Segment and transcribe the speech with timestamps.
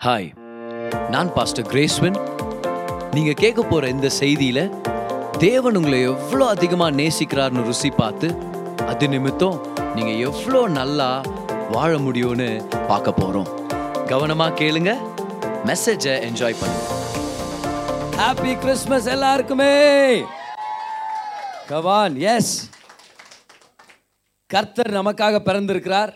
[0.00, 0.28] Hi
[1.10, 2.14] நான் pastor கிரேஸ்வன்
[3.14, 4.60] நீங்க கேட்க போற இந்த செய்தியில
[5.38, 8.28] தேவன் உங்களை எவ்வளோ அதிகமாக நேசிக்கிறார்னு ருசி பார்த்து
[8.86, 9.58] அது நிமித்தம்
[9.94, 11.10] நீங்க எவ்வளோ நல்லா
[11.70, 12.48] வாழ முடியும்னு
[12.88, 13.50] பார்க்க போறோம்.
[14.06, 14.94] கவனமா கேளுங்க
[15.66, 16.86] மெசேஜை என்ஜாய் பண்ணுங்க.
[18.16, 19.72] ஹாப்பி கிறிஸ்மஸ் எல்லாருக்குமே!
[21.68, 22.56] கவான் எஸ்
[24.46, 26.14] கர்த்தர் நமக்காக பிறந்திருக்கிறார்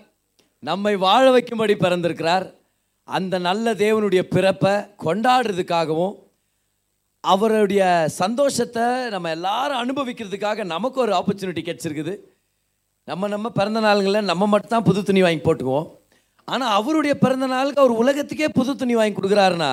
[0.58, 2.46] நம்மை வாழ வைக்கும்படி பிறந்திருக்கிறார்.
[3.08, 6.14] அந்த நல்ல தேவனுடைய பிறப்பை கொண்டாடுறதுக்காகவும்
[7.24, 7.82] அவருடைய
[8.20, 12.14] சந்தோஷத்தை நம்ம எல்லாரும் அனுபவிக்கிறதுக்காக நமக்கு ஒரு ஆப்பர்ச்சுனிட்டி கிடச்சிருக்குது.
[13.08, 15.88] நம்ம நம்ம பிறந்த நாளுங்களில் நம்ம மட்டும் தான் புது துணி வாங்கி போட்டுக்குவோம்.
[16.48, 19.70] ஆனால் அவருடைய பிறந்த நாளுக்கு அவர் உலகத்துக்கே புது துணி வாங்கி கொடுக்குறாருன்னா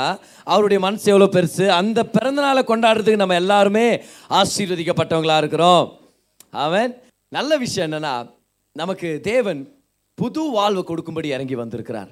[0.54, 1.66] அவருடைய மனசு எவ்வளோ பெருசு?
[1.80, 3.88] அந்த பிறந்த நாளை கொண்டாடுறதுக்கு நம்ம எல்லாருமே
[4.40, 5.86] ஆசீர்வதிக்கப்பட்டவங்களாக இருக்கிறோம்.
[6.66, 6.92] அவன்
[7.38, 8.16] நல்ல விஷயம் என்னன்னா
[8.76, 9.62] நமக்கு தேவன்
[10.18, 12.12] புது வாழ்வை கொடுக்கும்படி இறங்கி வந்திருக்கிறார்.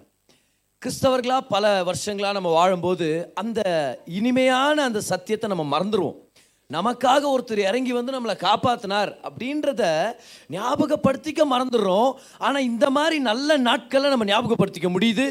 [0.85, 3.61] கிறிஸ்தவர்களாக பல வருஷங்களாக நம்ம வாழும்போது அந்த
[4.05, 6.17] இனிமையான அந்த சத்தியத்தை நம்ம மறந்துடுவோம்
[6.69, 9.81] நமக்காக ஒருத்தர் இறங்கி வந்து நம்மளை காப்பாற்றினார் அப்படின்றத
[10.49, 12.11] ஞாபகப்படுத்திக்க மறந்துடுறோம்.
[12.37, 15.27] ஆனால் இந்த மாதிரி நல்ல நாட்களை நம்ம ஞாபகப்படுத்திக்க முடியுது.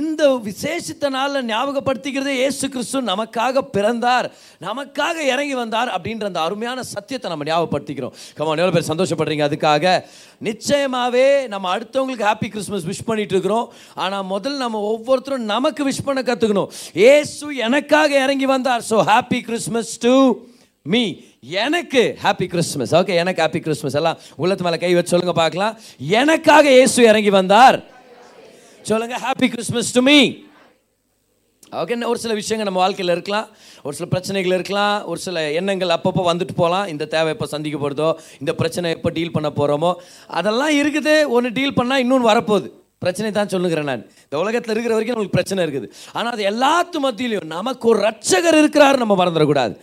[0.00, 4.26] இந்த விசேஷித்த நாளில் ஞாபகப்படுத்திக்கிறதே இயேசு கிறிஸ்து நமக்காக பிறந்தார்
[4.66, 8.14] நமக்காக இறங்கி வந்தார் அப்படின்ற அந்த அருமையான சத்தியத்தை நம்ம ஞாபகப்படுத்திக்கிறோம்.
[8.38, 9.94] கமான் எவ்வளோ பேர் சந்தோஷப்படுறீங்க அதுக்காக?
[10.48, 13.66] நிச்சயமாகவே நம்ம அடுத்தவங்களுக்கு ஹாப்பி கிறிஸ்மஸ் விஷ் பண்ணிட்டு இருக்கிறோம்
[14.04, 16.70] ஆனால் முதல்ல நம்ம ஒவ்வொருத்தரும் நமக்கு விஷ் பண்ண கற்றுக்கணும்
[17.12, 18.84] ஏசு எனக்காக இறங்கி வந்தார்.
[18.92, 20.14] So happy Christmas to
[20.92, 21.02] me
[21.62, 25.74] எனக்கு ஹாப்பி கிறிஸ்மஸ் ஓகே எனக்கு ஹாப்பி கிறிஸ்மஸ் எல்லாம் உள்ளத்து மேலே கை வச்சு சொல்லுங்க பார்க்கலாம்.
[26.20, 27.76] எனக்காக இயேசு இறங்கி வந்தார்.
[28.90, 30.16] சொல்லுங்க happy Christmas to me
[31.80, 33.46] okay ஒரு சில விஷயங்கள் நம்ம வாழ்க்கையில் இருக்கலாம்.
[33.86, 34.96] ஒரு சில பிரச்சனைகள் இருக்கலாம்.
[35.10, 36.86] ஒரு சில எண்ணங்கள் அப்பப்போ வந்துட்டு போகலாம்.
[36.92, 38.08] இந்த தேவை எப்போ சந்திக்க போகிறதோ
[38.40, 39.90] இந்த பிரச்சனை எப்போ டீல் பண்ண போகிறோமோ
[40.38, 41.14] அதெல்லாம் இருக்குது.
[41.36, 42.68] ஒன்று டீல் பண்ணால் இன்னொன்று வரப்போகுது.
[43.04, 44.04] பிரச்சனை தான் சொல்லுங்கிறேன் நான்.
[44.26, 45.88] இந்த உலகத்தில் இருக்கிற வரைக்கும் நம்மளுக்கு பிரச்சனை இருக்குது.
[46.16, 49.74] ஆனால் அது எல்லாத்து மத்தியிலையும் நமக்கு ஒரு ரட்சகர் இருக்கிறாரு நம்ம மறந்துடக்கூடாது.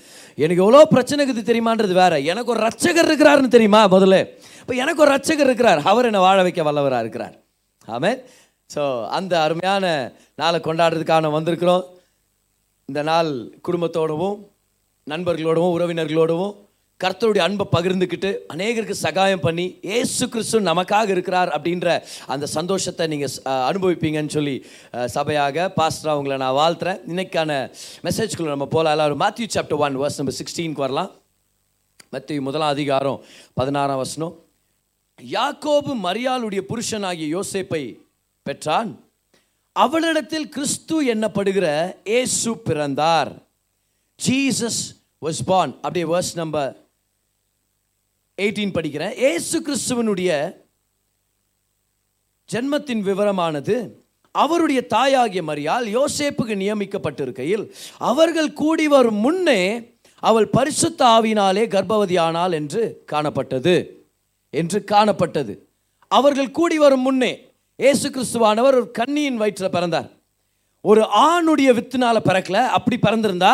[0.43, 2.13] எனக்கு எவ்வளோ பிரச்சனை இருக்குது தெரியுமான்றது வேற.
[2.33, 4.19] எனக்கு ஒரு ரட்சகர் இருக்கிறாருன்னு தெரியுமா முதல்ல?
[4.61, 5.81] இப்போ எனக்கு ஒரு ரட்சகர் இருக்கிறார்.
[5.93, 7.35] அவர் என்னை வாழ வைக்க வல்லவராக இருக்கிறார்.
[7.95, 8.19] ஆமாம்
[8.73, 8.83] ஸோ
[9.17, 9.85] அந்த அருமையான
[10.39, 11.83] நாளை கொண்டாடுறதுக்கான வந்திருக்கிறோம்.
[12.89, 13.29] இந்த நாள்
[13.67, 14.39] குடும்பத்தோடவும்
[15.11, 16.55] நண்பர்களோடவும் உறவினர்களோடவும்
[17.01, 19.65] கர்த்தருடைய அன்பை பகிர்ந்துக்கிட்டு அநேகருக்கு சகாயம் பண்ணி
[19.97, 21.87] ஏசு கிறிஸ்து நமக்காக இருக்கிறார் அப்படின்ற
[22.33, 23.35] அந்த சந்தோஷத்தை நீங்கள்
[23.69, 24.55] அனுபவிப்பீங்கன்னு சொல்லி
[25.15, 26.99] சபையாக பாஸ்டராக உங்களை நான் வாழ்த்துறேன்.
[27.11, 27.51] இன்னைக்கான
[28.07, 31.09] மெசேஜ்குள்ளே நம்ம போகலாம் எல்லாரும் Matthew chapter one verse number சிக்ஸ்டீனுக்கு வரலாம்.
[32.15, 33.17] மத்திய முதலாம் அதிகாரம்
[33.61, 34.35] பதினாறாம் வசனம்.
[35.19, 37.83] யாக்கோபு மரியாளுடைய புருஷனாகிய யோசேப்பை
[38.49, 39.03] பெற்றான்.
[39.71, 43.31] அவளிடத்தில் கிறிஸ்து என்னப்படுகிற ஏசு பிறந்தார்.
[44.27, 44.81] Jesus
[45.21, 45.73] was born.
[45.73, 46.77] அப்படியே வேர்ஸ் நம்பர்
[48.41, 49.13] எயிட்டீன் படிக்கிறேன்.
[49.13, 50.55] ஏசு கிறிஸ்துவனுடைய
[52.53, 53.89] ஜென்மத்தின் விவரமானது
[54.31, 63.87] அவருடைய தாயாகிய மரியால் யோசேப்புக்கு நியமிக்கப்பட்டிருக்கையில் அவர்கள் கூடி வரும் முன்னே அவள் பரிசுத்த ஆவினாலே கர்ப்பவதியானாள் என்று காணப்பட்டது.
[64.49, 65.57] என்று காணப்பட்டது.
[66.07, 67.48] அவர்கள் கூடி வரும் முன்னே
[67.83, 70.07] இயேசு கிறிஸ்துவானவர் ஒரு கன்னியின் வயிற்றில் பிறந்தார்.
[70.85, 73.53] ஒரு ஆணுடைய வித்துனால பிறக்கல அப்படி பிறந்திருந்தா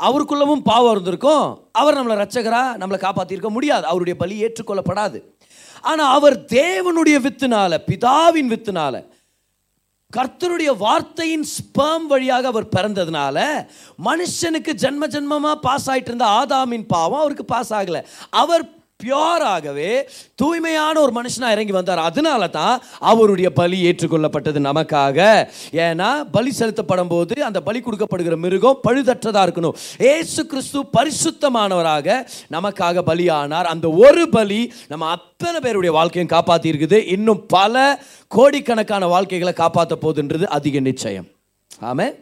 [0.00, 1.44] அவருக்குள்ளவும் பாவம் இருந்திருக்கும்.
[1.80, 3.84] அவர் நம்மளை ரச்சகராக நம்மளை காப்பாற்றிருக்க முடியாது.
[3.90, 5.18] அவருடைய பலி ஏற்றுக்கொள்ளப்படாது.
[5.90, 9.04] ஆனால் அவர் தேவனுடைய வித்துனால பிதாவின் வித்துனால
[10.16, 13.38] கர்த்தருடைய வார்த்தையின் ஸ்பேம் வழியாக அவர் பிறந்ததுனால
[14.08, 18.00] மனுஷனுக்கு ஜென்ம ஜென்மமாக பாஸ் ஆகிட்டு இருந்த ஆதாமின் பாவம் அவருக்கு பாஸ் ஆகலை.
[18.42, 18.64] அவர்
[19.02, 19.92] பியோராகவே
[20.40, 22.02] தூய்மையான ஒரு மனுஷனாக இறங்கி வந்தார்.
[22.08, 22.74] அதனால தான்
[23.12, 25.18] அவருடைய பலி ஏற்றுக்கொள்ளப்பட்டது நமக்காக.
[25.86, 29.76] ஏன்னா பலி செலுத்தப்படும் போது அந்த பலி கொடுக்கப்படுகிற மிருகம் பழுதற்றதாக இருக்கணும்.
[30.14, 32.18] ஏசு கிறிஸ்து பரிசுத்தமானவராக
[32.56, 33.70] நமக்காக பலியானார்.
[33.74, 37.84] அந்த ஒரு பலி நம்ம அத்தனை பேருடைய வாழ்க்கையும் காப்பாற்றி இருக்குது இன்னும் பல
[38.36, 41.28] கோடிக்கணக்கான வாழ்க்கைகளை காப்பாற்ற போகுதுன்றது அதிக நிச்சயம்.
[41.90, 42.16] ஆமாம்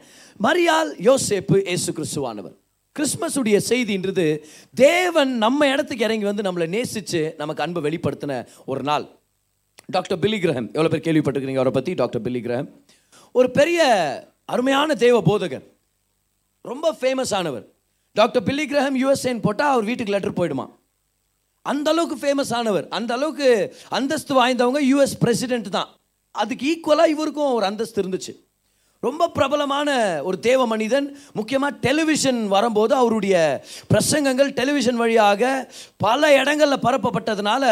[0.46, 2.56] மரியால் யோசேப்பு ஏசு கிறிஸ்துவானவர்.
[2.98, 4.38] கிறிஸ்மஸுடைய செய்தின்றது
[4.74, 9.06] தேவன் நம்ம இடத்துக்கு இறங்கி வந்து நம்மளை நேசித்து நமக்கு அன்பை வெளிப்படுத்தின ஒரு நாள்.
[9.86, 12.42] டாக்டர் பில்லி எவ்வளோ பேர் கேள்விப்பட்டிருக்கிறீங்க அவரை பற்றி டாக்டர் பில்லி
[13.32, 13.80] ஒரு பெரிய
[14.44, 15.66] அருமையான தேவ போதகர்
[16.60, 17.64] ரொம்ப ஃபேமஸ் ஆனவர்.
[18.12, 20.66] டாக்டர் பில்லி கிரகம் யூஎஸ்ஏன்னு போட்டால் அவர் வீட்டுக்கு லெட்டர் போயிடுமா?
[21.62, 22.88] அந்த அளவுக்கு ஃபேமஸ் ஆனவர்.
[22.88, 25.88] அந்த அளவுக்கு அந்தஸ்து வாய்ந்தவங்க யூஎஸ் பிரசிடென்ட் தான்.
[26.30, 28.47] அதுக்கு ஈக்குவலாக இவருக்கும் ஒரு அந்தஸ்து இருந்துச்சு.
[29.06, 29.88] ரொம்ப பிரபலமான
[30.28, 31.04] ஒரு தேவ மனிதன்.
[31.38, 33.36] முக்கியமாக டெலிவிஷன் வரும்போது அவருடைய
[33.90, 35.50] பிரசங்கங்கள் டெலிவிஷன் வழியாக
[36.04, 37.64] பல இடங்களில் பரப்பப்பட்டதுனால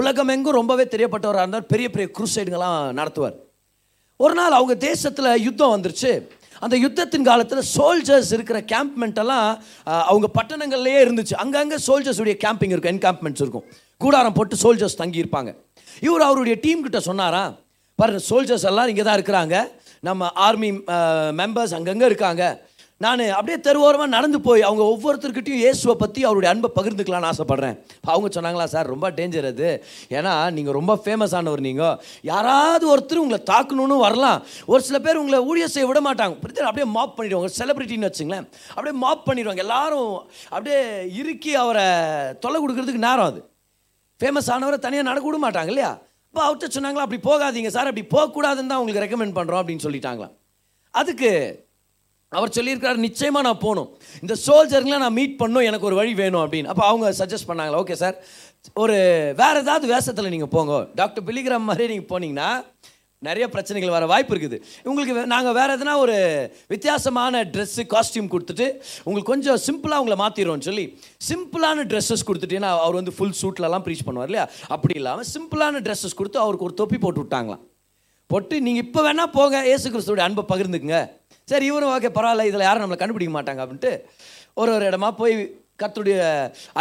[0.00, 1.66] உலகமெங்கும் ரொம்பவே தெரியப்பட்டவராக இருந்தார்.
[1.72, 3.36] பெரிய பெரிய குருசைடுங்களாம் நடத்துவார்.
[4.24, 6.12] ஒரு நாள் அவங்க தேசத்தில் யுத்தம் வந்துருச்சு.
[6.64, 9.48] அந்த யுத்தத்தின் காலத்தில் சோல்ஜர்ஸ் இருக்கிற கேம்ப்மெண்ட்டெல்லாம்
[10.10, 11.34] அவங்க பட்டணங்கள்லேயே இருந்துச்சு.
[11.44, 12.94] அங்கங்கே சோல்ஜர்ஸுடைய கேம்பிங் இருக்கும்.
[12.96, 13.66] என்கேம்ப்மெண்ட்ஸ் இருக்கும்.
[14.04, 15.52] கூடாரம் போட்டு சோல்ஜர்ஸ் தங்கியிருப்பாங்க.
[16.06, 17.44] இவர் அவருடைய டீம் கிட்ட சொன்னாரா
[18.00, 19.56] பாருங்க சோல்ஜர்ஸ் எல்லாம் இங்கே தான் இருக்கிறாங்க.
[20.06, 20.72] நம்ம ஆர்மி
[21.42, 22.44] மெம்பர்ஸ் அங்கங்கே இருக்காங்க.
[23.04, 27.76] நான் அப்படியே தெருவோரமாக நடந்து போய் அவங்க ஒவ்வொருத்தர்கிட்டையும் இயேசுவை பற்றி அவருடைய அன்பை பகிர்ந்துக்கலாம்னு ஆசைப்பட்றேன்.
[28.12, 29.68] அவங்க சொன்னாங்களா சார் ரொம்ப டேஞ்சர் அது.
[30.18, 32.00] ஏன்னா நீங்கள் ரொம்ப ஃபேமஸ் ஆனவர் நீங்கள்
[32.30, 34.42] யாராவது ஒருத்தர் உங்களை தாக்கணும்னு வரலாம்.
[34.72, 36.36] ஒரு சில பேர் உங்களை ஊழியர் செய்ய விட மாட்டாங்க.
[36.44, 37.50] பிரச்சனை அப்படியே மாப் பண்ணிடுவாங்க.
[37.60, 38.48] செலிபிரிட்டின்னு வச்சுங்களேன்.
[38.74, 39.64] அப்படியே மாப் பண்ணிடுவாங்க.
[39.66, 40.12] எல்லாரும்
[40.54, 40.80] அப்படியே
[41.20, 41.86] இறுக்கி அவரை
[42.44, 43.40] தொலை கொடுக்கறதுக்கு நேரம் அது.
[44.20, 45.94] ஃபேமஸ் ஆனவரை தனியாக நடக்க விட மாட்டாங்க இல்லையா?
[46.38, 50.34] அப்போ அவர்கிட்ட சொன்னாங்களா அப்படி போகாதீங்க சார் அப்படி போகக்கூடாதுன்னு தான் உங்களுக்கு ரெக்கமெண்ட் பண்ணுறோம் அப்படின்னு சொல்லிட்டாங்களாம்.
[51.00, 51.30] அதுக்கு
[52.38, 53.88] அவர் சொல்லியிருக்காரு நிச்சயமாக நான் போகணும்.
[54.24, 56.70] இந்த சோல்ஜருங்களாம் நான் மீட் பண்ணும் எனக்கு ஒரு வழி வேணும் அப்படின்னு.
[56.72, 58.16] அப்போ அவங்க சஜஸ்ட் பண்ணாங்களா ஓகே சார்
[58.84, 58.96] ஒரு
[59.40, 60.76] வேறு ஏதாவது வேஷத்தில் நீங்கள் போங்க.
[61.00, 62.50] டாக்டர் பிலிகிராம் மாதிரி நீங்கள் போனீங்கன்னா
[63.26, 64.58] நிறைய பிரச்சனைகள் வர வாய்ப்பு இருக்குது.
[64.88, 66.16] உங்களுக்கு நாங்கள் வேறு எதனா ஒரு
[66.72, 68.66] வித்தியாசமான ட்ரெஸ்ஸு காஸ்டியூம் கொடுத்துட்டு
[69.06, 70.84] உங்களுக்கு கொஞ்சம் சிம்பிளாக உங்களை மாற்றிடுவோம்னு சொல்லி
[71.28, 74.44] சிம்பிளான ட்ரெஸ்ஸஸ் கொடுத்துட்டு ஏன்னா அவர் வந்து ஃபுல் சூட்லலாம் ப்ரீச் பண்ணுவார் இல்லையா?
[74.74, 77.62] அப்படி இல்லாமல் சிம்பிளான ட்ரெஸ்ஸஸ் கொடுத்து அவருக்கு ஒரு தொப்பி போட்டு விட்டாங்களாம்.
[78.32, 81.00] போட்டு நீங்கள் இப்போ வேணால் போங்க ஏசு கிறிஸ்துவோட அன்பை பகிர்ந்துக்குங்க.
[81.52, 83.92] சரி இவரும் ஓகே பரவாயில்ல இதில் யாரும் நம்மளை கண்டுபிடிக்க மாட்டாங்க அப்படின்ட்டு
[84.60, 85.34] ஒரு ஒரு இடமா போய்
[85.82, 86.20] கர்த்தருடைய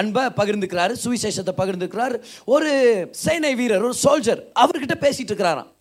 [0.01, 2.15] அன்பை பகிர்ந்துக்கிறாரு சுவிசேஷத்தை பகிர்ந்துக்கிறார்.
[2.55, 2.69] ஒரு
[3.23, 5.71] சேனை வீரர் ஒரு சோல்ஜர் அவர்கிட்ட பேசிகிட்டு இருக்கிறாராம்.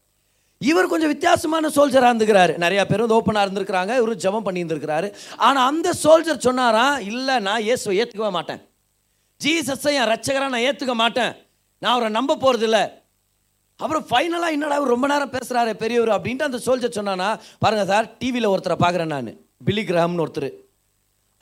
[0.61, 2.53] இவர் கொஞ்சம் வித்தியாசமான சோல்ஜராக இருந்துக்கிறாரு.
[2.65, 3.93] நிறைய பேர் வந்து ஓப்பனாக இருந்திருக்கிறாங்க.
[4.01, 5.09] இவர் ஜபம் பண்ணி இருந்திருக்கிறாரு
[5.47, 8.61] ஆனால் அந்த சோல்ஜர் சொன்னாராம் இல்லை நான் இயேசுவை ஏற்றுக்கவே மாட்டேன்.
[9.41, 11.33] ஜீசஸை என் ரட்சகராக நான் ஏற்றுக்க மாட்டேன்.
[11.83, 12.79] நான் அவரை நம்ப போகிறதில்ல
[13.81, 17.27] அப்புறம் ஃபைனலாக என்னடா இவர் ரொம்ப நேரம் பேசுகிறாரு பெரியவர் அப்படின்ட்டு அந்த சோல்ஜர் சொன்னானா
[17.63, 19.31] பாருங்கள் சார் டிவியில் ஒருத்தரை பார்க்குறேன் நான்.
[19.67, 20.49] பில்லி கிரஹம்னு ஒருத்தர்.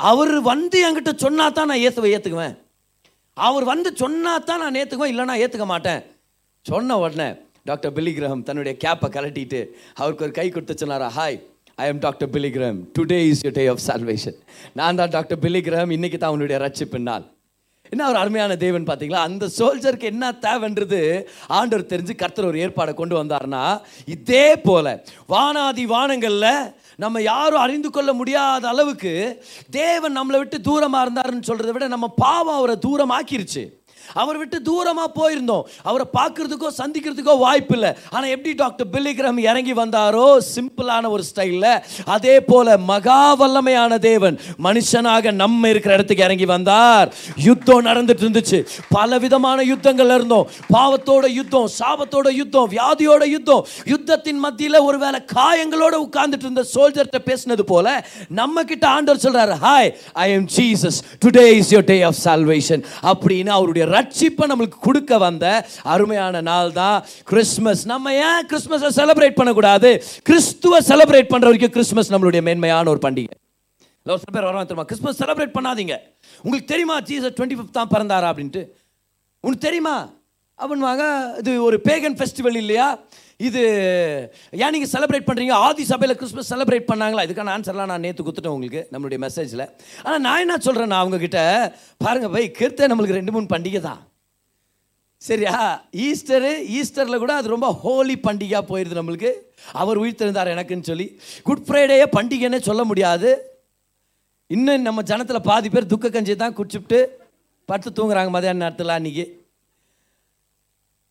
[0.01, 2.55] அவர் வந்து என்கிட்ட சொன்னா தான் நான் இயேசுவை ஏற்றுக்குவேன்
[3.37, 6.01] அவர் வந்து சொன்னா தான் நான் ஏற்றுக்குவேன் இல்லைனா ஏற்றுக்க மாட்டேன்.
[6.67, 7.29] சொன்ன உடனே
[7.67, 9.61] டாக்டர் பில்லிகிரஹம் தன்னுடைய கேப்பை கலட்டிட்டு
[9.95, 11.37] அவருக்கு ஒரு கை கொடுத்து சொன்னாரா hi
[11.79, 14.37] I am doctor Billy Graham today is you day of salvation
[14.73, 17.25] நான் தான் டாக்டர் பில்லிகிரஹம் இன்னைக்கு தான் அவனுடைய ரட்சிப்பு நாள்.
[17.93, 19.23] என்ன ஒரு அருமையான தேவன் பார்த்தீங்களா?
[19.29, 21.01] அந்த சோல்ஜருக்கு என்ன தேவைன்றது
[21.49, 23.63] ஆண்டவர் தெரிஞ்சு கர்த்தர் ஒரு ஏற்பாடை கொண்டு வந்தார்னா
[24.07, 24.87] இதே போல
[25.29, 26.51] வானாதி வானங்களில்
[26.97, 29.15] நம்ம யாரும் அறிந்து கொள்ள முடியாத அளவுக்கு
[29.79, 33.65] தேவன் நம்மளை விட்டு தூரமாக இருந்தாருன்னு சொல்கிறத விட நம்ம பாவம் அவரை தூரமாக்கிருச்சு.
[34.23, 35.65] அவர் விட்டு தூரமாக போயிருந்தோம்.
[35.89, 41.71] அவரை பார்க்கறதுக்கோ சந்திக்கிறதுக்கோ வாய்ப்பு இல்லை ஆனால் எப்படி டாக்டர் பில்லிகிரம் இறங்கி வந்தாரோ சிம்பிளான ஒரு ஸ்டைலில்
[42.17, 47.09] அதே போல மகா வல்லமையான தேவன் மனுஷனாக நம்ம இருக்கிற இடத்துக்கு இறங்கி வந்தார்.
[47.49, 48.59] யுத்தம் நடந்துட்டு இருந்துச்சு.
[48.97, 50.47] பல விதமான யுத்தங்கள் இருந்தோம்.
[50.75, 53.63] பாவத்தோட யுத்தம் சாபத்தோட யுத்தம் வியாதியோட யுத்தம்
[53.93, 57.87] யுத்தத்தின் மத்தியில் ஒருவேளை காயங்களோட உட்கார்ந்துட்டு இருந்த சோல்ஜர்கிட்ட பேசினது போல
[58.41, 59.91] நம்ம கிட்ட ஆண்டவர் சொல்றாரு hi
[60.25, 65.45] I am Jesus today is your day of salvation அப்படின்னு அவருடைய ரட்சிப்பை நம்மளுக்கு கொடுக்க வந்த
[65.83, 66.99] அருமையான நாள் தான்
[67.33, 67.87] கிறிஸ்மஸ்.
[67.93, 69.93] நம்ம ஏன் கிறிஸ்மஸை செலிப்ரேட் பண்ணக்கூடாது?
[70.31, 73.35] கிறிஸ்துவ செலிப்ரேட் பண்ற வரைக்கும் கிறிஸ்மஸ் நம்மளுடைய மேன்மையான ஒரு பண்டிகை.
[74.07, 74.89] இல்லை சில பேர் வருவாங்க தெரியுமா?
[74.91, 75.95] கிறிஸ்மஸ் செலிப்ரேட் பண்ணாதீங்க.
[76.43, 78.63] உங்களுக்கு தெரியுமா ஜீசஸ் டுவெண்ட்டி ஃபிஃப்த் தான் பிறந்தாரா அப்படின்ட்டு?
[79.45, 79.97] உனக்கு தெரியுமா?
[80.63, 81.05] அப்படின்வாங்க
[81.39, 82.89] இது ஒரு பேகன் ஃபெஸ்டிவல் இல்லையா?
[83.41, 83.63] இது
[84.63, 87.25] ஏன் நீங்கள் செலிப்ரேட் பண்ணுறீங்க ஆதி சபையில் கிறிஸ்மஸ் செலிப்ரேட் பண்ணாங்களா?
[87.27, 89.65] இதுக்கான ஆன்சர்லாம் நான் நேற்று கொடுத்துட்டேன் உங்களுக்கு நம்மளுடைய மெசேஜில்
[90.05, 91.41] ஆனால் நான் என்ன சொல்கிறேன் நான் அவங்கக்கிட்ட
[92.05, 94.03] பாருங்கள் பை கிறிஸ்த நம்மளுக்கு ரெண்டு மூணு பண்டிகை தான்.
[95.23, 95.57] சரியா?
[96.07, 99.31] ஈஸ்டரு ஈஸ்டரில் கூட அது ரொம்ப ஹோலி பண்டிகையாக போயிடுது நம்மளுக்கு.
[99.73, 101.07] அவர் உயிர்த்திருந்தார் எனக்குன்னு சொல்லி.
[101.49, 103.31] குட் ஃப்ரைடேயே பண்டிகைன்னு சொல்ல முடியாது.
[104.51, 106.99] இன்னும் நம்ம ஜனத்தில் பாதி பேர் துக்க கஞ்சி தான் குடிச்சுட்டு
[107.69, 109.25] படுத்து தூங்குறாங்க மதியான நேரத்தில் அன்றைக்கி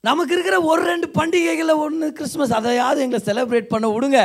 [0.08, 4.20] நமக்கு இருக்கிற ஒரு ரெண்டு பண்டிகைகளில் ஒன்று கிறிஸ்மஸ் அதையாவது எங்களை செலிப்ரேட் பண்ண விடுங்க.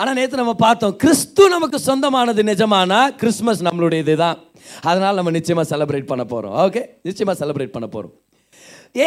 [0.00, 4.38] ஆனால் நேற்று நம்ம பார்த்தோம் கிறிஸ்து நமக்கு சொந்தமானது நிஜமானா கிறிஸ்மஸ் நம்மளுடையது தான்.
[4.90, 8.14] அதனால் நம்ம நிச்சயமாக செலிப்ரேட் பண்ண போகிறோம் ஓகே நிச்சயமாக செலிப்ரேட் பண்ண போகிறோம்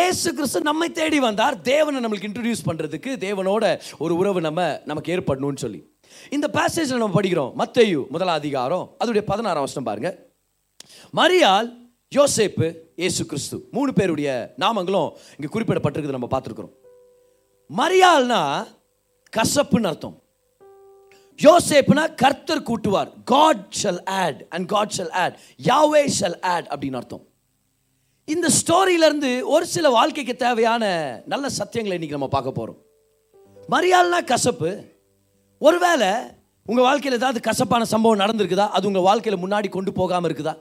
[0.01, 1.55] ஏசு கிறிஸ்து நம்மை தேடி வந்தார்.
[1.71, 3.65] தேவனை நம்மளுக்கு இன்ட்ரடியூஸ் பண்ணுறதுக்கு தேவனோட
[4.05, 5.81] ஒரு உறவு நம்ம நமக்கு ஏற்படணும்னு சொல்லி.
[6.37, 10.15] இந்த பேசேஜில் நம்ம படிக்கிறோம் மத்தையு முதலாம் அதிகாரம் அதோடைய பதினாறாம் வருஷம் பாருங்கள்
[11.19, 11.69] மரியாள்
[12.15, 12.67] யோசேப்பு
[13.01, 13.57] இயேசு கிறிஸ்து.
[13.75, 14.29] மூணு பேருடைய
[14.63, 16.73] நாமங்களும் இங்கே குறிப்பிடப்பட்டிருக்குது நம்ம பார்த்துருக்குறோம்.
[17.79, 18.41] மரியாள்னா
[19.37, 20.15] கசப்புன்னு அர்த்தம்.
[21.45, 23.09] யோசேப்புனா கர்த்தர் கூட்டுவார்.
[23.31, 25.35] God shall add and God shall add
[25.69, 27.23] Yahweh shall add அப்படின்னு அர்த்தம்.
[28.27, 30.83] இந்த ஸ்டோரியிலேருந்து ஒரு சில வாழ்க்கைக்கு தேவையான
[31.33, 32.79] நல்ல சத்தியங்களை இன்னைக்கு நம்ம பார்க்க போகிறோம்
[33.73, 34.71] மரியாள்னா கசப்பு.
[35.67, 36.11] ஒருவேளை
[36.69, 38.69] உங்கள் வாழ்க்கையில் ஏதாவது கசப்பான சம்பவம் நடந்திருக்குதா?
[38.77, 40.55] அது உங்கள் வாழ்க்கையில் முன்னாடி கொண்டு போகாமல் இருக்குதா?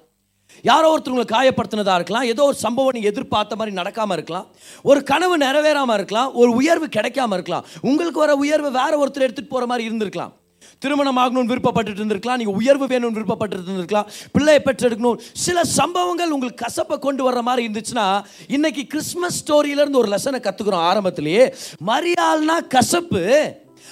[0.62, 4.46] யாரோ ஒருத்தவங்களை காயப்படுத்தினதாக இருக்கலாம் ஏதோ ஒரு சம்பவம் நீங்கள் எதிர்பார்த்த மாதிரி நடக்காமல் இருக்கலாம்
[4.82, 9.66] ஒரு கனவு நிறைவேறாமல் இருக்கலாம் ஒரு உயர்வு கிடைக்காம இருக்கலாம் உங்களுக்கு வர உயர்வு வேற ஒருத்தர் எடுத்துகிட்டு போகிற
[9.66, 10.32] மாதிரி இருந்திருக்கலாம்.
[10.78, 16.98] திருமணம் ஆகணும்னு விருப்பப்பட்டு இருந்திருக்கலாம் நீங்கள் உயர்வு வேணும்னு விருப்பப்பட்டு இருந்திருக்கலாம் பிள்ளையை பெற்றெடுக்கணும் சில சம்பவங்கள் உங்களுக்கு கசப்பை
[16.98, 18.06] கொண்டு வர்ற மாதிரி இருந்துச்சுன்னா
[18.48, 21.54] இன்னைக்கு கிறிஸ்மஸ் ஸ்டோரியிலேருந்து ஒரு லெசனை கற்றுக்குறோம் ஆரம்பத்திலேயே.
[21.86, 23.22] மரியாள்னா கசப்பு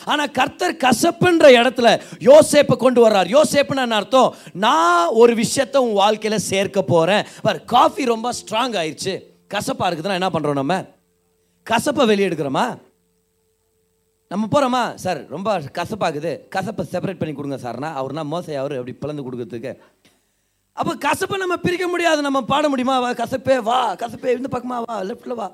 [0.04, 1.88] ஆனா கர்த்தர் கசப்புன்ற இடத்துல
[2.30, 3.28] யோசேப்பை கொண்டு வர்றார்.
[3.36, 4.34] யோசேப்புன்னு என்ன அர்த்தம்?
[4.52, 7.26] நான் ஒரு விஷயத்த உன் வாழ்க்கையில சேர்க்க போறேன்.
[7.42, 9.14] பார் காஃபி ரொம்ப ஸ்ட்ராங் ஆயிடுச்சு
[9.54, 10.84] கசப்பா இருக்குதுன்னா என்ன பண்றோம் நம்ம?
[11.70, 12.78] கசப்பை வெளியே எடுக்கிறோமா?
[14.28, 16.30] நம்ம போகிறோமா சார் ரொம்ப கசப்பாகுது.
[16.54, 19.72] கசப்பை செப்பரேட் பண்ணி கொடுங்க சார்னா அவர்னா மோசை அவர் அப்படி பிளந்து கொடுக்கறதுக்கு.
[20.72, 22.22] அப்போ கசப்பை நம்ம பிரிக்க முடியாது.
[22.22, 23.00] நம்ம பாட முடியுமா?
[23.00, 25.50] வா கசப்பே வா கசப்பே இந்த பக்கமா வா லெஃப்டில் வா.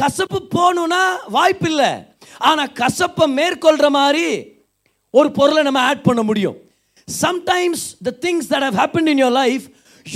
[0.00, 1.02] கசப்பு போகணும்னா
[1.36, 1.92] வாய்ப்பு இல்லை
[2.48, 4.28] ஆனால் கசப்பை மேற்கொள்கிற மாதிரி
[5.18, 6.56] ஒரு பொருளை நம்ம ஆட் பண்ண முடியும்.
[7.08, 9.66] Sometimes the things that have happen in your life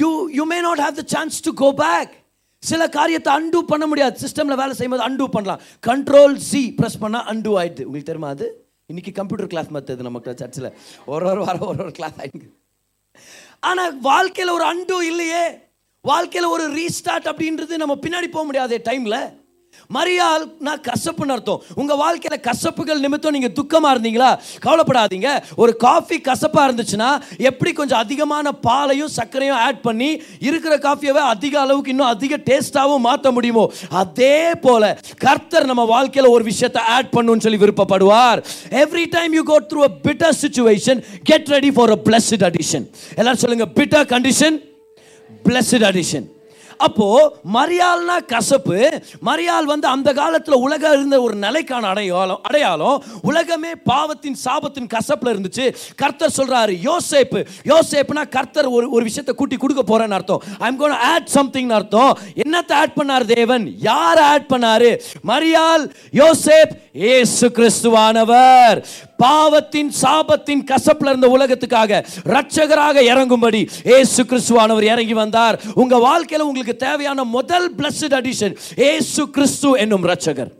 [0.00, 0.08] you
[0.38, 2.14] you may not have the chance to go back
[2.62, 4.16] சில காரியத்தை அன்டூ பண்ண முடியாது.
[4.24, 5.60] சிஸ்டமில் வேலை செய்யும்போது அன்டூ பண்ணலாம்.
[5.88, 7.86] கண்ட்ரோல் சி ப்ரெஸ் பண்ணால் அன்டூ ஆயிடுது.
[7.88, 8.46] உங்களுக்கு தெரியுமா அது?
[8.90, 10.70] இன்னைக்கு கம்ப்யூட்டர் கிளாஸ் மற்றது நமக்கு சர்ச்சில்
[11.12, 12.48] ஒரு ஒரு வாரம் ஒரு ஒரு கிளாஸ் ஆயிடுது.
[13.70, 15.44] ஆனால் வாழ்க்கையில் ஒரு அன்டூ இல்லையே.
[16.10, 19.20] வாழ்க்கையில் ஒரு ரீஸ்டார்ட் அப்படின்றது நம்ம பின்னாடி போக முடியாதே டைமில்
[19.96, 21.60] மரியால் நான் கசப்புன்னு அர்த்தம்.
[21.80, 24.30] உங்கள் வாழ்க்கையில் கசப்புகள் நிமித்தம் நீங்கள் துக்கமாக இருந்தீங்களா?
[24.66, 25.28] கவலைப்படாதீங்க.
[25.62, 27.10] ஒரு காஃபி கசப்பாக இருந்துச்சுன்னா
[27.50, 30.10] எப்படி கொஞ்சம் அதிகமான பாலையும் சர்க்கரையும் ஆட் பண்ணி
[30.48, 33.64] இருக்கிற காஃபியவே அதிக அளவுக்கு இன்னும் அதிக டேஸ்ட்டாகவும் மாற்ற முடியுமோ?
[34.02, 34.88] அதே போல்
[35.26, 38.40] கர்த்தர் நம்ம வாழ்க்கையில் ஒரு விஷயத்தை ஆட் பண்ணுன்னு சொல்லி விருப்பப்படுவார்.
[38.84, 42.88] Every time you go through a bitter situation get ready for a blessed addition
[43.20, 44.58] எல்லாரும் சொல்லுங்கள் பிட்டர் கண்டிஷன்
[45.46, 46.26] பிளஸ்ட் அடிஷன்
[46.78, 47.08] அப்போ
[47.54, 48.78] மரியாள்னா கசப்பு.
[49.26, 55.66] மரியாள் வந்து அந்த காலத்தில் உலக இருந்த ஒரு நிலைக்கான அடையாளம் அடையாளம் உலகமே பாவத்தின் சாபத்தின் கசப்பில் இருந்துச்சு.
[55.96, 57.40] கர்த்தர் சொல்றாரு யோசேப்பு
[57.72, 60.42] யோசேப்புனா கர்த்தர் ஒரு ஒரு விஷயத்தை கூட்டி கொடுக்க போறேன்னு அர்த்தம்.
[60.58, 62.18] ஐம் கோன் ஆட் சம்திங் அர்த்தம்.
[62.44, 63.66] என்னத்தை ஆட் பண்ணார் தேவன்?
[63.80, 64.90] யார் ஆட் பண்ணாரு?
[65.26, 68.84] மரியாள் யோசேப் ஏசு கிறிஸ்துவானவர்.
[69.18, 75.60] பாவத்தின் சாபத்தின் கசப்பில் இருந்த உலகத்துக்காக ரட்சகராக இறங்கும்படி ஏசு கிறிஸ்துவானவர் இறங்கி வந்தார்.
[75.74, 80.57] உங்கள் வாழ்க்கையில் உங்களுக்கு தேவையான முதல் பிளஸ்ட் அடிஷன் ஏசு கிறிஸ்து என்னும் ரட்சகர்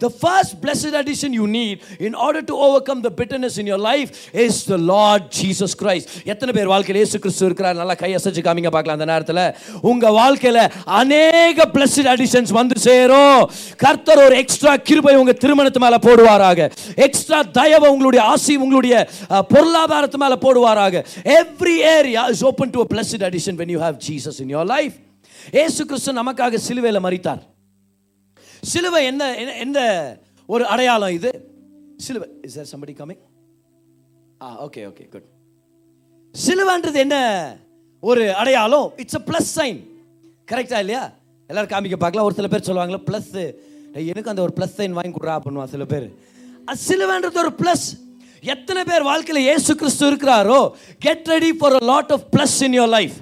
[0.00, 4.10] The first blessed addition you need in order to overcome the bitterness in your life
[4.36, 6.04] is the Lord Jesus Christ.
[6.32, 9.42] எத்தனை பேர் வாழ்க்கையில் ஏசு கிறிஸ்து இருக்கிறார் நல்லா கை அசைச்சு காமிங்க பார்க்கலாம் அந்த நேரத்தில்
[9.90, 10.60] உங்கள் வாழ்க்கையில்
[11.00, 13.42] அநேக பிளஸ்ட் அடிஷன்ஸ் வந்து சேரும்
[13.84, 16.70] கர்த்தர் ஒரு எக்ஸ்ட்ரா கிருபை உங்கள் திருமணத்து மேலே போடுவாராக
[17.08, 18.94] எக்ஸ்ட்ரா தயவை உங்களுடைய ஆசி உங்களுடைய
[19.52, 21.04] பொருளாதாரத்து மேலே போடுவாராக
[21.38, 24.96] every area is open to a blessed addition when you have Jesus in your life
[25.58, 27.44] ஏசு கிறிஸ்து நமக்காக சிலுவையில் மறித்தார்
[28.62, 29.78] சிலுவை என்ன என்ன- என்ன
[30.46, 31.30] ஒரு அடையாளம் இது?
[31.96, 32.28] சிலுவை.
[32.42, 33.22] Is there somebody coming
[34.42, 35.24] ah okay okay good
[36.34, 37.16] சிலுவைன்றது என்ன
[38.00, 38.92] ஒரு அடையாளம்?
[38.96, 39.78] இட்ஸ் அ ப்ளஸ் சைன்
[40.52, 41.12] கரெக்டா இல்லையா?
[41.46, 42.26] எல்லாரும் காமிக்க பார்க்கலாம்.
[42.26, 43.54] ஒரு சில பேர் சொல்லுவாங்களே ப்ளஸ்
[44.06, 46.10] எனக்கு அந்த ஒரு ப்ளஸ் சைன் வாங்கி கொடுறா பண்ணுவான் சில பேர்.
[46.64, 47.86] அது சிலுவைன்றது ஒரு ப்ளஸ்
[48.40, 50.70] எத்தனை பேர் வாழ்க்கையில் இயேசு கிறிஸ்து இருக்கிறாரோ?
[50.98, 53.12] Get ready for a lot of bless in your life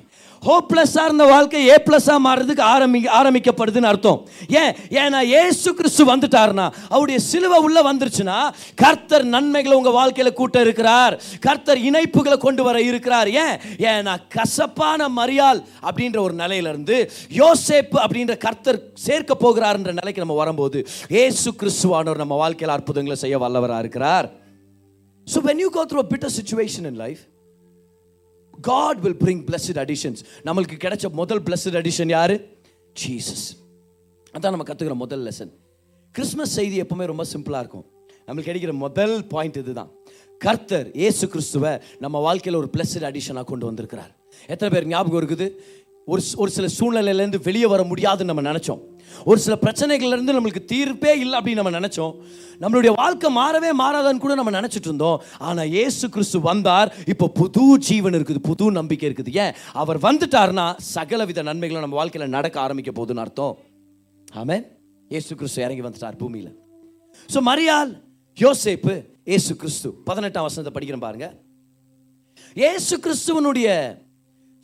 [0.42, 4.20] ஹோப்லெஸ்ஸாக இருந்த வாழ்க்கை ஏ ப்ளஸ்ஸாக மாறுறதுக்கு ஆரம்பி ஆரம்பிக்கப்படுதுன்னு அர்த்தம்.
[4.60, 4.72] ஏன்?
[5.02, 8.38] ஏன்னா ஏசு கிறிஸ்து வந்துட்டாருன்னா அவருடைய சிலுவை உள்ளே வந்துருச்சுன்னா
[8.74, 11.16] கர்த்தர் நன்மைகளை உங்க வாழ்க்கையில கூட்ட இருக்கிறார்.
[11.46, 13.28] கர்த்தர் இணைப்புகளை கொண்டு வர இருக்கிறார்.
[13.44, 13.56] ஏன்?
[13.92, 17.10] ஏன்னா கசப்பான மரியாள் அப்படின்ற ஒரு நிலையில இருந்து
[17.42, 20.86] யோசேப்பு அப்படின்ற கர்த்தர் சேர்க்க போகிறார்ன்ற நிலைக்கு நம்ம வரும்போது
[21.24, 24.28] ஏசு கிறிஸ்துவானவர் நம்ம வாழ்க்கையில் அற்புதங்களை செய்ய வல்லவராக இருக்கிறார்.
[25.26, 27.22] So when you go through a situation in life
[28.68, 32.34] God will bring blessed additions நம்மளுக்கு கிடைச்ச முதல் பிளஸ்ட் அடிஷன் யார்?
[33.02, 33.46] ஜீசஸ்
[34.34, 35.52] அதான் நம்ம கற்றுக்கிற முதல் லெசன்
[36.14, 37.86] கிறிஸ்மஸ் செய்தி எப்பவுமே ரொம்ப சிம்பிளாக இருக்கும்.
[38.26, 39.90] நம்மளுக்கு கிடைக்கிற முதல் பாயிண்ட் இதுதான்.
[40.40, 41.72] கர்த்தர் இயேசு கிறிஸ்துவை
[42.04, 44.12] நம்ம வாழ்க்கையில் ஒரு பிளஸ்ட் அடிஷனாக கொண்டு வந்திருக்கிறார்.
[44.52, 45.46] எத்தனை பேர் ஞாபகம் இருக்குது?
[46.12, 48.82] ஒரு ஒரு சில சூழ்நிலையிலேருந்து வெளியே வர முடியாதுன்னு நம்ம நினச்சோம்.
[49.24, 52.14] ஒரு சில பிரச்சனைகள்ல இருந்து நம்மளுக்கு தீர்ப்பே இல்லை அப்படின்னு நம்ம நினச்சோம்.
[52.62, 55.18] நம்மளுடைய வாழ்க்கை மாறவே மாறாதான்னு கூட நம்ம நினச்சிட்டு இருந்தோம்.
[55.48, 56.92] ஆனால் இயேசு கிறிஸ்து வந்தார்.
[57.12, 59.32] இப்போ புது ஜீவன் இருக்குது புது நம்பிக்கை இருக்குது.
[59.44, 59.52] ஏன்?
[59.82, 63.54] அவர் வந்துட்டார்னா சகலவித நன்மைகளும் நம்ம வாழ்க்கையில் நடக்க ஆரம்பிக்க போகுதுன்னு அர்த்தம்.
[64.42, 64.58] ஆமே
[65.10, 66.52] ஏசு கிறிஸ்து இறங்கி வந்துட்டார் பூமியில்.
[67.34, 67.92] ஸோ மரியாள்
[68.38, 68.94] யோசேப்பு
[69.30, 69.88] இயேசு கிறிஸ்து.
[70.08, 71.28] பதினெட்டாம் வசனத்தை படிக்கிறேன் பாருங்க.
[72.56, 73.68] ஏசு கிறிஸ்துவனுடைய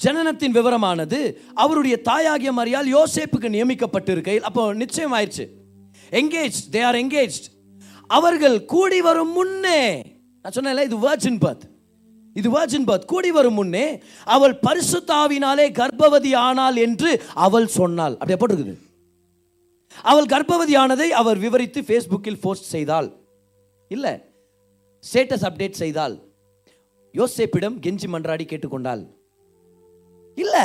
[0.05, 1.19] ஜனனத்தின் விவரமானது
[1.55, 5.47] அவருடைய தாயாகிய மரியால் யோசேப்புக்கு நியமிக்கப்பட்டிருக்கையில் அப்போ நிச்சயம் ஆயிடுச்சு
[6.21, 7.39] எங்கேஜ் தே ஆர் எங்கேஜ்
[8.07, 9.83] அவர்கள் கூடி வரும் முன்னே
[10.41, 11.65] நான் சொன்னேன்ல இது வேர்ஜின் பர்த்
[12.35, 18.17] இது வேர்ஜின் பர்த் கூடி வரும் முன்னே அவள் பரிசுத்தாவினாலே கர்ப்பவதி ஆனாள் என்று அவள் சொன்னாள்.
[18.19, 18.75] அப்படியே போட்டிருக்குது.
[20.03, 23.09] அவள் கர்ப்பவதியானதை அவர் விவரித்து ஃபேஸ்புக்கில் போஸ்ட் செய்தாள்.
[23.89, 24.13] இல்லை
[25.05, 26.15] ஸ்டேட்டஸ் அப்டேட் செய்தாள்.
[27.15, 29.03] யோசேப்பிடம் கெஞ்சி மன்றாடி கேட்டுக்கொண்டாள்.
[30.35, 30.57] இல்ல.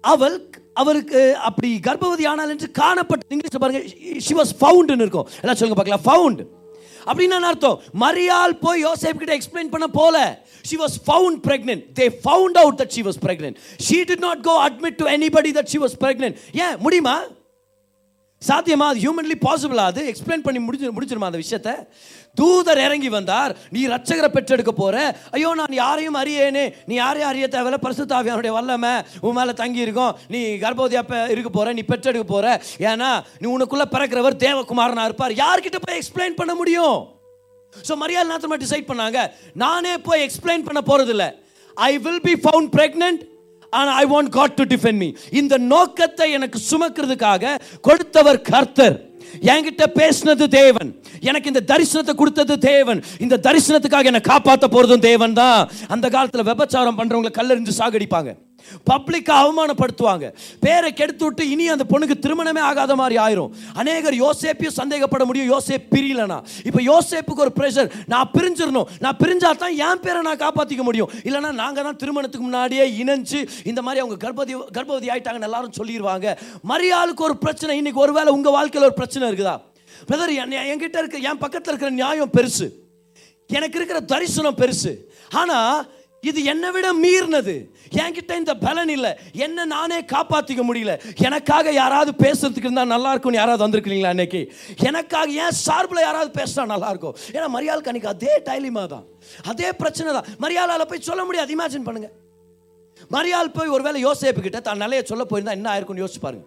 [0.00, 3.82] அவள் அவருக்கு அப்படி கர்ப்பவதி ஆனால் என்று காணப்பட்ட இங்கிலீஷ் பாருங்க
[4.18, 5.28] ஷி வாஸ் ஃபவுண்ட்னு இருக்கும்.
[5.40, 6.04] எல்லாம் சொல்லுங்க பார்க்கலாம்.
[6.08, 6.42] ஃபவுண்ட்
[7.06, 7.80] அப்படின்னு அர்த்தம்?
[8.00, 12.88] மரியாள் போய் யோசேப் கிட்ட எக்ஸ்பிளைன் பண்ண போல she was found pregnant they found out that
[12.88, 16.76] she was pregnant she did not go admit to anybody that she was pregnant ஏன்
[16.78, 17.22] முடியுமா?
[18.48, 20.12] சாத்தியமா அது ஹியூமன்லி பாசிபிளா அது?
[20.12, 21.86] எக்ஸ்பிளைன் பண்ணி முடிச்சு முடிச்சிருமா அந்த விஷயத்த?
[22.34, 23.56] தூதர் இறங்கி வந்தார்.
[23.70, 25.16] நீ ரட்சகரை பெற்றெடுக்க போற.
[25.30, 26.74] ஐயோ நான் யாரையும் அறியேனே.
[26.86, 27.78] நீ யாரையும் அறிய தேவையில்ல?
[27.86, 31.72] பரிசுத்தாவியானுடைய வல்லமை உன் மேலே தங்கி இருக்கும் நீ கர்ப்பவதியா இருக்க போற.
[31.72, 32.60] நீ பெற்றெடுக்க போற.
[32.78, 35.32] ஏன்னா நீ உனக்குள்ள பிறக்கிறவர் தேவகுமாரனா இருப்பார்.
[35.32, 37.08] யார்கிட்ட போய் எக்ஸ்பிளைன் பண்ண முடியும்?
[37.88, 39.32] ஸோ மரியாதை நாத்தமா டிசைட் பண்ணாங்க.
[39.54, 41.26] நானே போய் எக்ஸ்பிளைன் பண்ண போறதில்ல.
[41.74, 43.22] I will be found pregnant
[43.78, 45.08] ஆனால் I want God to defend me
[45.40, 47.54] இந்த நோக்கத்தை எனக்கு சுமக்கிறதுக்காக
[47.88, 48.96] கொடுத்தவர் கர்த்தர்.
[49.52, 50.88] என்கிட்ட பேசினது தேவன்.
[51.28, 53.00] எனக்கு இந்த தரிசனத்தை கொடுத்தது தேவன்.
[53.24, 55.60] இந்த தரிசனத்துக்காக என்னை காப்பாற்ற போகிறதும் தேவன் தான்.
[55.94, 58.32] அந்த காலத்தில் விபச்சாரம் பண்ணுறவங்களை கல்லறிஞ்சு சாகடிப்பாங்க.
[58.90, 60.34] பப்ளிக்காக அவமானப்படுத்துவாங்க.
[60.60, 63.50] பேரை கெடுத்து விட்டு இனி அந்த பொண்ணுக்கு திருமணமே ஆகாத மாதிரி ஆயிரும்.
[63.74, 65.50] அநேகர் யோசேப்பையும் சந்தேகப்பட முடியும்.
[65.50, 66.42] யோசேப் பிரியலனா.
[66.64, 68.84] இப்போ யோசேப்புக்கு ஒரு ப்ரெஷர் நான் பிரிஞ்சிடணும்.
[68.98, 71.10] நான் பிரிஞ்சா தான் என் பேரை நான் காப்பாற்றிக்க முடியும்.
[71.22, 76.36] இல்லைன்னா நாங்கள் தான் திருமணத்துக்கு முன்னாடியே இணைஞ்சு இந்த மாதிரி அவங்க கர்ப்பதி கர்ப்பவதி ஆயிட்டாங்கன்னு எல்லாரும் சொல்லிடுவாங்க
[76.68, 77.76] மரியாளுக்கு ஒரு பிரச்சனை.
[77.76, 79.60] இன்னைக்கு ஒருவேளை உங்கள் வாழ்க்கையில் ஒரு பிரச்சனை இருக்குதா?
[80.08, 80.32] பிரதர்
[80.72, 82.66] என்கிட்ட இருக்க என் பக்கத்தில் இருக்கிற நியாயம் பெருசு.
[83.46, 84.92] எனக்கு இருக்கிற தரிசனம் பெருசு.
[85.30, 85.84] ஆனா
[86.30, 87.54] இது என்னை விட மீறினது.
[88.02, 89.10] என்கிட்ட இந்த பலன் இல்லை.
[89.46, 90.92] என்ன நானே காப்பாற்றிக்க முடியல.
[91.26, 94.40] எனக்காக யாராவது பேசுறதுக்கு இருந்தால் நல்லா இருக்கும்னு யாராவது வந்திருக்கீங்களா அன்னைக்கு?
[94.90, 99.04] எனக்காக ஏன் சார்பில் யாராவது பேசினா நல்லா இருக்கும் ஏன்னா மரியாளுக்கு அன்னைக்கு அதே டைலிமா தான்.
[99.52, 100.28] அதே பிரச்சனை தான்.
[100.44, 101.56] மரியாளால் போய் சொல்ல முடியாது.
[101.58, 102.10] இமேஜின் பண்ணுங்க.
[103.16, 106.46] மரியாள் போய் ஒருவேளை யோசேப்பு கிட்ட தான் நிலைய சொல்ல போயிருந்தா என்ன ஆயிருக்கும்னு யோசிச்சு பாருங்க.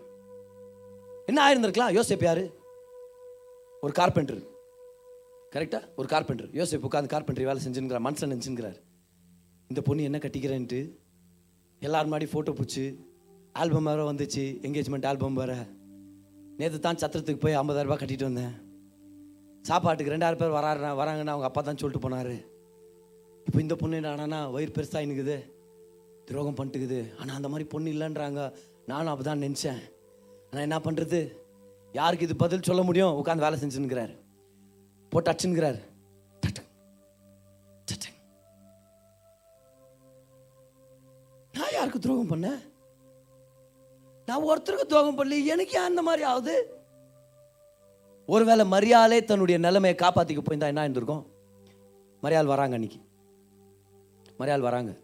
[1.30, 1.94] என்ன ஆயிருந்திருக்கலாம்?
[2.00, 2.44] யோசேப் யாரு?
[3.84, 4.42] ஒரு கார்பெண்டர்
[5.54, 8.78] கரெக்டா ஒரு கார்பெண்டர் யோசிப்பு உட்காந்து கார்பெண்டர் வேலை செஞ்சுங்கிறார் மனுஷன் நினச்சுங்கிறார்
[9.72, 10.80] இந்த பொண்ணு என்ன கட்டிக்கிறேன்ட்டு?
[11.82, 12.84] எல்லாரும் மாதிரி ஃபோட்டோ பிடிச்சி
[13.62, 15.58] ஆல்பம் வேறு வந்துச்சு என்கேஜ்மெண்ட் ஆல்பம் வேறு.
[16.60, 18.54] நேற்று தான் சத்திரத்துக்கு போய் 50000 ரூபாய் கட்டிட்டு வந்தேன்.
[19.70, 22.36] சாப்பாட்டுக்கு ரெண்டாயிரம் பேர் வராருனா வராங்கன்னு அவங்க அப்பா தான் சொல்லிட்டு போனார்.
[23.48, 25.38] இப்போ இந்த பொண்ணு என்னன்னா வயிறு பெருசாக எனக்கு
[26.30, 27.00] துரோகம் பண்ணிட்டுக்குது.
[27.20, 28.44] ஆனால் அந்த மாதிரி பொண்ணு இல்லைன்றாங்க.
[28.92, 29.82] நானும் அப்போ தான் நினச்சேன்.
[30.50, 31.20] ஆனால் என்ன பண்ணுறது
[32.00, 33.18] யாருக்கு இது பதில் சொல்ல முடியும்?
[33.22, 34.14] உட்காந்து வேலை செஞ்சுன்னுக்கிறார்.
[35.12, 35.80] போட்டு அச்சுங்கிறார்
[37.90, 38.15] நான்
[41.86, 42.60] யாருக்கு துரோகம் பண்ண?
[44.26, 46.74] நான் ஒருத்தருக்கு துரோகம் பண்ணல எனக்கு அந்த மாதிரி ஆகுது?
[48.26, 51.26] ஒருவேளை மரியாலே தன்னுடைய நிலைமையை காப்பாத்திக்க போயிருந்தா என்ன இருந்திருக்கும்
[52.22, 52.98] மரியாள் வராங்க அன்னைக்கு.
[54.40, 54.96] மரியாள் வராங்க.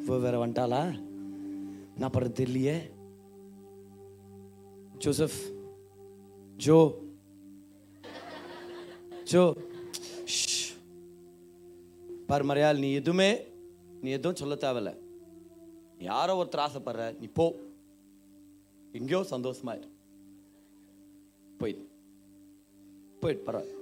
[0.00, 1.00] இப்போ வேற வந்துட்டாளா?
[1.96, 2.90] நான் பண்றது தெரியலையே.
[4.98, 5.30] Joseph
[6.56, 7.08] Jo.
[9.30, 9.42] ஜோ
[10.34, 10.74] ஷ்.
[12.26, 13.30] பாரு நீ எதுவுமே
[14.00, 14.92] நீ எதுவும் சொல்ல தேவையில்ல.
[15.98, 17.46] நீ யாரோ ஒருத்தர் ஆசைப்படுற நீ போ.
[18.92, 19.88] எங்கேயோ சந்தோஷமா இரு.
[21.58, 21.82] போயிடு
[23.20, 23.76] போயிட்டு பரவாயில்ல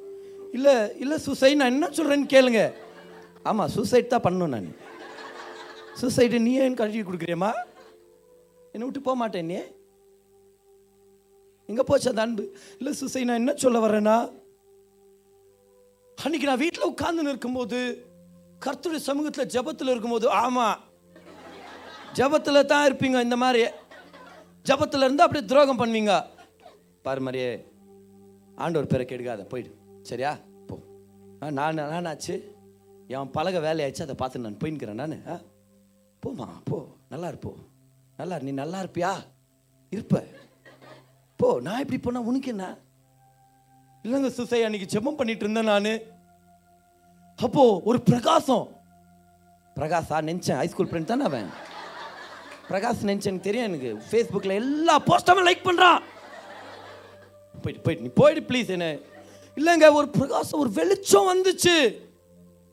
[0.52, 2.60] இல்லை இல்லை சூசைட் நான் என்ன சொல்கிறேன்னு கேளுங்க.
[3.42, 4.68] ஆமாம் சூசைட் தான் பண்ணணும் நான்.
[6.00, 7.52] சூசைடு நீ ஏன் கழுவி கொடுக்குறியம்மா?
[8.72, 9.58] என்னை விட்டு போக மாட்டேன் நீ.
[11.66, 12.44] எங்கே போச்சு அந்த அன்பு?
[12.78, 14.16] இல்லை சூசைட் நான் என்ன சொல்ல வரேன்னா
[16.18, 17.78] அன்னைக்கு நான் வீட்டில் உட்கார்ந்து இருக்கும்போது
[18.64, 20.78] கர்த்தருடைய சமூகத்தில் ஜெபத்தில் இருக்கும்போது ஆமாம்
[22.18, 23.62] ஜெபத்தில் தான் இருப்பீங்க இந்த மாதிரி.
[24.66, 26.14] ஜெபத்தில் இருந்து அப்படியே துரோகம் பண்ணுவீங்க.
[27.02, 27.50] பாரு மாதிரியே
[28.58, 29.70] ஆண்டவர் பேரை கெடுக்காத போயிடு.
[30.02, 30.32] சரியா?
[30.68, 30.74] போ.
[31.42, 32.34] ஆ நான் நானாச்சு
[33.14, 35.16] என் பழக வேலையாச்சு அதை பார்த்து நான் போயின்னுக்கிறேன் நான்.
[35.32, 35.36] ஆ
[36.22, 36.78] போமா போ.
[37.08, 37.52] நல்லா இருப்போ
[38.18, 39.12] நல்லா நீ நல்லா இருப்பியா?
[39.92, 40.22] இருப்ப.
[41.40, 41.48] போ.
[41.60, 42.66] நான் இப்படி போனால் உனக்கு என்ன?
[44.08, 45.88] இல்லைங்க சுசை அன்னைக்கு ஜெபம் பண்ணிட்டு இருந்தேன் நான்.
[47.38, 48.66] அப்போ ஒரு பிரகாசம்.
[49.78, 51.50] பிரகாஷா ஹை ஹைஸ்கூல் ஃப்ரெண்ட் தானே அவன்.
[52.70, 53.90] பிரகாஷ் நினச்சேன் தெரியும் எனக்கு.
[54.08, 56.00] ஃபேஸ்புக்கில் எல்லா போஸ்டமும் லைக் பண்ணுறான்
[57.62, 58.88] போயிட்டு போயிட்டு நீ போயிடு ப்ளீஸ் என்ன.
[59.58, 61.76] இல்லைங்க ஒரு பிரகாசம் ஒரு வெளிச்சம் வந்துச்சு.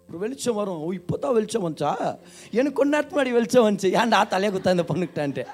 [0.09, 0.81] ஒரு வெளிச்சம் வரும்.
[0.85, 1.91] ஓ இப்போ தான் வெளிச்சம் வந்துச்சா?
[2.51, 3.89] எனக்கு கொஞ்ச நேரத்துக்கு முன்னாடி வெளிச்சம் வந்துச்சு.
[4.01, 5.45] ஏன்டா தலையை குத்தா இந்த பொண்ணுக்கிட்டான்ட்டு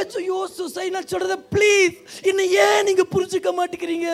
[0.00, 1.96] இல்லை யோசு சுசை நான் சொல்றத ப்ளீஸ்
[2.30, 4.08] என்ன ஏன் நீங்க புரிஞ்சுக்க மாட்டேங்கிறீங்க?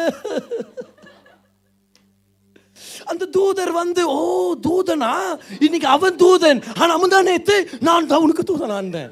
[3.10, 4.20] அந்த தூதர் வந்து ஓ
[4.66, 5.12] தூதனா?
[5.66, 6.60] இன்னைக்கு அவன் தூதன்.
[6.80, 7.56] ஆனா அவன் தான் நேத்து.
[7.88, 9.10] நான் தான் உனக்கு தூதனா இருந்தேன்.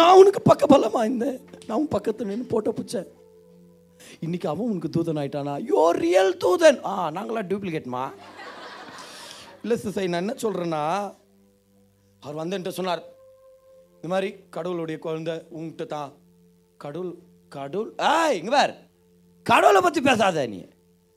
[0.00, 1.38] நான் உனக்கு பக்க பலமா இருந்தேன்.
[1.66, 3.08] நான் உன் பக்கத்துல நின்று போட்ட பிடிச்சேன்.
[4.26, 5.54] இன்னைக்கு அவன் உனக்கு தூதன் ஆயிட்டானா?
[5.70, 6.80] யோ ரியல் தூதன்.
[6.90, 8.04] ஆ நாங்களா டூப்ளிகேட்மா
[9.62, 10.82] இல்லை சிசை நான் என்ன சொல்றேன்னா
[12.22, 13.02] அவர் வந்து சொன்னார்
[13.98, 16.10] இந்த மாதிரி கடவுளுடைய குழந்தை உங்ககிட்ட தான்.
[16.82, 17.12] கடவுள்
[17.56, 18.74] கடவுள் ஆய் இங்க பார்.
[19.46, 20.60] கடவுளை பற்றி பேசாத நீ.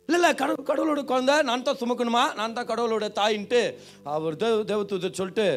[0.10, 2.24] இல்லை இல்லை கடவுள் கடவுளோட குழந்தை நான் தான் சுமக்கணுமா?
[2.39, 3.62] நான் தான் கடவுளோட தாயின்ட்டு
[4.15, 4.82] அவர் தேவ தேவ
[5.20, 5.48] சொல்லிட்டு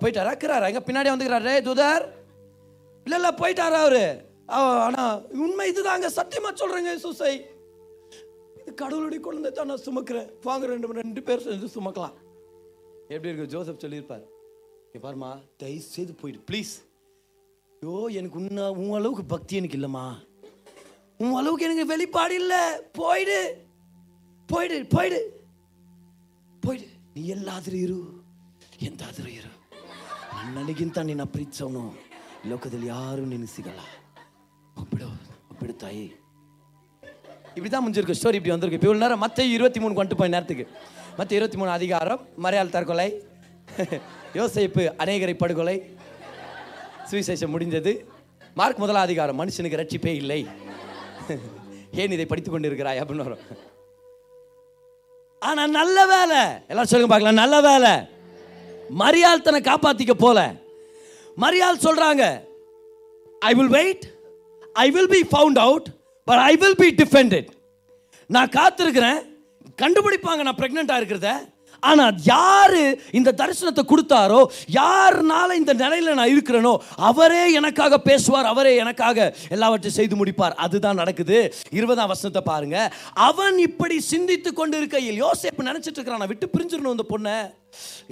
[0.00, 0.32] போயிட்டாரா?
[0.32, 0.68] இருக்கிறாரா?
[0.70, 1.56] எங்கே பின்னாடி வந்துக்கிறாரே.
[1.68, 2.04] தூதர்.
[3.06, 4.04] இல்லை இல்லை போயிட்டாரா அவரு?
[4.56, 5.04] ஆனால் ஆனா
[5.44, 6.08] உண்மை இதுதாங்க.
[6.18, 7.34] சத்தியமா சொல்றேங்க சுசை
[8.60, 10.28] இது கடவுளுடைய குழந்தை தான் நான் சுமக்கிறேன்.
[10.48, 12.16] வாங்க ரெண்டு ரெண்டு பேர் சேர்ந்து சுமக்கலாம்.
[13.14, 13.52] எப்படி இருக்கு?
[13.54, 14.26] ஜோசப் சொல்லியிருப்பார்.
[14.88, 16.38] இங்கே பாருமா தயவு செய்து போயிடு.
[16.50, 16.72] ப்ளீஸ்
[17.82, 20.04] ஐயோ எனக்கு உன்ன உன் அளவுக்கு பக்தி எனக்கு இல்லைம்மா.
[21.22, 22.62] உன் அளவுக்கு எனக்கு வெளிப்பாடு இல்லை.
[23.00, 23.38] போயிடு.
[24.48, 25.20] போயிடு போயிடு.
[26.62, 27.98] போயிಡು ನೀ ಎಲ್ಲಾದರೂ ಇರು
[28.88, 29.52] ಎಂತಾದರೂ ಇರು
[30.36, 31.82] ನನ್ನನಿಗಿಂತ ನೀನು ಅಪ್ರೀತ್ಸವನು
[32.50, 33.82] ಲೋಕದಲ್ಲಿ ಯಾರೂ ನಿನಗೆ ಸಿಗಲ್ಲ
[34.76, 35.06] ஒப்பிடு
[35.52, 36.06] ஒப்பிடு தாயி.
[37.56, 38.18] இப்படி தான் முடிஞ்சிருக்கு.
[38.18, 38.78] ஸ்டோரி இப்படி வந்திருக்கு.
[38.78, 40.66] இப்போ இவ்வளோ நேரம் மற்ற இருபத்தி மூணு கொண்டு போய் நேரத்துக்கு.
[41.18, 43.08] மற்ற இருபத்தி மூணு அதிகாரம் மறையாள் தற்கொலை.
[44.34, 45.76] யோசிப்பு அநேகரை படுகொலை.
[47.10, 47.92] சுவிசேஷம் முடிஞ்சது
[48.54, 50.46] மார்க் முதலாதிகாரம் மனுஷனுக்கு ரட்சிப்பே இல்லை.
[51.92, 53.44] ஏன் இதை படித்துக் கொண்டிருக்கிறாய் அப்படின்னு வரும்.
[55.40, 56.40] ஆனா நல்ல வேலை.
[56.68, 57.40] எல்லாரும் சொல்லுங்க பார்க்கலாம்.
[57.42, 57.92] நல்ல வேலை.
[59.02, 60.38] மரியாள் தன்னை காப்பாத்திக்க போல.
[61.44, 62.24] மரியாள் சொல்றாங்க
[63.38, 64.04] I will wait
[64.72, 65.88] I will be found out
[66.24, 67.48] but I will be defended
[68.26, 69.20] நான் காத்திருக்கிறேன்.
[69.82, 71.30] கண்டுபிடிப்பாங்க நான் ப்ரெக்னெண்ட்டாக இருக்கிறத.
[71.80, 74.40] ஆனால் யார் இந்த தரிசனத்தை கொடுத்தாரோ
[74.72, 80.58] யாருனால இந்த நிலையில நான் இருக்கிறேனோ அவரே எனக்காக பேசுவார் அவரே எனக்காக எல்லாவற்றையும் செய்து முடிப்பார்.
[80.66, 81.54] அதுதான் நடக்குது.
[81.70, 82.92] இருபதாம் வசனத்தை பாருங்க.
[83.14, 86.18] அவன் இப்படி சிந்தித்து கொண்டு இருக்கையில் யோசிப்பு நினச்சிட்டு இருக்கிறான்.
[86.18, 87.36] நான் விட்டு பிரிஞ்சிடணும் இந்த பொண்ணை.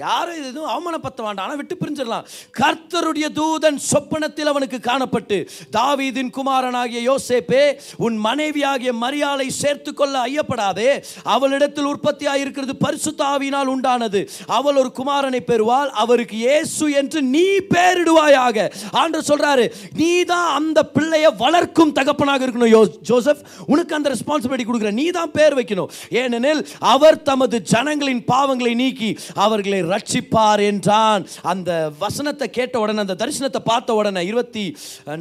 [0.02, 1.44] யாரும் எதுவும் அவமானப்படுத்த வேண்டாம்.
[1.46, 2.24] ஆனால் விட்டு பிரிஞ்சிடலாம்.
[2.60, 5.36] கர்த்தருடைய தூதன் சொப்பனத்தில் அவனுக்கு காணப்பட்டு
[5.76, 7.62] தாவீதின் குமாரனாகிய யோசேப்பே
[8.06, 10.90] உன் மனைவியாகிய மரியாதை சேர்த்து கொள்ள ஐயப்படாதே.
[11.34, 14.22] அவளிடத்தில் உற்பத்தியாக இருக்கிறது பரிசுத்த ஆவியினால் உண்டானது.
[14.58, 15.90] அவள் ஒரு குமாரனை பெறுவாள்.
[16.04, 18.68] அவருக்கு இயேசு என்று நீ பேரிடுவாயாக.
[19.02, 19.66] ஆண்டு சொல்றாரு
[20.02, 23.42] நீ தான் அந்த பிள்ளையை வளர்க்கும் தகப்பனாக இருக்கணும் யோ ஜோசப்.
[23.72, 25.90] உனக்கு அந்த ரெஸ்பான்சிபிலிட்டி கொடுக்குற நீ தான் பேர் வைக்கணும்.
[26.22, 26.62] ஏனெனில்
[26.94, 29.10] அவர் தமது ஜனங்களின் பாவங்களை நீக்கி
[29.46, 31.24] அவர்களை ரட்சிப்பார் என்றான்.
[31.52, 31.70] அந்த
[32.04, 34.64] வசனத்தை கேட்ட உடனே அந்த தரிசனத்தை பார்த்த உடனே இருபத்தி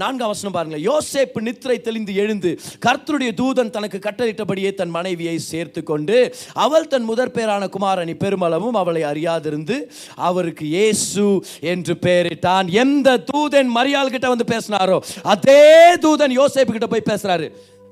[0.04, 2.52] நான்காம் வசனம் பாருங்க யோசேப்பு நித்திரை தெளிந்து எழுந்து
[2.86, 6.18] கர்த்தருடைய தூதன் தனக்கு கட்டளிட்டபடியே தன் மனைவியை சேர்த்து கொண்டு
[6.66, 9.78] அவள் தன் முதற் பேரான குமாரணி பெருமளவும் அவளை அறியாதிருந்து
[10.30, 11.26] அவருக்கு இயேசு
[11.74, 12.68] என்று பெயரிட்டான்.
[12.84, 14.98] எந்த தூதன் மரியாள் கிட்ட வந்து பேசினாரோ
[15.34, 15.62] அதே
[16.06, 17.48] தூதன் யோசேப்பு கிட்ட போய் பேசுறாரு.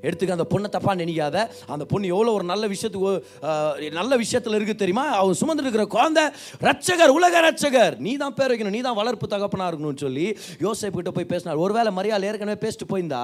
[0.08, 1.38] எடுத்துக்க அந்த பொண்ணை தப்பாக நினைக்காத.
[1.74, 5.06] அந்த பொண்ணு எவ்வளோ ஒரு நல்ல விஷயத்துக்கு நல்ல விஷயத்தில் இருக்குது தெரியுமா?
[5.22, 6.26] அவன் சுமந்து இருக்கிற குழந்தை
[6.68, 7.96] ரட்சகர் உலக ரட்சகர்.
[8.08, 10.28] நீ தான் பேர் வைக்கணும் நீ தான் வளர்ப்பு தகப்பனா இருக்கணும்னு சொல்லி
[10.66, 11.62] யோசிப்பு கிட்ட போய் பேசினார்.
[11.66, 13.24] ஒருவேளை மரியாதை ஏற்கனவே பேசிட்டு போயிருந்தா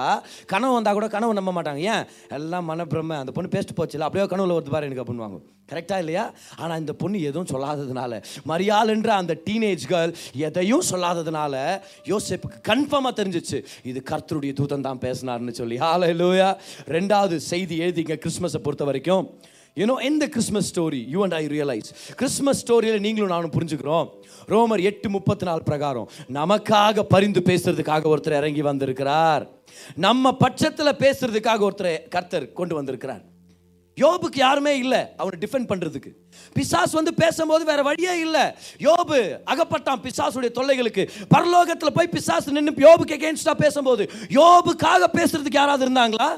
[0.54, 1.82] கனவு வந்தால் கூட கனவு நம்ப மாட்டாங்க.
[1.94, 2.04] ஏன்?
[2.38, 3.18] எல்லாம் மனப்பிரம.
[3.22, 5.40] அந்த பொண்ணு பேசிட்டு போச்சுல அப்படியே கனவுல வருது பாரு எனக்கு அப்படின்வாங்க
[5.72, 6.22] கரெக்டாக இல்லையா?
[6.62, 8.12] ஆனால் இந்த பொண்ணு எதுவும் சொல்லாததுனால
[8.50, 10.12] மரியாளுன்ற அந்த டீனேஜ் கேர்ள்
[10.46, 11.54] எதையும் சொல்லாததுனால
[12.12, 13.58] யோசிப்புக்கு கன்ஃபார்மாக தெரிஞ்சிச்சு.
[13.90, 15.76] இது கர்த்தருடைய தூதன் தான் பேசினார்னு சொல்லி.
[15.84, 16.48] ஹalleluya
[16.96, 19.24] ரெண்டாவது செய்தி எழுதிங்க கிறிஸ்மஸை பொறுத்த வரைக்கும்
[19.76, 21.88] யூனோ இந்த Christmas story you and I realise
[22.20, 24.06] Christmas ஸ்டோரியில் நீங்களும் நானும் புரிஞ்சுக்கிறோம்.
[24.52, 29.44] ரோமர் எட்டு முப்பத்தி நாலு பிரகாரம் நமக்காக பரிந்து பேசுறதுக்காக ஒருத்தர் இறங்கி வந்திருக்கிறார்.
[30.06, 33.22] நம்ம பட்சத்தில் பேசுறதுக்காக ஒருத்தர் கர்த்தர் கொண்டு வந்திருக்கிறார்.
[33.98, 36.10] யோபுக்கு யாருமே இல்லை அவனை டிஃபெண்ட் பண்ணுறதுக்கு
[36.56, 38.44] பிசாஸ் வந்து பேசும்போது வேற வழியே இல்லை.
[38.88, 39.18] யோபு
[39.52, 41.04] அகப்பட்டான் பிசாசுடைய தொல்லைகளுக்கு.
[41.34, 44.04] பரலோகத்தில் போய் பிசாஸ் நின்று யோபுக்கு எகேன்ஸ்டாக பேசும்போது
[44.40, 46.30] யோபுக்காக பேசுறதுக்கு யாராவது இருந்தாங்களா?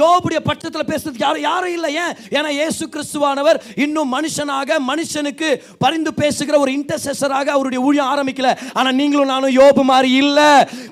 [0.00, 2.14] யோபுடைய பட்சத்தில் பேசுறதுக்கு யாரும் யாரும் இல்லை ஏன்?
[2.30, 5.48] ஏன்னா இயேசு கிறிஸ்துவானவர் இன்னும் மனுஷனாக மனுஷனுக்கு
[5.78, 8.50] பரிந்து பேசுகிற ஒரு இன்டர்செசராக அவருடைய ஊழியம் ஆரம்பிக்கல.
[8.72, 10.50] ஆனால் நீங்களும் நானும் யோபு மாதிரி இல்லை.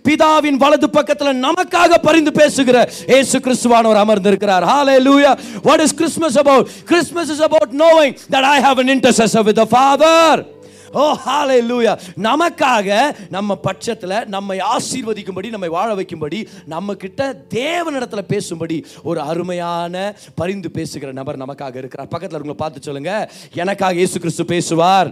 [0.08, 4.66] பிதாவின் வலது பக்கத்தில் நமக்காக பரிந்து பேசுகிற இயேசு கிறிஸ்துவானவர் அமர்ந்திருக்கிறார்.
[5.08, 9.56] லூயா what is Christmas about Christmas is about knowing that I have an intercessor with
[9.56, 10.55] the father.
[10.92, 19.20] Oh ஹalleluya நமக்காக நம்ம பட்சத்தில் நம்மை ஆசீர்வதிக்கும்படி நம்மை வாழ வைக்கும்படி நம்ம கிட்ட தேவனிடத்துல பேசும்படி ஒரு
[19.20, 22.08] அருமையான பரிந்து பேசுகிற நபர் நமக்காக இருக்கிறார்.
[22.08, 23.30] பக்கத்தில் இருக்கவங்களை பார்த்து சொல்லுங்க.
[23.52, 25.08] எனக்காக இயேசு கிறிஸ்து பேசுவார்.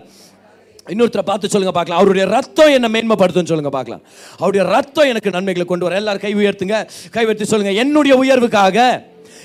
[0.89, 2.01] இன்னொருத்தரை பார்த்து சொல்லுங்க பார்க்கலாம்.
[2.01, 4.03] அவருடைய ரத்தம் என்ன மேன்மைப்படுத்தும் சொல்லுங்க பார்க்கலாம்.
[4.39, 5.97] அவருடைய ரத்தம் எனக்கு நன்மைகளை கொண்டு வர.
[5.97, 6.89] எல்லாரும் கை உயர்த்துங்க.
[7.11, 7.73] கை உயர்த்தி சொல்லுங்க.
[7.73, 9.05] என்னுடைய உயர்வுக்காக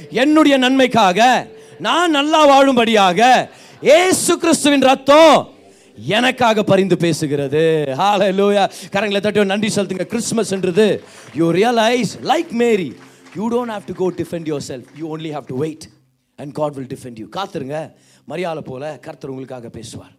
[0.09, 3.49] என்னுடைய நன்மைக்காக நான் நல்லா வாழும்படியாக
[3.81, 5.57] ஏசு கிறிஸ்துவின் ரத்தம்
[6.05, 7.63] எனக்காக பரிந்து பேசுகிறது.
[8.01, 10.07] ஹalleluya கரங்களை தட்டி நன்றி செலுத்துங்க.
[10.13, 10.99] கிறிஸ்மஸ்ன்றது
[11.33, 12.95] you realise like Mary
[13.35, 15.87] you don't have to go defend yourself you only have to wait
[16.35, 17.93] and God will defend you காத்துருங்க.
[18.25, 20.11] மரியாதை போல கர்த்தர் உங்களுக்காக பேசுவார்.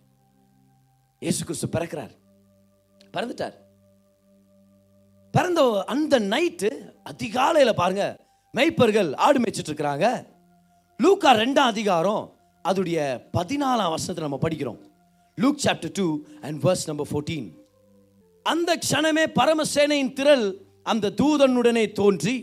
[1.19, 2.11] இயேசு கிறிஸ்து பிறக்கிறார்.
[3.16, 3.53] பிறந்துட்டார்.
[5.31, 6.71] பிறந்த அந்த நைட்டு
[7.03, 8.16] அதிகாலையில் பாருங்க
[8.57, 10.27] மெய்ப்பர்கள் ஆடு மேய்ச்சிட்டு இருக்கிறாங்க.
[10.99, 12.33] லூக்கா ரெண்டாம் அதிகாரம்
[12.69, 14.88] அதுடைய பதினாலாம் வருஷத்தை நம்ம படிக்கிறோம்.
[15.38, 16.07] Luke chapter two
[16.40, 17.49] and verse number fourteen
[18.43, 20.47] அந்த க்ஷணமே பரமசேனையின் திரள்
[20.83, 22.37] அந்த தூதனுடனே தோன்றி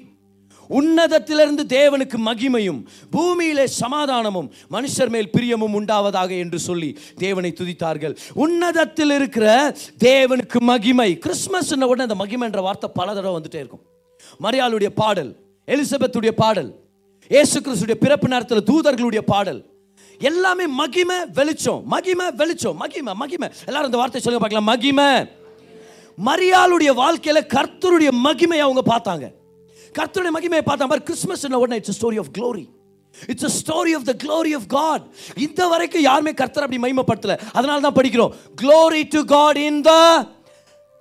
[0.69, 2.80] உன்னதத்திலிருந்து தேவனுக்கு மகிமையும்
[3.12, 8.15] பூமியிலே சமாதானமும் மனுஷர் மேல் பிரியமும் உண்டாவதாக என்று சொல்லி தேவனை துதித்தார்கள்.
[8.34, 11.10] உன்னதத்தில் இருக்கிற தேவனுக்கு மகிமை.
[11.26, 13.84] கிறிஸ்மஸ் உடனே அந்த மகிமை என்ற வார்த்தை பல தடவை வந்துட்டே இருக்கும்.
[14.45, 15.32] மரியாளுடைய பாடல்
[15.67, 16.69] எலிசபெத்துடைய பாடல்
[17.32, 19.62] இயேசு கிறிஸ்துடைய பிறப்பு நேரத்தில் தூதர்களுடைய பாடல்
[20.19, 21.82] எல்லாமே மகிமை வெளிச்சம்.
[21.86, 22.77] மகிமை வெளிச்சம்.
[22.77, 23.49] மகிமை மகிமை.
[23.65, 24.69] எல்லாரும் இந்த வார்த்தை சொல்லுங்க பார்க்கலாம்.
[24.69, 25.27] மகிமை.
[26.25, 29.34] மரியாளுடைய வாழ்க்கையில் கர்த்தருடைய மகிமையை அவங்க பார்த்தாங்க.
[29.97, 32.65] கர்த்தருடைய மகிமையை பார்த்தா மாதிரி கிறிஸ்மஸ் உடனே it's story of glory
[33.27, 35.03] it's a story of the glory of God
[35.36, 37.39] இந்த வரைக்கும் யாருமே கர்த்தர் அப்படி மகிமைப்படுத்தல.
[37.53, 38.34] அதனால தான் படிக்கிறோம்.
[38.62, 39.91] Glory to God in the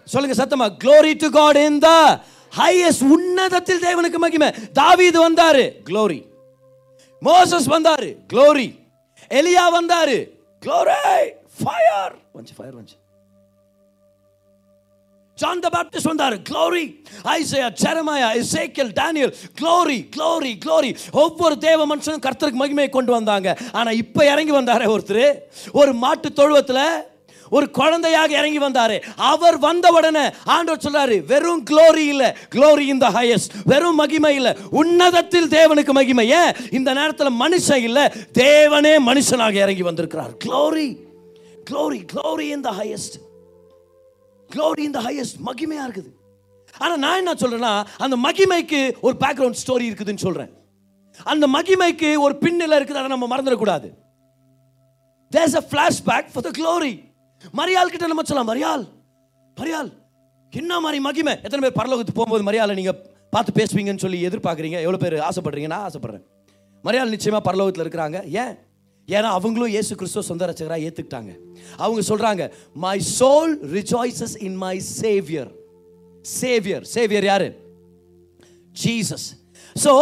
[0.05, 0.69] சொல்லுங்க சத்தமா.
[0.85, 2.21] Glory to God in the
[2.59, 4.51] highest உன்னதத்தில் தேவனுக்கு மகிமை.
[4.73, 6.23] தாவீது வந்தாரு க்ளோரி
[7.23, 8.85] மோசஸ் வந்தாரு க்ளோரி
[9.31, 10.19] எலியா வந்தாரு.
[10.63, 11.01] க்ளோரை
[11.63, 12.99] ஃபயர் வந்துச்சு ஃபயர் வந்துச்சு
[15.39, 16.37] ஜான் த பேப்டிஸ்ட் வந்தாரு.
[16.49, 16.85] Glory
[17.33, 20.91] Isaiah Jeremiah Ezekiel Daniel glory glory glory
[21.23, 23.49] ஒவ்வொரு தேவ மனுஷனும் கர்த்தருக்கு மகிமையை கொண்டு வந்தாங்க.
[23.73, 25.27] ஆனா இப்போ இறங்கி வந்தாரே ஒருத்தர்.
[25.81, 26.85] ஒரு மாட்டு தொழுவத்தில்
[27.51, 29.03] ஒரு குழந்தையாக இறங்கி வந்தார்.
[29.17, 34.57] அவர் வந்த உடனே ஆண்டவர் சொல்றாரு வெறும் க்ளோரி இல்ல க்ளோரி இன் த ஹையஸ்ட் வெறும் மகிமை இல்ல.
[34.71, 36.29] உன்னதத்தில் தேவனுக்கு மகிமை.
[36.29, 36.53] ஏன்?
[36.71, 40.33] இந்த நேரத்தில் மனுஷன் இல்ல தேவனே மனுஷனாக இறங்கி வந்திருக்கிறார்.
[40.45, 40.89] Glory
[41.71, 43.17] glory glory in the highest
[44.51, 46.11] glory இந்த த ஹையஸ்ட் மகிமையா இருக்குது.
[46.79, 50.51] ஆனால் நான் என்ன சொல்றேன்னா அந்த மகிமைக்கு ஒரு பேக்ரவுண்ட் ஸ்டோரி இருக்குதுன்னு சொல்றேன்.
[51.25, 53.89] அந்த மகிமைக்கு ஒரு பின்னில் இருக்குது அதை நம்ம மறந்துடக்கூடாது.
[55.33, 56.95] There's a flashback for the glory
[57.61, 58.51] Mariyal கிட்ட நம்ம சொல்லலாம்.
[58.53, 58.85] மரியாள்
[59.61, 59.91] மரியாள்.
[60.53, 61.35] என்ன மாதிரி மகிமை?
[61.47, 62.99] எத்தனை பேர் பரலோகத்துக்கு போகும்போது மரியாதை நீங்கள்
[63.35, 64.79] பார்த்து பேசுவீங்கன்னு சொல்லி எதிர்பார்க்குறீங்க?
[64.87, 65.71] எவ்வளோ பேர் ஆசைப்படுறீங்க?
[65.75, 66.25] நான் ஆசைப்பட்றேன்.
[66.85, 68.19] மரியாள் நிச்சயமாக பரலோகத்தில் இருக்கிறாங்க.
[68.43, 68.55] ஏன்?
[69.09, 71.33] ஏன்னா அவங்களும் இயேசு கிறிஸ்துவ சொந்த ரச்சகராக ஏற்றுக்கிட்டாங்க
[71.85, 72.43] அவங்க சொல்கிறாங்க
[72.85, 75.51] my soul rejoices in my saviour
[76.41, 77.49] saviour saviour யாரு?
[78.85, 79.29] ஜீசஸ்
[79.85, 79.93] ஸோ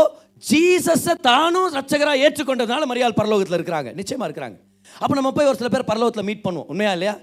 [0.50, 3.90] ஜீசஸை தானும் ரச்சகராக ஏற்றுக்கொண்டதுனால மரியாள் பரலோகத்தில் இருக்கிறாங்க.
[4.00, 4.57] நிச்சயமாக இருக்கிறாங்க.
[5.02, 6.68] அப்போ நம்ம போய் ஒரு சில பேர் பரலோகத்தில் மீட் பண்ணுவோம்.
[6.72, 7.14] உண்மையா இல்லையா?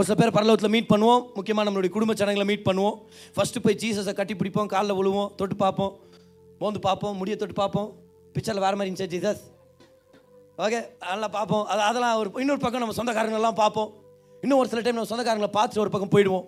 [0.00, 1.22] ஒரு சில பேர் பரலோகத்தில் மீட் பண்ணுவோம்.
[1.36, 2.94] முக்கியமாக நம்மளுடைய குடும்ப சடங்குகளை மீட் பண்ணுவோம்.
[3.34, 4.66] ஃபஸ்ட்டு போய் ஜீசஸை கட்டி பிடிப்போம்.
[4.66, 5.34] காலில் விழுவோம்.
[5.38, 5.92] தொட்டு பார்ப்போம்.
[6.60, 7.16] மோந்து பார்ப்போம்.
[7.16, 7.88] முடிய தொட்டு பார்ப்போம்.
[8.34, 9.42] பிக்சரில் வேறு மாதிரி இருந்துச்சு ஜீசஸ்
[10.64, 11.66] ஓகே அதெல்லாம் பார்ப்போம்.
[11.66, 13.90] அது அதெல்லாம் ஒரு இன்னொரு பக்கம் நம்ம சொந்தக்காரங்களெல்லாம் பார்ப்போம்.
[14.42, 16.46] இன்னும் ஒரு சில டைம் நம்ம சொந்தக்காரங்களை பார்த்துட்டு ஒரு பக்கம் போயிடுவோம்.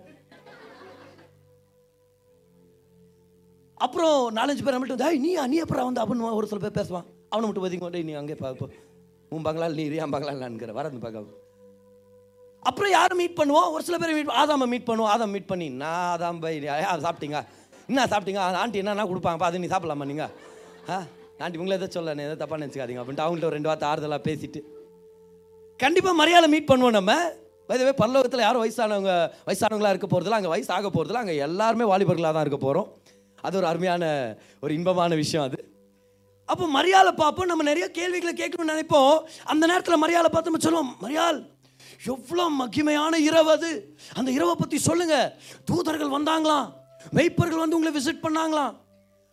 [3.85, 6.03] அப்புறம் நாலஞ்சு பேர் மட்டும் வந்து நீ நீ அப்புறம் வந்து?
[6.03, 7.07] அப்படின்னு ஒரு சில பேர் பேசுவான்.
[7.29, 8.75] அவனை மட்டும் பார்த்திங்க நீ அங்கே பார்ப்போம்
[9.29, 11.42] உன் பங்களால் நீ என் பங்களால் வரது பார்க்க
[12.69, 16.03] அப்புறம் யாரும் மீட் பண்ணுவோம் ஒரு சில பேர் மீட் ஆதாமை மீட் பண்ணுவோம் ஆதாம் மீட் பண்ணி நான்
[16.13, 16.53] ஆதாம் பை
[17.05, 17.39] சாப்பிட்டீங்க?
[17.89, 18.41] என்ன சாப்பிட்டீங்க?
[18.61, 20.31] ஆண்டி என்னென்ன கொடுப்பாங்கப்பா அது நீ சாப்பிடலாமா நீங்கள்
[20.93, 20.97] ஆ
[21.45, 24.59] ஆண்டி உங்களை எதை சொல்ல எதை தப்பாக நினச்சிக்காதீங்க அப்படின்ட்டு அவங்கள்ட்ட ஒரு ரெண்டு வார்த்தை ஆறுதலாக பேசிட்டு.
[25.79, 27.13] கண்டிப்பாக மரியாதை மீட் பண்ணுவோம் நம்ம.
[27.69, 29.11] வயதவே பல்லவத்தில் யாரும் வயசானவங்க
[29.47, 32.89] வயசானவங்களா இருக்க போகிறதுல அங்கே வயசு ஆக போகிறதில்ல அங்கே எல்லாருமே வாலிபர்களாக தான் இருக்க போகிறோம்
[33.45, 34.03] அது ஒரு அருமையான
[34.63, 35.59] ஒரு இன்பமான விஷயம் அது.
[36.49, 37.49] அப்போ மரியாதை பார்ப்போம்.
[37.51, 39.15] நம்ம நிறைய கேள்விகளை கேட்கணும்னு நினைப்போம்.
[39.51, 41.39] அந்த நேரத்தில் மரியாதை பார்த்து நம்ம சொல்லுவோம் மரியாள்
[42.13, 43.97] எவ்வளோ மகிமையான இரவு அது.
[44.19, 45.17] அந்த இரவை பற்றி சொல்லுங்க.
[45.71, 46.69] தூதர்கள் வந்தாங்களாம்.
[47.17, 48.73] மெய்ப்பர்கள் வந்து உங்களை விசிட் பண்ணாங்களாம்.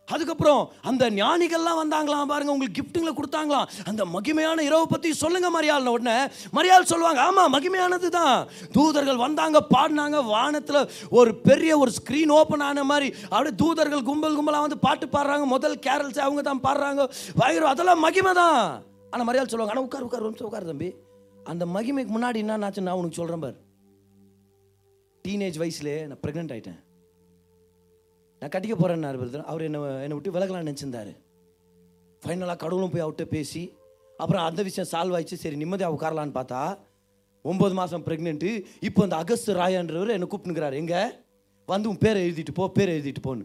[0.08, 2.30] அதுக்கப்புறம் அந்த ஞானிகள்லாம் வந்தாங்களாம்.
[2.30, 3.68] பாருங்க உங்களுக்கு கிஃப்ட்டுங்களை கொடுத்தாங்களாம்.
[3.90, 6.16] அந்த மகிமையான இரவை பற்றி சொல்லுங்க மரியாள் உடனே.
[6.56, 10.80] மரியாள் சொல்லுவாங்க ஆமாம் மகிமையானது தான் தூதர்கள் வந்தாங்க பாடினாங்க வானத்தில்
[11.18, 13.10] ஒரு பெரிய ஒரு ஸ்க்ரீன் ஓப்பன் ஆன மாதிரி.
[13.34, 15.46] அப்படியே தூதர்கள் கும்பல் கும்பலாக வந்து பாட்டு பாடுறாங்க.
[15.54, 17.06] முதல் கேரல்ஸ் அவங்க தான் பாடுறாங்க.
[17.42, 18.58] பயங்கரம் அதெல்லாம் மகிமை தான்
[19.12, 20.90] ஆனால் மரியாள் சொல்லுவாங்க ஆனால் உட்கார் உட்கார் உட்கார் தம்பி.
[21.46, 23.58] அந்த மகிமைக்கு முன்னாடி என்ன நான் உனக்கு சொல்கிறேன் பார்.
[25.24, 26.78] டீனேஜ் வயசுலேயே நான் ப்ரெக்னென்ட் ஆகிட்டேன்
[28.42, 29.44] நான் கட்டிக்க போகிறேன்னாரு பிரதர்.
[29.44, 31.12] அவர் என்னை என்னை விட்டு விலகலாம்னு நினச்சிருந்தாரு.
[32.22, 33.62] ஃபைனலாக கடவுளும் போய் அவர்கிட்ட பேசி
[34.18, 35.42] அப்புறம் அந்த விஷயம் சால்வ் ஆயிடுச்சு.
[35.42, 36.78] சரி நிம்மதியாக உட்காரலான்னு பார்த்தா
[37.44, 41.00] ஒம்பது மாதம் ப்ரெக்னென்ட்டு இப்போ அந்த அகஸ்து ராயான்றவர் என்னை கூப்பிட்டுங்கிறார் எங்கே?
[41.68, 43.44] வந்து உன் பேரை எழுதிட்டு போ பேரை எழுதிட்டு போன்னு.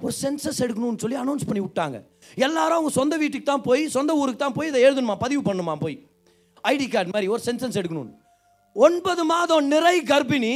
[0.00, 2.04] ஒரு சென்சஸ் எடுக்கணும்னு சொல்லி அனௌன்ஸ் பண்ணி விட்டாங்க.
[2.34, 6.07] எல்லாரும் அவங்க சொந்த வீட்டுக்கு தான் போய் சொந்த ஊருக்கு தான் போய் இதை எழுதணுமா பதிவு பண்ணுமா போய்.
[6.72, 8.14] ஐடி கார்டு மாதிரி ஒரு சென்சன்ஸ் எடுக்கணும்னு.
[8.86, 10.52] ஒன்பது மாதம் நிறை கர்ப்பிணி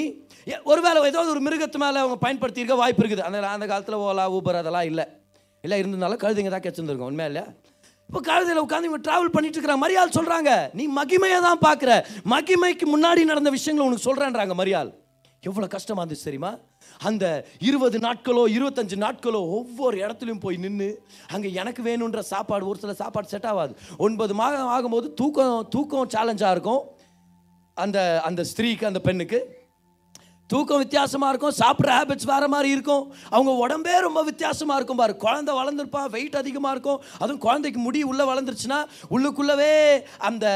[0.71, 3.25] ஒருவேளை ஏதாவது ஒரு மிருகத்து மேலே அவங்க பயன்படுத்தியிருக்க வாய்ப்பு இருக்குது.
[3.29, 5.05] அந்த அந்த காலத்தில் ஓலா ஊபர் அதெல்லாம் இல்லை.
[5.65, 7.47] இல்லை இருந்ததுனால கழுதைங்க தான் கிடச்சிருந்துருக்கோம் உண்மையா இல்லையா?
[8.09, 11.93] இப்போ கழுதையில் உட்காந்து இவங்க ட்ராவல் பண்ணிட்டு இருக்கிற மரியாள் சொல்கிறாங்க நீ மகிமையை தான் பார்க்குற.
[12.33, 14.91] மகிமைக்கு முன்னாடி நடந்த விஷயங்களை உனக்கு சொல்கிறேன்றாங்க மரியாள்.
[15.49, 16.53] எவ்வளோ கஷ்டமாக இருந்துச்சு தெரியுமா?
[17.09, 17.27] அந்த
[17.69, 20.89] இருபது நாட்களோ இருபத்தஞ்சு நாட்களோ ஒவ்வொரு இடத்துலையும் போய் நின்று
[21.35, 23.75] அங்கே எனக்கு வேணுன்ற சாப்பாடு ஒரு சில சாப்பாடு செட் ஆகாது.
[23.99, 26.83] ஒன்பது மாதம் ஆகும்போது தூக்கம் தூக்கம் சேலஞ்சாக இருக்கும்.
[27.75, 29.41] அந்த அந்த ஸ்திரீக்கு அந்த பெண்ணுக்கு.
[30.53, 33.05] தூக்கம் வித்தியாசமாக இருக்கும் சாப்பிட்ற ஹேபிட்ஸ் வேறு மாதிரி இருக்கும்.
[33.37, 35.15] அவங்க உடம்பே ரொம்ப வித்தியாசமாக இருக்கும் பாரு.
[35.25, 37.01] குழந்தை வளர்ந்துருப்பா வெயிட் அதிகமாக இருக்கும்.
[37.23, 38.81] அதுவும் குழந்தைக்கு முடி உள்ளே வளர்ந்துருச்சுன்னா
[39.15, 39.75] உள்ளுக்குள்ளவே
[40.31, 40.47] அந்த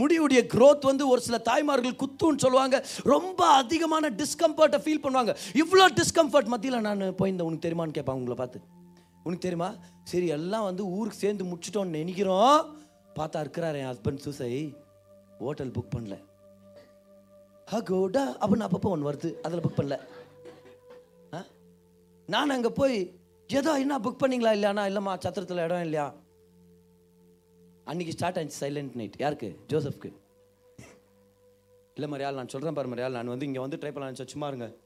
[0.00, 2.76] முடியுடைய க்ரோத் வந்து ஒரு சில தாய்மார்கள் குத்துன்னு சொல்லுவாங்க.
[3.14, 5.34] ரொம்ப அதிகமான டிஸ்கம்ஃபர்ட்டை ஃபீல் பண்ணுவாங்க.
[5.62, 8.60] இவ்வளோ டிஸ்கம்ஃபர்ட் மத்தியில் நான் போயிருந்தேன் உனக்கு தெரியுமான்னு கேட்பேன் உங்களை பார்த்து.
[9.26, 9.70] உனக்கு தெரியுமா?
[10.10, 12.58] சரி எல்லாம் வந்து ஊருக்கு சேர்ந்து முடிச்சிட்டோம்னு நினைக்கிறோம்.
[13.18, 14.52] பார்த்தா இருக்கிறாரு என் ஹஸ்பண்ட் சூசை
[15.38, 16.16] ஹோட்டல் புக் பண்ணல.
[17.74, 19.40] ஹகோடா அப்படின்னு அப்பப்போ ஒன்று வருது.
[19.40, 19.98] அதில் புக் பண்ணல.
[21.32, 21.44] ஆ?
[22.26, 26.14] நான் அங்கே போய் ஏதோ என்ன புக் பண்ணிங்களா இல்லையாண்ணா இல்லைம்மா சத்திரத்தில் இடம் இல்லையா?
[27.84, 29.58] அன்னைக்கு ஸ்டார்ட் ஆச்சு சைலண்ட் நைட் யாருக்கு?
[29.68, 30.12] ஜோசப்க்கு.
[31.94, 33.10] இல்லை மரியாள் நான் சொல்கிறேன் பாரு மரியாள்.
[33.10, 34.76] நான் வந்து இங்கே வந்து ட்ரை பண்ணலாம் சும்மா இருங்க.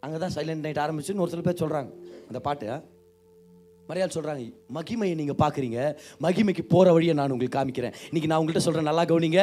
[0.00, 1.90] அங்கே தான் சைலண்ட் நைட் ஆரம்பிச்சுன்னு ஒரு சில பேர் சொல்கிறாங்க
[2.28, 2.82] அந்த பாட்டு ஆ?
[3.88, 5.78] மரியாள் சொல்கிறாங்க மகிமையை நீங்கள் பார்க்குறீங்க.
[6.24, 7.94] மகிமைக்கு போகிற வழியை நான் உங்களுக்கு காமிக்கிறேன்.
[8.10, 9.40] இன்றைக்கி நான் உங்கள்கிட்ட சொல்கிறேன் நல்லா கவனிங்க.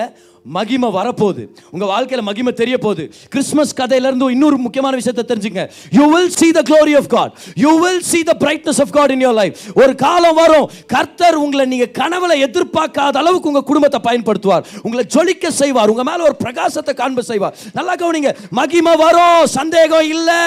[0.55, 1.43] மகிமை வரப்போகுது.
[1.73, 5.63] உங்கள் வாழ்க்கையில் மகிமை தெரிய போகுது கிறிஸ்மஸ் கதையிலேருந்து இன்னொரு முக்கியமான விஷயத்தை தெரிஞ்சுங்க.
[5.97, 9.23] You will see the glory of God you will see the brightness of God in
[9.25, 10.69] your life ஒரு காலம் வரும்.
[10.95, 14.65] கர்த்தர் உங்களை நீங்கள் கனவுல எதிர்பார்க்காத அளவுக்கு உங்கள் குடும்பத்தை பயன்படுத்துவார்.
[14.83, 15.89] உங்களை ஜொலிக்க செய்வார்.
[15.89, 17.57] உங்கள் மேலே ஒரு பிரகாசத்தை காண்ப செய்வார்.
[17.73, 18.33] நல்லா கவனிங்க.
[18.49, 19.45] மகிமை வரும்.
[19.45, 20.41] சந்தேகம் இல்லை.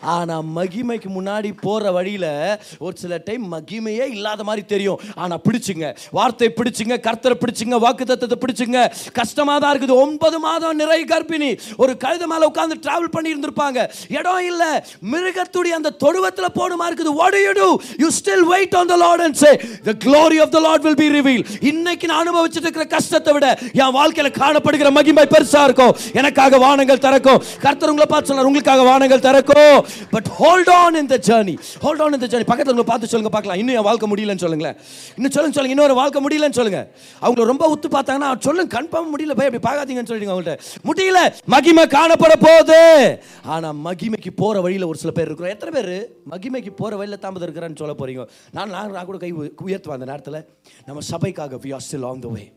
[0.00, 2.30] ஆனால் மகிமைக்கு முன்னாடி போகிற வழியில்
[2.78, 4.98] ஒரு சில டைம் மகிமையே இல்லாத மாதிரி தெரியும்.
[5.22, 5.86] ஆனா பிடிச்சுங்க.
[6.18, 8.78] வார்த்தை பிடிச்சுங்க கர்த்தரை பிடிச்சுங்க வாக்கு தத்தத்தை பிடிச்சுங்க.
[9.18, 9.96] கஷ்டமா தான் இருக்குது.
[10.04, 11.50] ஒன்பது மாதம் நிறை கர்ப்பிணி.
[11.82, 13.78] ஒரு கழுத மேல உட்கார்ந்து டிராவல் பண்ணி இருந்திருப்பாங்க
[14.18, 14.64] இடம் இல்ல.
[15.12, 17.14] மிருகத்துடைய அந்த தொடுவத்தில் போடுமா இருக்குது.
[17.20, 17.68] What do you do?
[18.02, 19.52] You still wait on the lord and say
[19.88, 21.46] the glory of the lord will be revealed.
[21.72, 23.46] இன்னைக்கு நான் அனுபவிச்சிட்டு இருக்கிற கஷ்டத்தை விட
[23.82, 25.94] என் வாழ்க்கையில காணப்படுகிற மகிமை பெருசா இருக்கும்.
[26.20, 27.40] எனக்காக வானங்கள் திறக்கும்.
[27.66, 29.78] கர்த்தர் உங்களை பார்த்து சொன்னார் உங்களுக்காக வானங்கள் திறக்கும்.
[30.14, 31.56] But hold on in the journey.
[31.86, 33.58] Hold on in the பக்கத்துல உங்களை பார்த்து சொல்லுங்க பார்க்கலாம்.
[33.60, 34.76] இன்னும் என் வாழ்க்கை முடியலன்னு சொல்லுங்களேன்.
[35.16, 36.90] இன்னும் சொல்லுங்க சொல்லுங்க இன்னொரு வாழ்க்கை முடியலன்னு சொல்லுங்க.
[37.22, 40.58] அவங்கள ரொம்ப உத்து பார்த்தாங்கன்னா சொல்லுங்க கன்ஃபார்ம் முடியல போய் அப்படி பார்க்காதீங்கன்னு சொல்லிடுங்க அவங்கள்ட்ட.
[40.84, 43.22] முடியல மகிமை காணப்பட போகுது.
[43.42, 45.52] ஆனா மகிமைக்கு போற வழியில ஒரு சில பேர் இருக்கிறோம்.
[45.52, 46.16] எத்தனை பேர்?
[46.30, 48.28] மகிமைக்கு போற வழியில தாமதம் இருக்கிறான்னு சொல்ல போறீங்க.
[48.52, 50.48] நான் நான் நான் கூட கை உ- உயர்த்துவேன் அந்த நேரத்தில்.
[50.86, 52.52] நம்ம சபைக்காக we are still on the way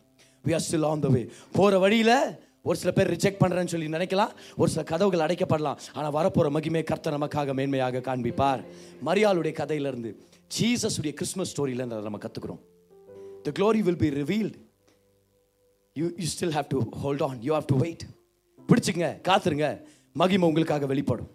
[0.46, 4.30] we are still on the way போகிற வழியில ஒரு சில பேர் ரிஜெக்ட் பண்றேன்னு சொல்லி நினைக்கலாம்.
[4.56, 5.76] ஒரு சில கதவுகள் அடைக்கப்படலாம்.
[5.92, 8.64] ஆனால் வரப்போகிற மகிமை கர்த்த நமக்காக மேன்மையாக காண்பிப்பார்.
[9.06, 10.26] மரியாளுடைய கதையிலிருந்து.
[10.50, 12.60] ஜீசஸுடைய உடைய கிறிஸ்மஸ் ஸ்டோரியில் நம்ம கற்றுக்குறோம்
[13.46, 14.56] the glory will be revealed
[15.96, 18.04] you you still have to hold on you have to wait
[18.68, 19.68] பிடிச்சிங்க காத்துருங்க.
[20.16, 21.30] மகிமை உங்களுக்காக வெளிப்படும்.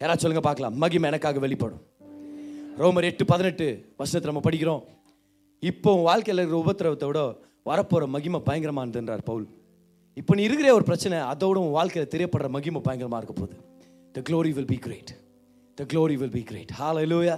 [0.00, 0.74] யாராச்சும் சொல்லுங்க பார்க்கலாம்.
[0.82, 1.82] மகிமை எனக்காக வெளிப்படும்.
[2.80, 3.66] ரோமர் எட்டு பதினெட்டு
[4.00, 4.82] வருஷத்தை நம்ம படிக்கிறோம்.
[5.62, 7.20] இப்போ உன் வாழ்க்கையில் இருக்கிற உபத்திரவத்தை விட
[7.70, 9.46] வரப்போகிற மகிமை பயங்கரமானதுன்றார் பவுல்.
[10.16, 13.56] இப்போ நீ இருக்கிற ஒரு பிரச்சனை அதோட உன் வாழ்க்கையில் தெரியப்படுற மகிமை பயங்கரமாக இருக்க போகுது.
[14.16, 15.12] The glory will be great
[15.78, 17.36] the glory will be great hallelujah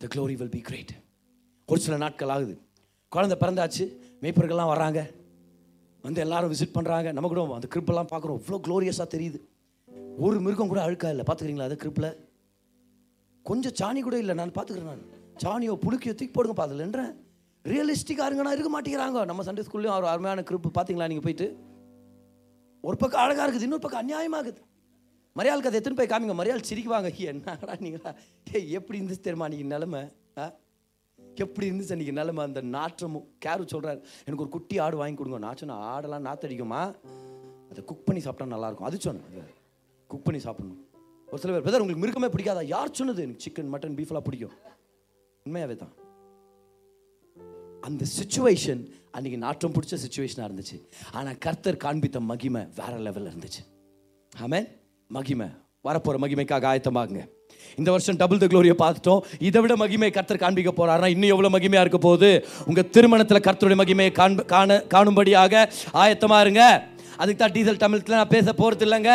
[0.00, 0.92] the glory will be great
[1.68, 2.54] ஒரு சில நாட்கள் ஆகுது.
[3.12, 3.84] குழந்தை பிறந்தாச்சு
[4.22, 5.00] மேய்ப்பர்கள்லாம் வர்றாங்க.
[6.04, 8.38] வந்து எல்லாரும் விசிட் பண்ணுறாங்க நம்ம கூட அந்த கிரிப்பெல்லாம் பார்க்குறோம்.
[8.42, 9.38] இவ்வளோ க்ளோரியஸாக தெரியுது.
[10.24, 11.24] ஒரு மிருகம் கூட அழுக்கா இல்லை.
[11.28, 12.10] பார்த்துக்கிறீங்களா அது கிரிப்பில்?
[13.48, 14.34] கொஞ்சம் சாணி கூட இல்லை.
[14.40, 15.06] நான் பார்த்துக்கிறேன் நான்.
[15.44, 17.12] சாணியோ புழுக்கியோ தூக்கி போடுங்க பார்த்துலன்றேன்
[17.64, 19.24] ரியலிஸ்டிக்காக இருங்கண்ணா இருக்க மாட்டேங்கிறாங்க.
[19.30, 20.70] நம்ம சண்டே ஸ்கூல்லையும் ஒரு அருமையான கிரிப்பு.
[20.78, 21.48] பார்த்தீங்களா நீங்கள் போயிட்டு?
[22.88, 24.60] ஒரு பக்கம் அழகாக இருக்குது இன்னொரு பக்கம் அநியாயமாகுது
[25.38, 26.32] மரியாளுக்கு அதை எத்தனை போய் காமிங்க.
[26.32, 27.16] மரியாள் சிரிக்குவாங்க.
[27.16, 28.16] என்னடா நீங்களா?
[28.52, 30.12] ஏய் எப்படி இருந்துச்சு தெரியுமா அன்றைக்கி நிலமை?
[30.38, 30.54] ஆ?
[31.34, 32.44] எப்படி இருந்துச்சு அன்றைக்கி நிலமை?
[32.44, 35.38] அந்த நாற்றமும் கேரு சொல்கிறார் எனக்கு ஒரு குட்டி ஆடு வாங்கி கொடுங்க.
[35.38, 36.94] நான் சொன்னேன் ஆடெல்லாம் நாத்தடிக்குமா
[37.70, 38.82] அதை குக் பண்ணி சாப்பிட்டா நல்லாயிருக்கும்.
[38.82, 39.24] அது சொன்னேன்
[40.08, 40.86] குக் பண்ணி சாப்பிடணும்.
[41.26, 42.64] ஒரு சில பேர் பிரதர் உங்களுக்கு மிருகமே பிடிக்காதா?
[42.64, 43.22] யார் சொன்னது?
[43.22, 44.52] எனக்கு சிக்கன் மட்டன் பீஃப்லாம் பிடிக்கும்.
[45.44, 45.92] உண்மையாகவே தான்.
[47.80, 50.80] அந்த சுச்சுவேஷன் அன்னைக்கு நாற்றம் பிடிச்ச சுச்சுவேஷனாக இருந்துச்சு.
[51.12, 53.66] ஆனால் கர்த்தர் காண்பித்த மகிமை வேற லெவலில் இருந்துச்சு.
[54.38, 54.82] ஆமேன்
[55.16, 55.48] மகிமை.
[55.86, 57.22] வரப்போகிற மகிமைக்காக ஆயத்தமாகுங்க
[57.80, 59.22] இந்த வருஷம் டபுள் த க்ளோரியை பார்த்துட்டோம்.
[59.48, 62.30] இதை விட மகிமை கர்த்தர் காண்பிக்க போறாருன்னா இன்னும் எவ்வளோ மகிமையாக இருக்க போகுது?
[62.68, 65.54] உங்கள் திருமணத்தில் கர்த்தருடைய மகிமையை காண்ப காண காணும்படியாக
[66.02, 66.62] ஆயத்தமா இருங்க.
[67.20, 69.14] அதுக்கு தான் டீசல் தமிழத்தில் நான் பேச போகிறது இல்லைங்க.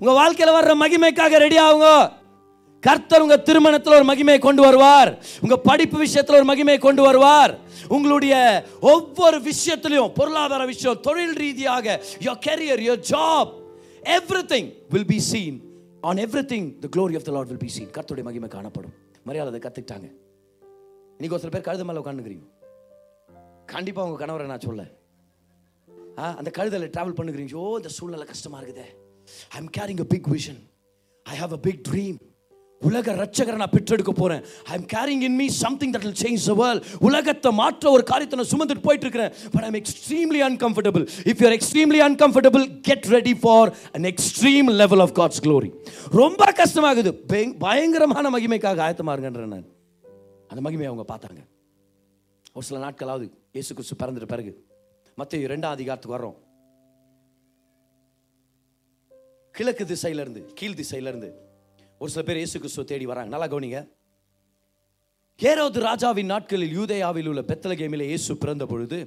[0.00, 1.88] உங்க வாழ்க்கையில் வர்ற மகிமைக்காக ரெடி ஆகுங்க.
[2.82, 5.10] கர்த்தர் உங்க திருமணத்தில் ஒரு மகிமையை கொண்டு வருவார்.
[5.44, 7.54] உங்க படிப்பு விஷயத்தில் ஒரு மகிமையை கொண்டு வருவார்.
[7.96, 8.34] உங்களுடைய
[8.94, 13.52] ஒவ்வொரு விஷயத்திலையும் பொருளாதார விஷயம் தொழில் ரீதியாக your career your job
[14.02, 15.54] job everything will be seen.
[16.02, 17.88] On everything the glory of the lord will be seen.
[17.88, 18.94] கர்த்தருடைய மகிமை காணப்படும்.
[19.24, 20.08] மரியாதை அதை கத்துக்கிட்டாங்க.
[21.16, 22.46] இன்னைக்கு ஒரு சில பேர் கழுத மேல உட்காந்துக்கிறீங்க
[23.66, 24.82] கண்டிப்பா உங்க கணவரை நான் சொல்ல
[26.18, 27.54] ஆ, அந்த கழுதல டிராவல் பண்ணுகிறீங்க.
[27.54, 28.86] ஓ இந்த சூழ்நிலை கஷ்டமா இருக்குதே.
[29.48, 30.60] I am carrying a big vision
[31.26, 32.18] I have a big dream
[32.82, 36.54] உலக ரட்சகரை நான் பெற்றெடுக்க போகிறேன் I am carrying in me something that will change the
[36.54, 41.48] world உலகத்தை மாற்ற ஒரு காரியத்தை நான் சுமந்துட்டு போயிட்டு இருக்கிறேன் but I'm extremely uncomfortable if you
[41.48, 45.72] are extremely uncomfortable get ready for an extreme level of God's glory
[46.10, 47.14] ரொம்ப கஷ்டமாகுது.
[47.28, 49.64] பயங்- பயங்கரமான மகிமைக்காக ஆயத்தமாக இருங்கன்றேன் நான்.
[50.48, 51.50] அந்த மகிமையை அவங்க பார்த்தாங்க.
[52.52, 54.64] ஒரு சில நாட்களாவது இயேசு கிறிஸ்து பிறந்துட்ட பிறகு
[55.16, 56.36] மற்ற இரண்டாம் அதிகாரத்துக்கு வர்றோம்.
[59.52, 61.50] கிழக்கு திசையிலேருந்து கீழ் திசையில இருந்து
[62.02, 63.30] ஒரு சில பேர் இயேசு கிறிஸ்துவ தேடி வராங்க.
[63.36, 63.88] நல்லா கவனிங்க.
[65.38, 68.98] ஏரோது ராஜாவின் நாட்களில் யூதேயாவில் உள்ள பெத்தலகேமிலே இயேசு பிறந்த பொழுது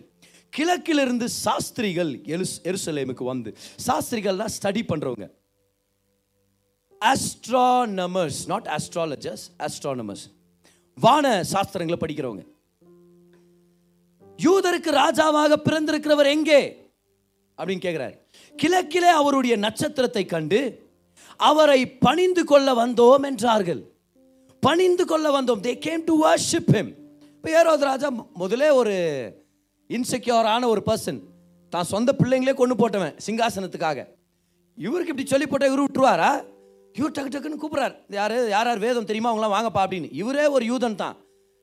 [0.49, 3.55] கிழக்கிலிருந்து சாஸ்திரிகள் எருஸ் எருசலேமுக்கு வந்து
[3.87, 5.27] சாஸ்திரிகள்னா ஸ்டடி பண்ணுறவங்க
[7.01, 10.25] ஆஸ்ட்ரானமர்ஸ் நாட் ஆஸ்ட்ராலஜர்ஸ் ஆஸ்ட்ரானமர்ஸ்
[10.97, 12.43] வான சாஸ்திரங்களை படிக்கிறவங்க.
[14.37, 16.61] யூதருக்கு ராஜாவாக பிறந்திருக்கிறவர் எங்கே?
[17.57, 18.15] அப்படின்னு கேட்கிறார்
[18.55, 20.84] கிழக்கிலே அவருடைய நட்சத்திரத்தை கண்டு
[21.37, 23.91] அவரை பணிந்து கொள்ள வந்தோம் என்றார்கள்.
[24.59, 25.59] பணிந்து கொள்ள வந்தோம்.
[25.61, 26.91] They came to worship him
[27.35, 28.93] இப்போ ஏரோது ராஜா முதலே ஒரு
[29.89, 31.19] இன்செக்யூரான ஒரு பர்சன்
[31.69, 34.05] தான் சொந்த பிள்ளைங்களே கொண்டு போட்டவன் சிங்காசனத்துக்காக.
[34.75, 36.45] இவருக்கு இப்படி சொல்லி போட்டால் இவரு விட்டுருவாரா?
[36.93, 37.95] இவர் டக்கு டக்குன்னு கூப்பிட்றாரு.
[38.09, 38.67] யார் யார்?
[38.67, 39.29] யார் வேதம் தெரியுமா?
[39.33, 40.07] அவங்களாம் வாங்கப்பா அப்படின்னு.
[40.11, 41.17] இவரே ஒரு யூதன் தான்.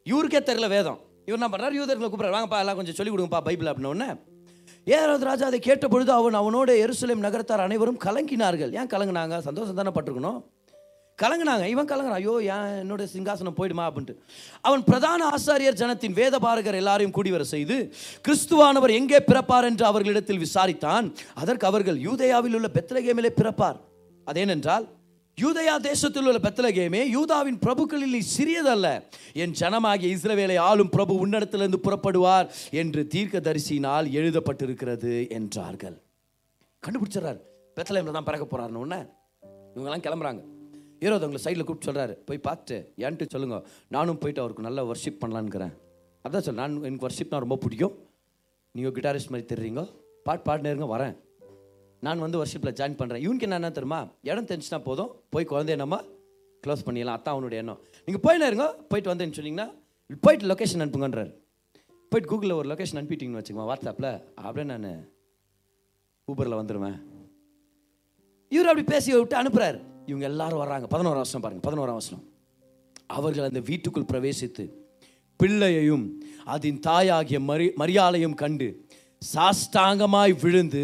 [0.05, 0.99] இவருக்கே தெரியல வேதம்.
[1.27, 2.37] இவர் என்ன பண்ணுறாரு யூதர்களை கூப்பிட்றாரு.
[2.39, 4.19] வாங்கப்பா எல்லாம் கொஞ்சம் சொல்லி கொடுங்கப்பா பைபிள் அப்படின்னு
[4.87, 8.73] உடனே ராஜா அதை கேட்ட பொழுது அவன் அவனோட எருசலேம் நகரத்தார் அனைவரும் கலங்கினார்கள்.
[8.73, 9.39] ஏன் கலங்கினாங்க?
[9.39, 10.43] சந்தோஷம் தானே பட்டிருக்கணும்?
[11.23, 11.67] கலங்கினாங்க.
[11.67, 12.21] இவன் கலங்குறான்.
[12.21, 14.17] ஐயோ ஏன் என்னோட சிங்காசனம் போயிடுமா அப்படின்ட்டு.
[14.61, 17.93] அவன் பிரதான ஆசாரியர் ஜனத்தின் வேதபாரகர் எல்லாரையும் கூடி வர செய்து
[18.29, 19.65] கிறிஸ்துவானவர் எங்கே பிறப்பார்?
[19.65, 21.15] என்று அவர்களிடத்தில் விசாரித்தான்.
[21.35, 23.77] அதற்கு அவர்கள் யூதேயாவில் உள்ள பெத்லகேமிலே பிறப்பார்.
[24.27, 24.89] அதேனென்றால்
[25.41, 29.03] யூதயா தேசத்தில் உள்ள பெத்தலகேமே யூதாவின் பிரபுக்களில் நீ சிறியதல்ல.
[29.33, 36.03] என் ஜனமாகிய இஸ்ரவேலை ஆளும் பிரபு உன்னிடத்திலிருந்து புறப்படுவார் என்று தீர்க்க தீர்க்கதரிசியினால் எழுதப்பட்டிருக்கிறது என்றார்கள்.
[36.87, 37.39] கண்டுபிடிச்சிடறாரு.
[37.77, 39.01] பெத்தலகேமில் தான் பிறக்க போகிறாருன்னு ஒன்று
[39.75, 40.43] இவங்கெல்லாம் கிளம்புறாங்க.
[41.01, 43.65] ஈரோது அவங்களை சைடில் கூப்பிட்டு சொல்கிறாரு போய் பார்த்து ஏன்ட்டு சொல்லுங்க.
[43.89, 45.73] நானும் போயிட்டு அவருக்கு நல்லா ஒர்ஷிப் பண்ணலான்னுக்கிறேன்.
[46.25, 47.95] அதான் சொல் நான் எனக்கு ஒர்ஷிப்னா ரொம்ப பிடிக்கும்.
[48.73, 49.89] நீங்கள் கிட்டாரிஸ்ட் மாதிரி தெரியுங்க
[50.25, 51.17] பாட்டு பாடினேருங்க வரேன்.
[52.05, 54.01] நான் வந்து வர்ஷிப்பில் ஜாயின் பண்ணுறேன் இவனுக்கு என்ன தெரியுமா?
[54.31, 55.11] இடம் தெரிஞ்சுனா போதும்.
[55.33, 55.97] போய் குழந்தைய நம்ம
[56.65, 57.19] க்ளோஸ் பண்ணிடலாம்.
[57.19, 57.81] அதான் அவனுடைய எண்ணம்.
[58.07, 58.67] நீங்கள் போயினே இருங்க.
[58.91, 59.69] போயிட்டு வந்தேன்னு சொன்னீங்கன்னா
[60.25, 61.31] போயிட்டு லொக்கேஷன் அனுப்புங்கன்றார்.
[62.13, 64.11] போயிட்டு கூகுளில் ஒரு லொக்கேஷன் அனுப்பிட்டீங்கன்னு வச்சுக்கோங்க வாட்ஸ்அப்பில்
[64.45, 64.89] அப்படியே நான்
[66.29, 66.99] ஊபரில் வந்துடுவேன்
[68.53, 70.87] இவர் அப்படி பேசி விட்டு அனுப்புகிறார் இவங்க எல்லாரும் வர்றாங்க.
[70.95, 72.23] பதினோராம் வருஷம் பாருங்கள் பதினோராம் வருஷம்
[73.17, 74.65] அவர்கள் அந்த வீட்டுக்குள் பிரவேசித்து
[75.41, 76.05] பிள்ளையையும்
[76.55, 78.69] அதன் தாயாகிய மரி மரியாதையும் கண்டு
[79.35, 80.83] சாஷ்டாங்கமாய் விழுந்து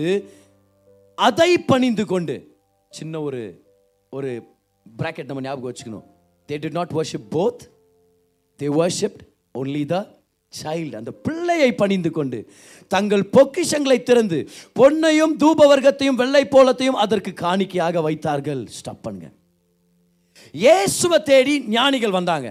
[1.27, 2.35] அதை பணிந்து கொண்டு
[2.91, 3.41] சின்ன ஒரு
[4.11, 4.31] ஒரு
[4.99, 6.05] பிராக்கெட் நம்ம ஞாபகம் வச்சுக்கணும்.
[6.49, 7.63] They do not worship both
[8.61, 9.23] they worshipped
[9.61, 9.97] only the
[10.53, 12.39] child அந்த பிள்ளையை பணிந்து கொண்டு
[12.95, 14.39] தங்கள் பொக்கிஷங்களை திறந்து
[14.81, 18.63] பொன்னையும் தூபவர்க்கத்தையும் வெள்ளை போலத்தையும் அதற்கு காணிக்கையாக வைத்தார்கள்.
[18.79, 19.29] ஸ்டப் பண்ணுங்க.
[20.65, 22.49] இயேசுவை தேடி ஞானிகள் வந்தாங்க.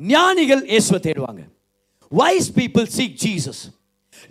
[0.00, 1.42] ஞானிகள் இயேசுவை தேடுவாங்க.
[2.20, 3.62] வைஸ் பீப்புள் சீக் ஜீசஸ்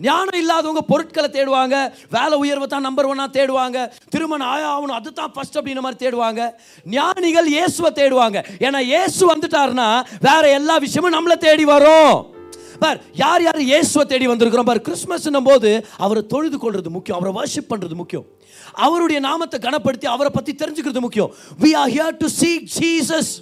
[0.00, 1.92] ஞானம் இல்லாதவங்க பொருட்களை தேடுவாங்க.
[2.10, 3.92] வேலை உயர்வை தான் நம்பர் ஒன்னாக தேடுவாங்க.
[4.08, 6.50] திருமணம் ஆகணும் அதுதான் ஃபஸ்ட் அப்படின்ற மாதிரி தேடுவாங்க.
[6.84, 8.44] ஞானிகள் இயேசுவை தேடுவாங்க.
[8.58, 12.30] ஏன்னா இயேசு வந்துட்டாருன்னா வேற எல்லா விஷயமும் நம்மளை தேடி வரும்.
[12.78, 14.70] பார் யார் யார் இயேசுவை தேடி வந்திருக்கிறோம்?
[14.70, 17.18] பார் கிறிஸ்மஸ்னும் போது அவரை தொழுது கொள்றது முக்கியம்.
[17.18, 18.24] அவரை வர்ஷிப் பண்றது முக்கியம்.
[18.72, 21.32] அவருடைய நாமத்தை கனப்படுத்தி அவரை பத்தி தெரிஞ்சுக்கிறது முக்கியம்.
[21.60, 23.32] We are here to seek Jesus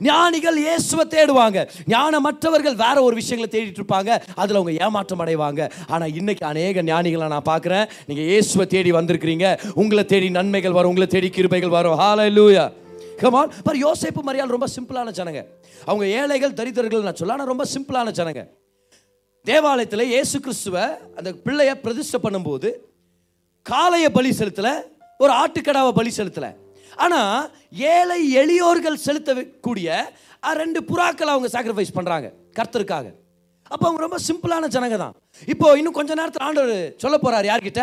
[0.00, 1.58] ஞானிகள் இயேசுவை தேடுவாங்க.
[1.94, 4.22] ஞானமற்றவர்கள் வேற ஒரு விஷயங்களை தேடிட்டு இருப்பாங்க.
[4.34, 5.70] அதில் அவங்க ஏமாற்றம் அடைவாங்க.
[5.88, 7.88] ஆனால் இன்னைக்கு அநேக ஞானிகளை நான் பார்க்குறேன்.
[8.06, 9.48] நீங்கள் இயேசுவை தேடி வந்திருக்கிறீங்க.
[9.74, 10.92] உங்களை தேடி நன்மைகள் வரும்.
[10.92, 11.98] உங்களை தேடி கிருபைகள் வரும்.
[11.98, 12.64] ஹalleluya
[13.20, 15.40] கமான் பர் யோசிப்பு மரியாள் ரொம்ப சிம்பிளான ஜனங்க.
[15.84, 18.42] அவங்க ஏழைகள் தரித்திரர்கள் நான் சொல்ல ஆனால் ரொம்ப சிம்பிளான ஜனங்க.
[19.44, 20.84] தேவாலயத்தில் இயேசு கிறிஸ்துவை
[21.18, 22.68] அந்த பிள்ளையை பிரதிஷ்டை பண்ணும்போது
[23.66, 24.74] காளையை பலி செலுத்தலை
[25.18, 26.50] ஒரு ஆட்டுக்கடாவை பலி செலுத்தலை.
[27.04, 27.50] ஆனால்
[27.94, 29.88] ஏழை எளியோர்கள் செலுத்தக்கூடிய
[30.60, 32.28] ரெண்டு புறாக்களை அவங்க சாக்ரிஃபைஸ் பண்ணுறாங்க
[32.58, 33.06] கர்த்தருக்காக.
[33.72, 35.14] அப்போ அவங்க ரொம்ப சிம்பிளான ஜனங்க தான்.
[35.52, 37.82] இப்போ இன்னும் கொஞ்ச நேரத்தில் ஆண்டவர் சொல்ல போகிறார் யார்கிட்ட?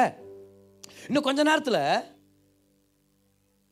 [1.08, 1.82] இன்னும் கொஞ்ச நேரத்தில்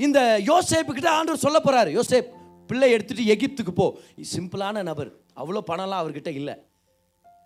[0.05, 0.19] இந்த
[0.49, 2.33] யோசேப்பு கிட்ட ஆண்டவர் சொல்ல போகிறார் யோசேப்
[2.69, 3.87] பிள்ளை எடுத்துட்டு எகிப்துக்கு போ.
[4.33, 5.11] சிம்பிளான நபர்.
[5.41, 6.55] அவ்வளோ பணம்லாம் அவர்கிட்ட இல்லை.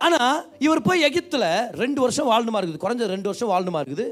[0.06, 1.50] ஆனால் இவர் போய் எகிப்தில்
[1.82, 2.84] ரெண்டு வருஷம் வாழணுமா இருக்குது?
[2.84, 4.06] குறைஞ்சது ரெண்டு வருஷம் வாழணுமா இருக்குது?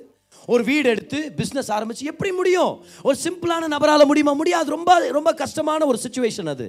[0.54, 2.74] ஒரு வீடு எடுத்து பிஸ்னஸ் ஆரம்பித்து எப்படி முடியும்?
[3.08, 4.34] ஒரு சிம்பிளான நபரால் முடியுமா?
[4.34, 4.70] முடியாது.
[4.78, 6.66] ரொம்ப ரொம்ப கஷ்டமான ஒரு சுச்சுவேஷன் அது.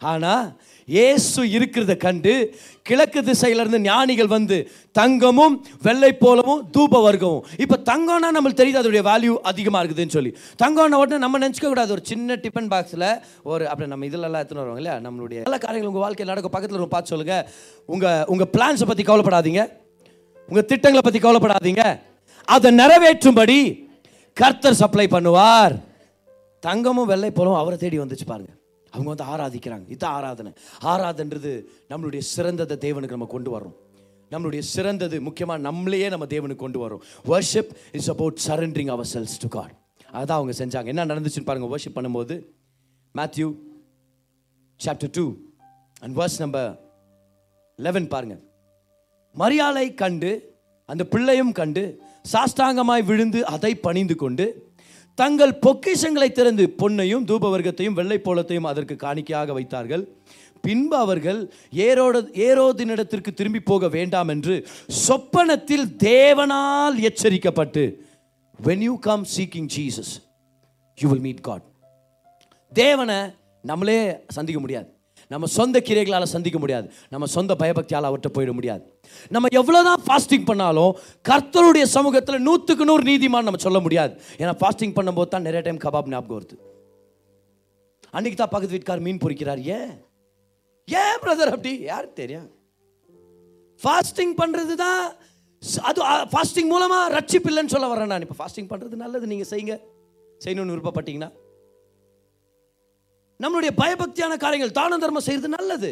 [0.00, 0.46] ஆனால்
[0.88, 2.32] இயேசு இருக்கிறத கண்டு
[2.88, 4.56] கிழக்கு திசையிலேருந்து ஞானிகள் வந்து
[4.98, 7.44] தங்கமும் வெள்ளை போலவும் தூப வர்க்கமும்.
[7.64, 10.32] இப்போ தங்கம்னா நம்மளுக்கு தெரியுது அதோடைய வேல்யூ அதிகமாக இருக்குதுன்னு சொல்லி.
[10.62, 11.92] தங்கம்னா உடனே நம்ம நினச்சிக்க கூடாது.
[11.96, 13.08] ஒரு சின்ன டிஃபன் பாக்ஸில்
[13.42, 14.98] ஒரு அப்படி நம்ம இதிலெல்லாம் எடுத்துன்னு வருவாங்க இல்லையா?
[15.06, 16.54] நம்மளுடைய நல்ல காரியங்கள் உங்கள் வாழ்க்கையில் நடக்கும்.
[16.56, 17.46] பக்கத்தில் ஒரு பார்த்து சொல்லுங்கள்
[17.94, 19.64] உங்கள் உங்கள் பிளான்ஸை பற்றி கவலைப்படாதீங்க.
[20.50, 21.84] உங்கள் திட்டங்களை பற்றி கவலைப்படாதீங்க.
[22.44, 23.88] அதை நிறைவேற்றும்படி
[24.34, 25.80] கர்த்தர் சப்ளை பண்ணுவார்.
[26.60, 28.52] தங்கமும் வெள்ளை போலும் அவரை தேடி வந்துச்சு பாருங்க.
[28.90, 29.86] அவங்க வந்து ஆராதிக்கிறாங்க.
[29.86, 30.52] இதுதான் ஆராதனை.
[30.80, 33.74] ஆராதன்றது நம்மளுடைய சிறந்ததை தேவனுக்கு நம்ம கொண்டு வரோம்
[34.30, 39.74] நம்மளுடைய சிறந்தது முக்கியமாக நம்மளையே நம்ம தேவனுக்கு கொண்டு வரோம் worship is about surrendering ourselves to God
[40.12, 40.86] அதான் அவங்க செஞ்சாங்க.
[40.86, 41.76] என்ன நடந்துச்சுன்னு பாருங்க.
[41.76, 42.44] வர்ஷிப் பண்ணும்போது
[43.14, 43.54] Matthew
[44.84, 45.34] chapter two
[46.00, 46.80] and verse number
[47.76, 48.38] eleven பாருங்க.
[49.32, 50.54] மரியாதை கண்டு
[50.86, 52.02] அந்த பிள்ளையும் கண்டு
[52.32, 54.72] சாஷ்டாங்கமாய் விழுந்து அதை பணிந்து கொண்டு
[55.14, 60.08] தங்கள் பொக்கிஷங்களை திறந்து பொன்னையும் தூபவர்க்கத்தையும் வெள்ளை போலத்தையும் அதற்கு காணிக்கையாக வைத்தார்கள்.
[60.60, 61.52] பின்பு அவர்கள்
[61.86, 62.16] ஏரோட
[62.46, 67.84] ஏரோதினிடத்திற்கு திரும்பி போக வேண்டாம் என்று சொப்பனத்தில் தேவனால் எச்சரிக்கப்பட்டு
[68.64, 70.12] when you come seeking Jesus
[70.98, 71.62] you will meet God
[72.72, 73.18] தேவனை
[73.62, 74.88] நம்மளே சந்திக்க முடியாது.
[75.28, 76.92] நம்ம சொந்த கிரைகளால் சந்திக்க முடியாது.
[77.08, 78.93] நம்ம சொந்த பயபக்தியால் அவர்கிட்ட போயிட முடியாது.
[79.34, 80.92] நம்ம எவ்வளோதான் ஃபாஸ்டிங் பண்ணாலும்
[81.28, 84.14] கர்த்தருடைய சமூகத்தில் நூற்றுக்கு நூறு நீதிமான் நம்ம சொல்ல முடியாது.
[84.38, 86.56] ஏன்னா ஃபாஸ்டிங் பண்ணும்போது தான் நிறைய டைம் கபாப் ஞாபகம் வருது.
[88.16, 89.62] அன்னைக்கு தான் பக்கத்து வீட்டுக்கார் மீன் பொறிக்கிறார்.
[89.76, 89.94] ஏன்?
[90.88, 91.72] ஏன் பிரதர் அப்படி?
[91.92, 92.48] யாருக்கு தெரியும்?
[93.82, 95.00] ஃபாஸ்டிங் பண்ணுறது தான்
[95.88, 96.00] அது
[96.32, 98.24] ஃபாஸ்டிங் மூலமாக ரட்சிப்பு இல்லைன்னு சொல்ல வரேன் நான்.
[98.26, 99.26] இப்போ ஃபாஸ்டிங் பண்ணுறது நல்லது.
[99.26, 99.76] நீங்கள் செய்யுங்க
[100.44, 101.30] செய்யணும்னு விருப்பப்பட்டீங்கன்னா.
[103.42, 105.90] நம்மளுடைய பயபக்தியான காரியங்கள் தான தர்மம் செய்யறது நல்லது.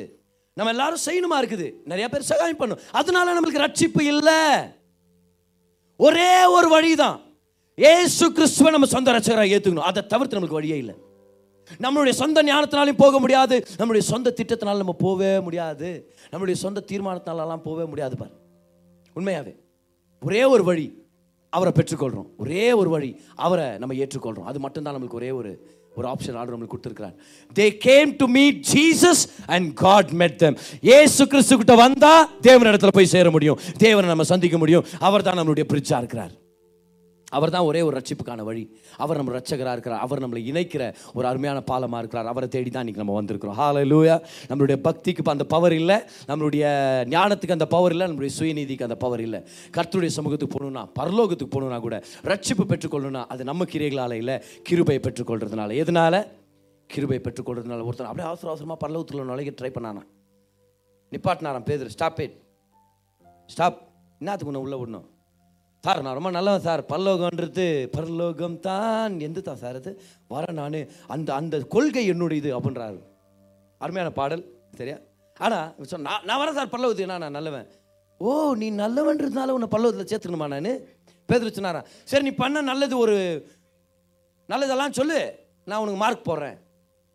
[0.55, 1.73] நம்ம எல்லாரும் செய்யணுமா இருக்குது?
[1.85, 2.79] நிறைய பேர் சகாயம் பண்ணும்.
[2.91, 4.49] அதனால நம்மளுக்கு ரட்சிப்பு இல்லை.
[5.97, 7.21] ஒரே ஒரு வழிதான்.
[7.77, 10.95] ஏசு கிறிஸ்துவை நம்ம சொந்த ரட்சகராக ஏற்றுக்கணும் அதை தவிர்த்து நம்மளுக்கு வழியே இல்லை.
[11.79, 13.67] நம்மளுடைய சொந்த ஞானத்தினாலையும் போக முடியாது.
[13.77, 16.13] நம்மளுடைய சொந்த திட்டத்தினால நம்ம போகவே முடியாது.
[16.31, 18.31] நம்மளுடைய சொந்த தீர்மானத்தினாலலாம் போகவே முடியாது பார்.
[19.17, 19.57] உண்மையாவே.
[20.21, 21.07] ஒரே ஒரு வழி.
[21.51, 23.21] அவரை பெற்றுக்கொள்கிறோம் ஒரே ஒரு வழி.
[23.35, 27.15] அவரை நம்ம ஏற்றுக்கொள்கிறோம் அது மட்டும்தான் நம்மளுக்கு ஒரே ஒரு ஒரு ஆப்ஷன் ஆர்டர் நம்மளுக்கு கொடுத்துருக்கிறார்.
[27.59, 30.57] They came to meet Jesus and God met them
[30.99, 32.15] ஏசு கிறிஸ்து கிட்ட வந்தா
[32.49, 33.59] தேவன் இடத்துல போய் சேர முடியும்.
[33.87, 34.87] தேவனை நம்ம சந்திக்க முடியும்.
[35.09, 36.33] அவர் தான் நம்மளுடைய பிரிட்ஜா இருக்கிறார்.
[37.33, 38.65] அவர் தான் ஒரே ஒரு ரட்சிப்புக்கான வழி.
[38.97, 40.01] அவர் நம்ம ரட்சகராக இருக்கிறார்.
[40.01, 42.27] அவர் நம்மளை இணைக்கிற ஒரு அருமையான பாலமாக இருக்கிறார்.
[42.27, 43.59] அவரை தேடி தான் இன்றைக்கி நம்ம வந்திருக்கிறோம்.
[43.61, 44.17] ஹalleluya
[44.49, 45.97] நம்மளுடைய பக்திக்கு அந்த பவர் இல்லை.
[46.29, 46.65] நம்மளுடைய
[47.15, 48.07] ஞானத்துக்கு அந்த பவர் இல்லை.
[48.07, 49.41] நம்மளுடைய சுயநீதிக்கு அந்த பவர் இல்லை.
[49.77, 55.77] கர்த்தருடைய சமூகத்துக்கு போகணும்னா பரலோகத்துக்கு போகணும்னா கூட ரட்சிப்பு பெற்றுக்கொள்ளணும்னா அது நம்ம கிரைகளால் இல்லை கிருபை பெற்றுக்கொள்றதுனால.
[55.77, 56.27] எதனால்?
[56.87, 60.03] கிருபை பெற்றுக்கொள்றதுனால ஒருத்தன் அப்படியே அவசர அவசரமாக பரலோகத்தில் நுழைக்க ட்ரை பண்ணானா.
[61.13, 61.91] நிப்பாட்டினாராம் பேதர்.
[61.91, 62.37] ஸ்டாப் இட்
[63.47, 63.79] ஸ்டாப்
[64.19, 65.09] என்னத்துக்கு உன்னை உள்ளே விடணும்?
[65.85, 66.81] சார் நான் ரொம்ப நல்லவன் சார்.
[66.91, 67.65] பரலோகன்றது
[67.95, 69.93] பரலோகம் தான் எந்த தான் சார் அது?
[70.33, 70.77] வரேன் நான்.
[71.15, 72.99] அந்த அந்த கொள்கை என்னுடைய இது அப்படின்றாரு.
[73.81, 74.45] அருமையான பாடல்.
[74.79, 74.99] சரியா?
[75.45, 75.67] ஆனால்
[76.09, 77.67] நான் நான் வரேன் சார் பல்லவத்துக்கு நான் நான் நல்லவன்.
[78.21, 78.29] ஓ
[78.61, 80.71] நீ நல்லவன்றதுனால உன்னை பல்லவத்தில் சேர்த்துக்கணுமா நான்?
[81.29, 83.17] பேதர் சொன்னாராம் சரி நீ பண்ண நல்லது ஒரு
[84.49, 85.19] நல்லதெல்லாம் சொல்லு.
[85.71, 86.57] நான் உனக்கு மார்க் போடுறேன்.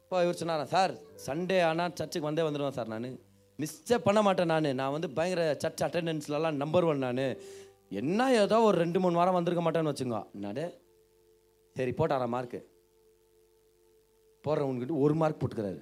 [0.03, 0.93] இப்போ இவர் சொன்னாரா சார்
[1.27, 3.07] சண்டே ஆனால் சர்ச்சுக்கு வந்தே வந்துடுவேன் சார் நான்.
[3.59, 4.69] மிஸ்ஸே பண்ண மாட்டேன் நான்.
[4.81, 7.23] நான் வந்து பயங்கர சர்ச் அட்டெண்டன்ஸ்லலாம் நம்பர் ஒன் நான்.
[7.91, 10.65] என்ன ஏதோ ஒரு ரெண்டு மூணு வாரம் வந்திருக்க மாட்டேன்னு வச்சுங்க என்னடே?
[11.75, 12.59] சரி போட்டாரா மார்க்கு
[14.45, 15.79] போடுறவனுக்கிட்ட ஒரு மார்க் போட்டுக்கிறாரு.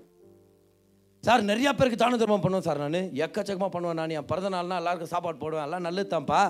[1.24, 2.99] சார் நிறைய பேருக்கு தான தர்மம் பண்ணுவேன் சார் நான்.
[3.26, 4.16] எக்கச்சக்கமாக பண்ணுவேன் நான்.
[4.18, 5.66] என் பிறந்த நாள்னா எல்லாருக்கும் சாப்பாடு போடுவேன்.
[5.68, 6.41] எல்லாம் நல்லது தான்ப்பா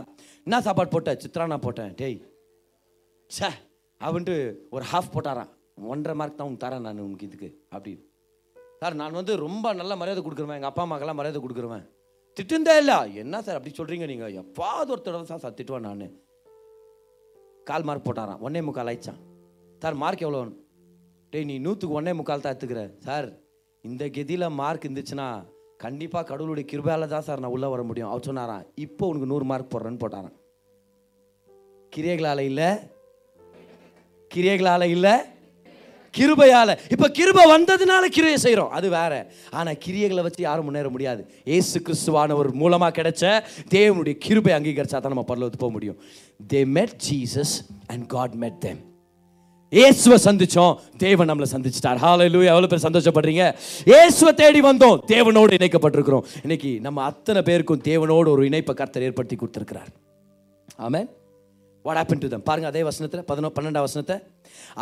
[0.47, 1.93] என்ன சாப்பாடு போட்டேன் சித்ரானா போட்டேன்.
[2.01, 2.18] டேய்.
[3.30, 3.49] சே
[4.01, 4.36] அப்படின்ட்டு
[4.76, 5.51] ஒரு ஹாஃப் போட்டாரான்
[5.93, 7.49] ஒன்றரை மார்க் தான் உனக்கு தரேன் நான் உனக்கு இதுக்கு.
[7.76, 7.93] அப்படி
[8.82, 11.86] சார் நான் வந்து ரொம்ப நல்ல மரியாதை கொடுக்குறேன் எங்கள் அப்பா அம்மாக்கெல்லாம் மரியாதை கொடுக்குறேன்
[12.38, 16.08] திட்டுந்தே இல்லை என்ன சார் அப்படி சொல்கிறீங்க நீங்கள் எப்பாவது ஒரு தடவை தான் சார் திட்டுவேன் நான்.
[17.70, 19.20] கால் மார்க் போட்டாரான் ஒன்னே முக்கால் ஆயிடுச்சான்
[19.82, 20.42] சார் மார்க் எவ்வளோ
[21.34, 22.82] டேய் நீ நூற்றுக்கு ஒன்னே முக்கால் தான் எடுத்துக்கிற.
[23.08, 23.28] சார்
[23.84, 25.28] இந்த கெதியில் மார்க் இருந்துச்சுன்னா
[25.84, 28.12] கண்டிப்பாக கடவுளுடைய கிருபையால தான் சார் நான் உள்ளே வர முடியும்.
[28.12, 28.66] அவர் சொன்னாராம்.
[28.86, 30.36] இப்போ உனக்கு நூறு மார்க் போடுறேன்னு போட்டாரான்
[31.94, 32.70] கிரியைகளால் இல்லை.
[34.32, 35.16] கிரியைகளால் இல்லை.
[36.18, 36.74] கிருபையால்.
[36.95, 39.13] இப்போ கிருபை வந்ததுனால கிரியை செய்கிறோம் அது வேற.
[39.59, 41.22] ஆனால் கிரியைகளை வச்சு யாரும் முன்னேற முடியாது.
[41.57, 43.24] ஏசு கிறிஸ்துவானவர் மூலமாக கிடைச்ச
[43.76, 45.97] தேவனுடைய கிருபை அங்கீகரிச்சா தான் நம்ம பரலோகத்துக்கு போக முடியும்.
[46.53, 47.55] They met Jesus
[47.93, 48.78] and God met them.
[49.74, 50.74] இயேசுவை சந்திச்சோம்.
[51.03, 51.99] தேவன் நம்மளை சந்திச்சிட்டார்.
[52.03, 53.43] ஹாலை ஹalleluya எவ்வளோ பேர் சந்தோஷப்படுறீங்க?
[53.91, 54.97] இயேசுவை தேடி வந்தோம்.
[55.13, 56.26] தேவனோடு இணைக்கப்பட்டிருக்கிறோம்.
[56.45, 59.89] இன்னைக்கு நம்ம அத்தனை பேருக்கும் தேவனோடு ஒரு இணைப்பை கர்த்தர் ஏற்படுத்தி கொடுத்துருக்கிறார்.
[60.86, 61.09] ஆமாம்
[61.86, 64.16] வாட் ஆப்பன் டு தம் பாருங்கள் அதே வசனத்தில் பதினோ பன்னெண்டாம் வசனத்தை.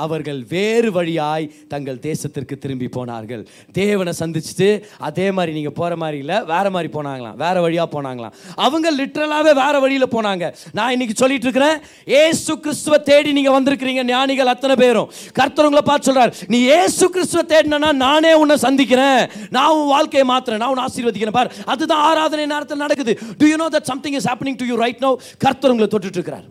[0.04, 3.41] அவர்கள் வேறு வழியாய் தங்கள் தேசத்திற்கு திரும்பி போனார்கள்.
[3.78, 4.70] தேவனை சந்திச்சுட்டு
[5.08, 7.36] அதே மாதிரி நீங்கள் போகிற மாதிரி இல்லை வேற மாதிரி போனாங்களாம்.
[7.43, 8.36] வேறு வழியாக போனாங்களாம்.
[8.66, 10.47] அவங்க லிட்ரலாகவே வேறு வழியில் போனாங்க.
[10.80, 11.78] நான் இன்னைக்கு சொல்லிட்டு இருக்கிறேன்
[12.22, 15.12] ஏசு கிறிஸ்துவ தேடி நீங்கள் வந்திருக்கிறீங்க ஞானிகள் அத்தனை பேரும்.
[15.41, 19.22] கர்த்தரவங்களை பார்த்து சொல்கிறார் நீ ஏசு கிறிஸ்துவ தேடினா நானே உன்னை சந்திக்கிறேன்.
[19.58, 20.64] நான் உன் வாழ்க்கையை மாத்துறேன்.
[20.66, 21.38] நான் உன் ஆசீர்வதிக்கிறேன்.
[21.39, 23.16] பார் அதுதான் ஆராதனை நேரத்தில் நடக்குது.
[23.41, 25.14] Do you know that something is happening to you right now
[25.45, 26.47] கர்த்தர் உங்களை தொட்டுட்டு இருக்கிறார்.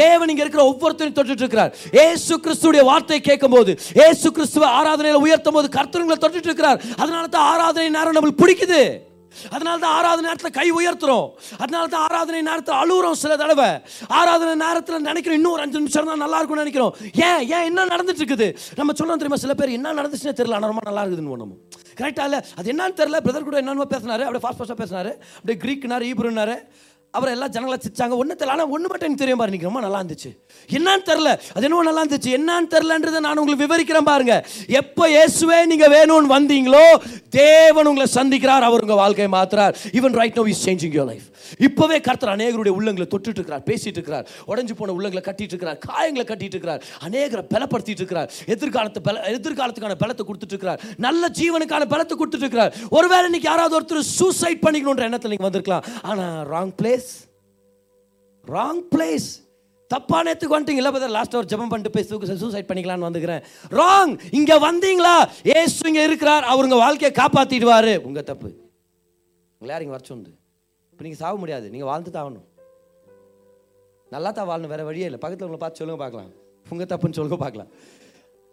[0.00, 1.72] தேவன் இங்க இருக்கிற ஒவ்வொருத்தரும் தொட்டுட்டு இருக்கிறார்
[2.06, 3.72] ஏசு கிறிஸ்துடைய வார்த்தை கேட்கும் போது
[4.08, 8.82] ஏசு கிறிஸ்துவ ஆராதனையில உயர்த்தும் போது கர்த்தருங்களை தொட்டுட்டு இருக்கிறார் அதனால தான் ஆராதனை நேரம் நம்மளுக்கு பிடிக்குது.
[9.54, 11.28] அதனால தான் ஆராதனை நேரத்தில் கை உயர்த்துறோம்.
[11.62, 13.68] அதனால தான் ஆராதனை நேரத்தில் அழுகுறோம் சில தடவை.
[14.18, 16.92] ஆராதனை நேரத்தில் நினைக்கிறோம் இன்னும் ஒரு அஞ்சு நிமிஷம் தான் நல்லா இருக்கும்னு நினைக்கிறோம்.
[17.28, 18.48] ஏன் ஏன் என்ன நடந்துட்டு இருக்குது
[18.80, 21.54] நம்ம சொல்லணும் தெரியுமா சில பேர் என்ன நடந்துச்சுன்னே தெரியல ஆனால் ரொம்ப நல்லா இருக்குதுன்னு ஒன்றும்
[22.00, 22.40] கரெக்டாக இல்லை?
[22.58, 23.18] அது என்னன்னு தெரியல.
[23.26, 24.24] பிரதர் கூட என்னென்னமோ பேசினாரு.
[24.26, 25.12] அப்படியே ஃபாஸ்ட் ஃபாஸ்ட்டாக பேசினாரு.
[25.38, 26.56] அப்படியே க்ரீக்னாரு ஈப்ருன்னாரு
[27.18, 28.14] அவர் எல்லாம் ஜனங்களை சிரிச்சாங்க.
[28.20, 28.54] ஒன்றும் தெரியல.
[28.56, 30.30] ஆனால் ஒன்று மட்டும் எனக்கு தெரியும் பாருங்க இன்னைக்கு ரொம்ப நல்லா இருந்துச்சு.
[30.78, 32.30] என்னன்னு தெரில அது என்னவோ நல்லா இருந்துச்சு.
[32.38, 34.36] என்னன்னு தெரிலன்றதை நான் உங்களுக்கு விவரிக்கிறேன் பாருங்க.
[34.80, 36.86] எப்போ இயேசுவே நீங்கள் வேணும்னு வந்தீங்களோ
[37.40, 38.66] தேவன் உங்களை சந்திக்கிறார்.
[38.70, 39.76] அவர் உங்கள் வாழ்க்கையை மாத்துறார்.
[40.00, 41.28] Even right now is changing your life
[41.66, 46.56] இப்போவே கருத்தர் அநேகருடைய உள்ளங்களை தொட்டுட்டு இருக்கிறார் பேசிட்டு இருக்கிறார் உடஞ்சு போன உள்ளங்களை கட்டிட்டு இருக்கிறார் காயங்களை கட்டிட்டு
[46.56, 52.72] இருக்கிறார் அநேகரை பலப்படுத்திட்டு இருக்கிறார் எதிர்காலத்தை பல எதிர்காலத்துக்கான பலத்தை கொடுத்துட்டு இருக்கிறார் நல்ல ஜீவனுக்கான பலத்தை கொடுத்துட்டு இருக்கிறார்
[52.98, 55.84] ஒருவேளை இன்னைக்கு யாராவது ஒருத்தர் சூசைட் பண்ணிக்கணுன்ற எண்ணத்தில் நீங்கள் வந்திருக்கலாம்.
[56.10, 57.03] ஆனால் ராங் பிளேஸ்
[58.52, 59.28] ராங் பிளேஸ்
[59.90, 63.42] தப்பான இடத்துக்கு வந்துட்டீங்களா பதர் லாஸ்ட் ஒரு ஜெபம் பண்ணிட்டு போய் சூசைட் பண்ணிக்கலாம்னு வந்துக்கிறேன்.
[63.80, 65.14] ராங் இங்க வந்தீங்களா?
[65.60, 66.44] ஏசு இங்க இருக்கிறார்.
[66.52, 67.94] அவர் உங்க வாழ்க்கையை காப்பாத்திடுவாரு.
[68.08, 68.48] உங்க தப்பு.
[69.58, 70.32] உங்களை யார் இங்க வர சொந்து
[70.92, 71.66] இப்போ நீங்க சாக முடியாது.
[71.74, 72.46] நீங்க வாழ்ந்து தான் ஆகணும்.
[74.14, 74.72] நல்லா தான் வாழணும்.
[74.74, 75.20] வேற வழியே இல்லை.
[75.22, 76.32] பக்கத்தில் உங்களை பார்த்து சொல்லுங்க பார்க்கலாம்.
[76.66, 77.70] உங்க தப்புன்னு சொல்லுங்க பார்க்கலாம்.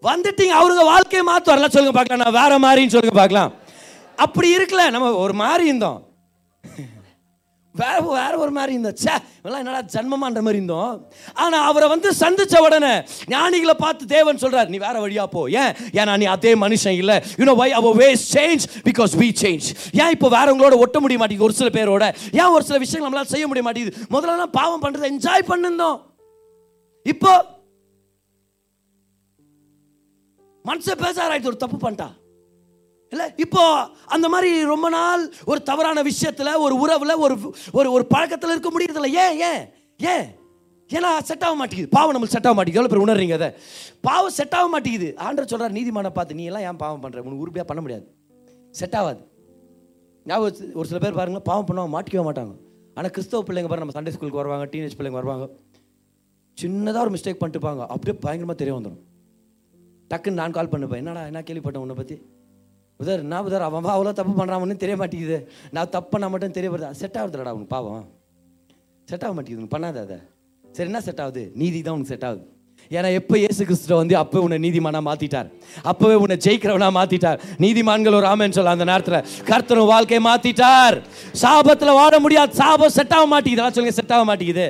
[0.03, 0.55] வந்துட்டீங்க.
[0.59, 2.23] அவருங்க வாழ்க்கையை மாத்து வரலாம் சொல்லுங்க பார்க்கலாம்.
[2.25, 3.51] நான் வேற மாதிரின்னு சொல்லுங்க பார்க்கலாம்.
[4.25, 4.85] அப்படி இருக்கல.
[4.95, 5.99] நம்ம ஒரு மாதிரி இருந்தோம்.
[7.79, 10.95] வேற வேற ஒரு மாதிரி இருந்தோம் ச்சே இவெல்லாம் என்னடா ஜன்மமான்ற மாதிரி இருந்தோம்.
[11.43, 12.93] ஆனால் அவரை வந்து சந்திச்ச உடனே
[13.33, 15.49] ஞானிகளை பார்த்து தேவன் சொல்றார் நீ வேற வழியா போ.
[15.61, 15.71] ஏன்?
[15.99, 17.17] ஏன்னா நீ அதே மனுஷன் இல்லை.
[17.39, 19.69] You know why our ways change because we change
[20.01, 22.05] ஏன் இப்போ வேறவங்களோட ஒட்ட முடிய மாட்டேங்குது ஒரு சில பேரோட?
[22.41, 23.97] ஏன் ஒரு சில விஷயங்கள் நம்மளால் செய்ய முடிய மாட்டேங்குது?
[24.15, 25.99] முதல்ல பாவம் பண்றதை என்ஜாய் பண்ணிருந்தோம்.
[27.05, 27.33] இப்போ
[30.65, 32.09] மனுஷன் பேசாராயிட்டு ஒரு தப்பு பண்ணிட்டா
[33.13, 33.63] இல்லை இப்போ
[34.15, 37.35] அந்த மாதிரி ரொம்ப நாள் ஒரு தவறான விஷயத்தில் ஒரு உறவில் ஒரு
[37.79, 39.09] ஒரு ஒரு பழக்கத்தில் இருக்க முடியறதில்ல.
[39.23, 39.63] ஏன் ஏன்
[40.13, 40.27] ஏன்?
[40.89, 41.91] ஏன்னா செட் ஆக மாட்டேங்குது.
[41.97, 42.79] பாவம் நம்மளுக்கு செட் ஆக மாட்டேங்குது.
[42.81, 43.49] எவ்வளோ பேர் உணர்றீங்க அதை?
[44.07, 45.09] பாவம் செட் ஆக மாட்டேங்குது.
[45.25, 48.05] ஆண்டர் சொல்கிறார் நீதிமான பார்த்து நீ எல்லாம் ஏன் பாவம் பண்ணுற உனக்கு உறுப்பியாக பண்ண முடியாது.
[48.79, 49.21] செட் ஆகாது.
[50.25, 52.53] ஞாபகம் ஒரு சில பேர் பாருங்கள் பாவம் பண்ணுவாங்க மாட்டிக்கவே மாட்டாங்க.
[52.97, 55.45] ஆனால் கிறிஸ்தவ பிள்ளைங்க பாருங்க நம்ம சண்டே ஸ்கூலுக்கு வருவாங்க டீனேஜ் பிள்ளைங்க வருவாங்க.
[56.57, 57.83] சின்னதாக ஒரு மிஸ்டேக் பண்ணிட்டுப்பாங்க.
[57.93, 59.01] அப்படியே பயங்கரமாக தெரிய வந்துடும்
[60.11, 62.15] டக்குன்னு நான் கால் பண்ணுப்பேன் என்னடா என்ன கேள்விப்பட்டேன் உன்னை பற்றி
[63.01, 65.37] உதர் என்ன உதர் அவன் அவ்வளோ தப்பு பண்ணுறான்னு தெரிய மாட்டேங்குது.
[65.75, 68.03] நான் தப்பு பண்ண மட்டும் தெரிய வருது செட் ஆகுதுலடா உனக்கு பாவம்.
[69.07, 70.17] செட் ஆக மாட்டேங்குது உனக்கு பண்ணாத அதை.
[70.77, 71.43] சரி என்ன செட் ஆகுது?
[71.61, 72.43] நீதி தான் உனக்கு செட் ஆகுது.
[72.91, 75.49] ஏன்னா எப்போ இயேசு கிறிஸ்துவ வந்து அப்போ உன்னை நீதிமானாக மாற்றிட்டார்
[75.89, 80.95] அப்போவே உன்னை ஜெயிக்கிறவனாக மாற்றிட்டார் நீதிமான்கள் ஒரு ஆமென்னு சொல்ல அந்த நேரத்தில் கர்த்தரும் வாழ்க்கையை மாற்றிட்டார்
[81.43, 82.51] சாபத்தில் வாழ முடியாது.
[82.61, 83.61] சாபம் செட் ஆக மாட்டேங்குது.
[83.61, 84.67] சொல்லுங்கள் சொல்லுங்க செட் ஆக மாட்டேங்குது.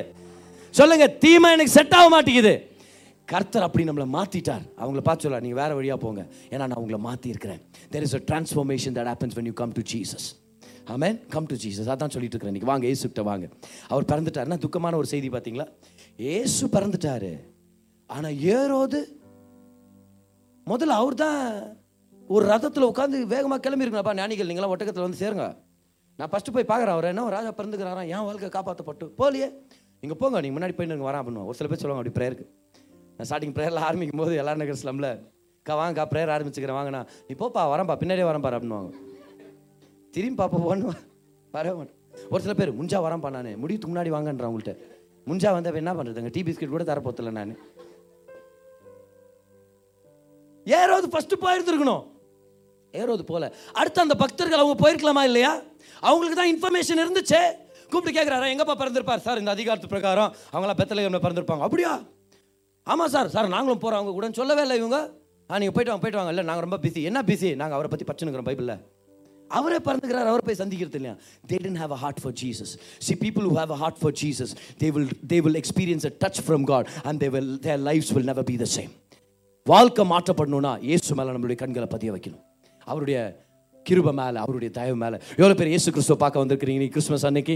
[0.80, 2.54] சொல்லுங்க தீமை எனக்கு செட் ஆக மாட்டேங்குது.
[3.32, 6.22] கர்த்தர் அப்படி நம்மளை மாற்றிட்டார் அவங்கள பார்த்து சொல்ல நீங்கள் வேறு வழியாக போங்க.
[6.52, 7.60] ஏன்னா நான் உங்களை மாற்றிருக்கிறேன்
[7.94, 10.28] இருக்கிறேன் is a a that happens when you come to Jesus
[10.92, 11.20] Jesus.
[11.34, 12.52] Come to Jesus அதான் சொல்லிட்டு இருக்கிறேன்.
[12.52, 13.46] இன்னைக்கு வாங்க ஏசுக்கிட்ட வாங்க.
[13.92, 15.66] அவர் பிறந்துட்டாருன்னா துக்கமான ஒரு செய்தி பார்த்தீங்களா?
[16.36, 17.32] ஏசு பிறந்துட்டாரு.
[18.14, 19.00] ஆனால் ஏரோது
[20.70, 21.42] முதல்ல அவர் தான்
[22.34, 25.46] ஒரு ரதத்தில் உட்காந்து வேகமாக கிளம்பியிருக்கணும்ப்பா ஞானிகள் நீங்களாம் ஒட்டகத்தில் வந்து சேருங்க.
[26.18, 27.10] நான் ஃபஸ்ட்டு போய் பார்க்குறேன் அவர்.
[27.12, 29.48] என்ன ராஜா பிறந்துக்கிறாராம் என் வாழ்க்கை காப்பாற்றப்பட்டு போலியே.
[30.02, 31.46] நீங்கள் போங்க நீங்கள் முன்னாடி போய் நீங்கள் வரேன் அப்படின்னு.
[31.50, 32.46] ஒரு சில பேர் சொல்லுவாங்க அப்படி ப்ரேயருக்கு
[33.16, 35.08] நான் ஸ்டார்டிங் ப்ரேயரில் ஆரம்பிக்கும் போது எல்லா நகர் ஸ்லம்ல
[35.62, 37.06] கா வாங்கக்கா ப்ரேயர் ஆரம்பிச்சுக்கிறேன் வாங்கண்ணா.
[37.28, 38.92] நீ போப்பா வரேன்ப்பா பின்னாடியே வரேன் பாரு அப்படின்னுவாங்க.
[40.10, 40.94] திரும்பி பாப்பா போன்னு
[41.50, 41.98] வரவே மாட்டேன்.
[42.30, 43.54] ஒரு சில பேர் முஞ்சா வரேன்ப்பா நான்.
[43.56, 44.74] முடிவுக்கு முன்னாடி வாங்கன்றேன் உங்கள்கிட்ட
[45.26, 47.58] முஞ்சா வந்து என்ன பண்ணுறதுங்க டீ பிஸ்கெட் கூட தரப்போத்தில் நான்.
[50.66, 52.02] ஏறாவது ஃபஸ்ட்டு போயிருந்துருக்கணும்.
[52.92, 53.52] ஏறாவது போல.
[53.72, 55.52] அடுத்து அந்த பக்தர்கள் அவங்க போயிருக்கலாமா இல்லையா?
[56.00, 57.42] அவங்களுக்கு தான் இன்ஃபர்மேஷன் இருந்துச்சே.
[57.90, 59.24] கூப்பிட்டு கேட்குறாரு எங்கப்பா பிறந்திருப்பார்?
[59.26, 61.60] சார் இந்த அதிகாரத்து பிரகாரம் அவங்களாம் பெத்தலையில் பிறந்திருப்பாங்க.
[61.60, 62.02] அப்படியா?
[62.86, 64.98] ஆமாம் சார் சார் நாங்களும் போகிறோம் அவங்க கூட சொல்லவே இல்லை இவங்க.
[65.50, 66.32] ஆ நீங்கள் போயிட்டு வாங்க போயிட்டு வாங்க.
[66.34, 68.76] இல்லை நாங்கள் ரொம்ப பிஸி என்ன பிஸி நாங்கள் அவரை பற்றி பச்சனுக்கிறோம் பைபிளில்
[69.50, 71.14] அவரே பிறந்துக்கிறார் அவரை போய் சந்திக்கிறது இல்லையா?
[71.50, 74.52] They tend have a heart for Jesus see people who have a heart for Jesus
[74.82, 78.28] they will they will experience a touch from God and they will their lives will
[78.30, 78.92] never be the same
[79.66, 82.42] வாழ்க்கை மாற்றப்படணும்னா இயேசு மேலே நம்மளுடைய கண்களை பதிய வைக்கணும்.
[82.84, 83.18] அவருடைய
[83.88, 87.54] கிருப மேலே அவருடைய தயவு மேலே எவ்வளோ பேர் இயேசு கிறிஸ்துவ பார்க்க வந்திருக்கிறீங்க நீ கிறிஸ்மஸ் அன்னைக்கு?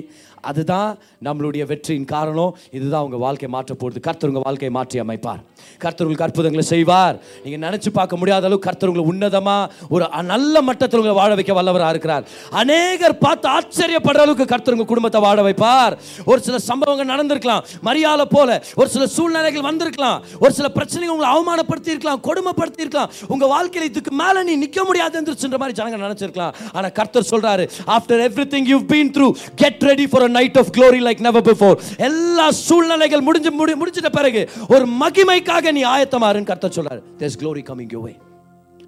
[0.50, 0.90] அதுதான்
[1.26, 2.52] நம்மளுடைய வெற்றியின் காரணம்.
[2.78, 5.40] இதுதான் உங்கள் வாழ்க்கை மாற்ற போகிறது கர்த்தர் உங்கள் வாழ்க்கையை மாற்றி அமைப்பார்.
[5.82, 7.16] கர்த்தர் உங்களுக்கு அற்புதங்களை செய்வார்.
[7.44, 11.94] நீங்கள் நினச்சி பார்க்க முடியாத அளவு கர்த்தர் உங்களை உன்னதமாக ஒரு நல்ல மட்டத்தில் உங்களை வாழ வைக்க வல்லவராக
[11.94, 12.26] இருக்கிறார்.
[12.62, 15.96] அநேகர் பார்த்து ஆச்சரியப்படுற அளவுக்கு கர்த்தர் உங்கள் குடும்பத்தை வாழ வைப்பார்.
[16.30, 17.62] ஒரு சில சம்பவங்கள் நடந்திருக்கலாம்.
[17.90, 18.58] மரியாதை போல.
[18.80, 20.18] ஒரு சில சூழ்நிலைகள் வந்திருக்கலாம்.
[20.44, 25.18] ஒரு சில பிரச்சனைகள் உங்களை அவமானப்படுத்தி இருக்கலாம் கொடுமைப்படுத்தி இருக்கலாம் உங்க வாழ்க்கையில இதுக்கு மேல நீ நிற்க முடியாது
[25.22, 28.22] எந்திரிச்சுன்ற மாதிரி ஜனங்க நினைச்சிருக்கலாம் ஆனா கர்த்தர் சொல்றாரு after
[28.54, 32.50] everything you been through get ready for a night of glory like never before எல்லா
[32.50, 37.02] சூழ்நிலைகள் முடிஞ்சு முடி முடிஞ்சிட்ட பிறகு ஒரு மகிமைக்காக நீ ஆயத்தமாருன்னு கர்த்தர் சொல்றாரு.
[37.18, 38.16] There's glory coming you way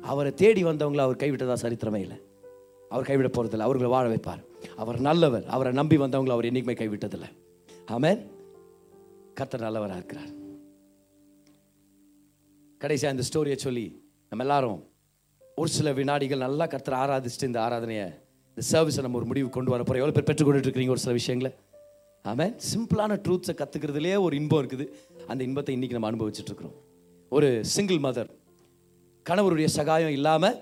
[0.02, 2.18] அவரை தேடி வந்தவங்களை அவர் கைவிட்டதா சரித்திரமே இல்லை.
[2.88, 3.66] அவர் கைவிட போறதில்லை.
[3.66, 4.42] அவர்களை வாழ வைப்பார்.
[4.76, 5.46] அவர் நல்லவர்.
[5.46, 7.30] அவரை நம்பி வந்தவங்களை அவர் என்றைக்குமே கைவிட்டதில்லை.
[7.86, 8.20] ஆமென்
[9.34, 10.30] கர்த்தர் நல்லவராக இருக்கிறார்.
[12.78, 13.86] கடைசியாக இந்த ஸ்டோரியை சொல்லி
[14.28, 14.78] நம்ம எல்லாரும்
[15.60, 18.04] ஒரு சில வினாடிகள் நல்லா கர்த்தர் ஆராதிச்சுட்டு இந்த ஆராதனையை
[18.50, 21.50] இந்த சர்வீஸை நம்ம ஒரு முடிவு கொண்டு வர போகிறோம் எவ்வளோ பேர் பெற்றுக்கொண்டுட்டு இருக்கிறீங்க ஒரு சில விஷயங்களை?
[22.24, 24.86] ஆமாம் சிம்பிளான ட்ரூத்ஸை கற்றுக்கிறதுலே ஒரு இன்பம் இருக்குது.
[25.30, 26.76] அந்த இன்பத்தை இன்றைக்கி நம்ம அனுபவிச்சுட்ருக்குறோம்.
[27.36, 28.30] ஒரு சிங்கிள் மதர்
[29.30, 30.58] கணவருடைய சகாயம் இல்லாமல்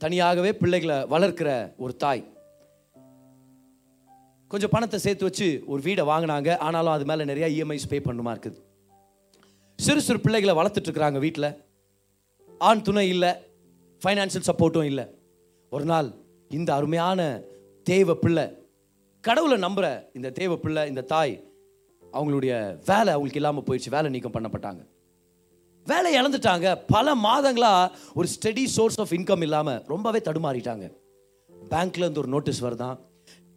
[0.00, 1.48] தனியாகவே பிள்ளைகளை வளர்க்கிற
[1.84, 2.24] ஒரு தாய்.
[4.52, 6.50] கொஞ்சம் பணத்தை சேர்த்து வச்சு ஒரு வீடை வாங்கினாங்க.
[6.66, 8.58] ஆனாலும் அது மேலே நிறைய இஎம்ஐஸ் பே பண்ணுமா இருக்குது.
[9.78, 11.50] சிறு சிறு பிள்ளைகளை வளர்த்துட்ருக்குறாங்க வீட்டில்
[12.68, 13.32] ஆண் துணை இல்லை.
[14.04, 15.06] ஃபைனான்சியல் சப்போர்ட்டும் இல்லை.
[15.70, 16.12] ஒரு நாள்
[16.48, 17.42] இந்த அருமையான
[17.82, 18.52] தேவ பிள்ளை
[19.20, 21.52] கடவுளை நம்புகிற இந்த தேவ பிள்ளை இந்த தாய்
[22.12, 23.90] அவங்களுடைய வேலை அவங்களுக்கு இல்லாமல் போயிடுச்சு.
[23.90, 24.86] வேலை நீக்கம் பண்ணப்பட்டாங்க.
[25.84, 26.82] வேலை இழந்துட்டாங்க.
[26.86, 30.92] பல மாதங்களாக ஒரு ஸ்டெடி சோர்ஸ் ஆஃப் இன்கம் இல்லாமல் ரொம்பவே தடுமாறிட்டாங்க.
[31.70, 32.98] பேங்க்லேருந்து ஒரு நோட்டீஸ் வருதான்.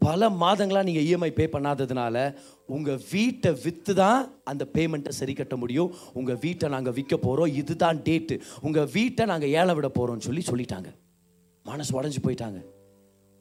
[0.05, 2.15] பல மாதங்களாக நீங்கள் இஎம்ஐ பே பண்ணாததுனால
[2.75, 4.21] உங்கள் வீட்டை விற்று தான்
[4.51, 5.89] அந்த பேமெண்ட்டை சரி கட்ட முடியும்.
[6.19, 8.35] உங்கள் வீட்டை நாங்கள் விற்க போகிறோம் இதுதான் டேட்டு
[8.67, 10.89] உங்கள் வீட்டை நாங்கள் ஏழை விட போகிறோம்னு சொல்லி சொல்லிட்டாங்க.
[11.65, 12.59] மனசு உடஞ்சு போயிட்டாங்க.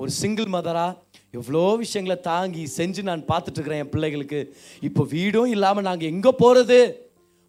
[0.01, 0.99] ஒரு சிங்கிள் மதராக
[1.39, 4.41] எவ்வளோ விஷயங்களை தாங்கி செஞ்சு நான் பார்த்துட்ருக்குறேன் என் பிள்ளைகளுக்கு.
[4.89, 6.79] இப்போ வீடும் இல்லாமல் நாங்கள் எங்கே போகிறது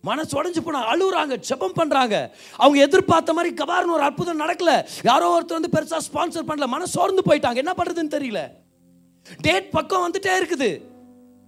[0.09, 2.15] மனசு உடஞ்சு போனா அழுகுறாங்க ஜெபம் பண்ணுறாங்க
[2.61, 4.71] அவங்க எதிர்பார்த்த மாதிரி கபார்னு ஒரு அற்புதம் நடக்கல.
[5.11, 6.67] யாரோ ஒருத்தர் வந்து பெருசாக ஸ்பான்சர் பண்ணல.
[6.75, 7.63] மனசு சோர்ந்து போயிட்டாங்க.
[7.65, 8.41] என்ன பண்ணுறதுன்னு தெரியல.
[9.41, 10.81] டேட் பக்கம் வந்துட்டே இருக்குது.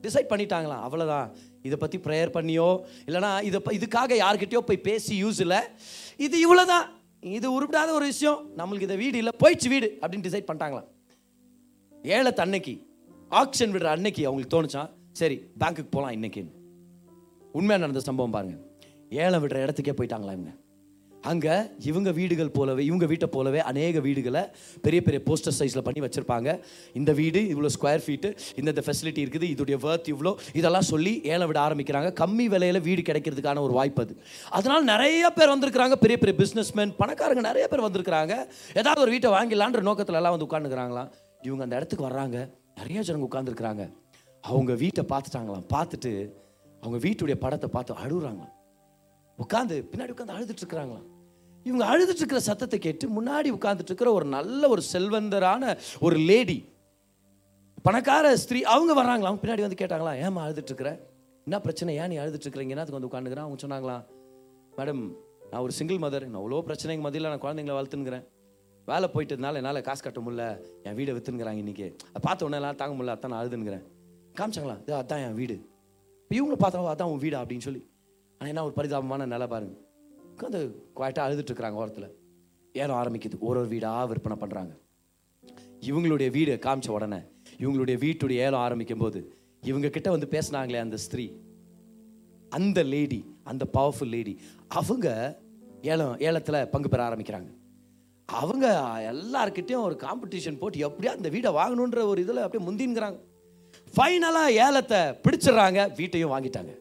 [0.01, 0.86] டிசைட் பண்ணிட்டாங்களாம்.
[0.86, 5.57] அவ்வளோதான் இதை பற்றி ப்ரேயர் பண்ணியோ இல்லைனா இதை ப- இதுக்காக யார்கிட்டயோ போய் பேசி யூஸ் இல்லை.
[6.17, 6.86] இது இவ்வளோதான்
[7.21, 8.49] இது உருப்பிடாத ஒரு விஷயம்.
[8.57, 10.88] நம்மளுக்கு இதை வீடு இல்லை போயிடுச்சு வீடு அப்படின்னு டிசைட் பண்ணிட்டாங்களாம்.
[12.03, 12.88] ஏழை அன்னைக்கு
[13.30, 16.51] ஆக்ஷன் விடுற அன்னைக்கு அவங்களுக்கு தோணுச்சான் சரி பேங்க்குக்கு போகலாம் இன்னைக்குன்னு.
[17.51, 18.55] உண்மையாக நடந்த சம்பவம் பாருங்க.
[19.09, 20.49] ஏழை விடுற இடத்துக்கே போயிட்டாங்களா இவங்க.
[21.32, 21.55] அங்கே
[21.89, 24.41] இவங்க வீடுகள் போலவே இவங்க வீட்டை போலவே அநேக வீடுகளை
[24.86, 26.49] பெரிய பெரிய போஸ்டர் சைஸில் பண்ணி வச்சுருப்பாங்க.
[26.99, 28.30] இந்த வீடு இவ்வளோ ஸ்கொயர் ஃபீட்டு
[28.61, 32.09] இந்த ஃபெசிலிட்டி இருக்குது இதோடைய வர்த் இவ்வளோ இதெல்லாம் சொல்லி ஏழை விட ஆரம்பிக்கிறாங்க.
[32.21, 34.15] கம்மி விலையில் வீடு கிடைக்கிறதுக்கான ஒரு வாய்ப்பு அது.
[34.59, 38.34] அதனால் நிறைய பேர் வந்திருக்கிறாங்க பெரிய பெரிய பிஸ்னஸ்மேன் பணக்காரங்க நிறைய பேர் வந்திருக்கிறாங்க.
[38.82, 41.11] ஏதாவது ஒரு வீட்டை வாங்கிடலான்ற நோக்கத்தில் எல்லாம் வந்து உட்காந்துக்கிறாங்களாம்
[41.47, 42.38] இவங்க அந்த இடத்துக்கு வர்றாங்க.
[42.82, 43.86] நிறைய ஜனங்க உட்காந்துருக்குறாங்க
[44.43, 45.65] அவங்க வீட்டை பார்த்துட்டாங்களாம்.
[45.76, 46.13] பார்த்துட்டு
[46.84, 48.53] அவங்க வீட்டுடைய படத்தை பார்த்து அழுகுறாங்களாம்.
[49.39, 51.05] உட்காந்து பின்னாடி உட்காந்து அழுதுட்டு இருக்கிறாங்களாம்.
[51.66, 56.57] இவங்க அழுதுட்டுருக்கிற சத்தத்தை கேட்டு முன்னாடி உட்காந்துட்டுருக்கிற ஒரு நல்ல ஒரு செல்வந்தரான ஒரு லேடி
[57.84, 59.30] பணக்கார ஸ்திரீ அவங்க வர்றாங்களா?
[59.30, 60.91] அவங்க பின்னாடி வந்து கேட்டாங்களா ஏமா அழுதுட்டுருக்குற?
[61.47, 61.95] என்ன பிரச்சனை?
[61.95, 63.97] ஏன் நீ அழுதுட்டு அதுக்கு வந்து உட்காந்துக்கிறேன் அவங்க சொன்னாங்களா
[64.78, 65.01] மேடம்
[65.51, 68.24] நான் ஒரு சிங்கிள் மதர் நான் அவ்வளோ பிரச்சனைங்க மதியில் நான் குழந்தைங்கள வளர்த்துனுங்கிறேன்
[68.88, 70.45] வேலை போயிட்டதுனால என்னால் காசு கட்ட முடியல.
[70.84, 73.16] என் வீடை வித்துனுங்கிறாங்க இன்றைக்கி அதை பார்த்த உடனே எல்லாம் தாங்க முடியல.
[73.16, 73.84] அதான் நான் அழுதுனுங்கிறேன்
[74.39, 75.55] காமிச்சாங்களா இது அதான் என் வீடு.
[76.22, 77.41] இப்போ இவங்களை பார்த்தா அதான் உன் வீடா?
[77.43, 77.82] அப்படின்னு சொல்லி.
[78.41, 79.82] ஆனால் என்ன ஒரு பரிதாபமான நிலை பாருங்கள்
[80.43, 80.61] உட்காந்து
[80.95, 82.09] குவாய்ட்டாக அழுதுட்டுருக்குறாங்க ஓரத்தில்.
[82.73, 83.37] ஏலம் ஆரம்பிக்குது.
[83.39, 84.73] ஒரு ஒரு வீடாக விற்பனை பண்ணுறாங்க
[85.89, 87.17] இவங்களுடைய வீடு காமிச்ச உடனே
[87.59, 91.31] இவங்களுடைய வீட்டுடைய ஏலம் ஆரம்பிக்கும் போது இவங்க கிட்ட வந்து பேசினாங்களே அந்த ஸ்திரீ.
[92.49, 95.07] அந்த லேடி அந்த பவர்ஃபுல் லேடி அவங்க
[95.81, 97.49] ஏலம் ஏலத்தில் பங்கு பெற ஆரம்பிக்கிறாங்க.
[98.25, 98.67] அவங்க
[99.13, 103.19] எல்லார்கிட்டேயும் ஒரு காம்படிஷன் போட்டு எப்படியா அந்த வீடை வாங்கணுன்ற ஒரு இதில் அப்படியே முந்தின்கிறாங்க.
[103.95, 106.71] ஃபைனலாக ஏலத்தை பிடிச்சிடுறாங்க வீட்டையும் வாங்கிட்டாங்க.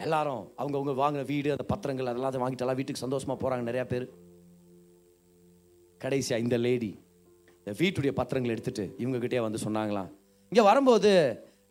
[0.00, 4.04] எல்லாரும் அவங்கவுங்க வாங்கின வீடு அந்த பத்திரங்கள் அதெல்லாம் வாங்கிட்டு எல்லாம் வீட்டுக்கு சந்தோஷமா போறாங்க நிறைய பேர்.
[6.00, 6.90] கடைசியா இந்த லேடி
[7.60, 10.10] இந்த வீட்டுடைய பத்திரங்களை எடுத்துட்டு இவங்க கிட்டே வந்து சொன்னாங்களாம்
[10.52, 11.10] இங்கே வரும்போது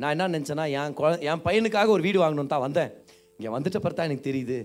[0.02, 2.92] நான் என்ன நினச்சேன்னா என் குழ என் பையனுக்காக ஒரு வீடு வாங்கணும்னு தான் வந்தேன்.
[3.38, 4.58] இங்கே வந்துட்ட பிறகு தான் எனக்கு தெரியுது.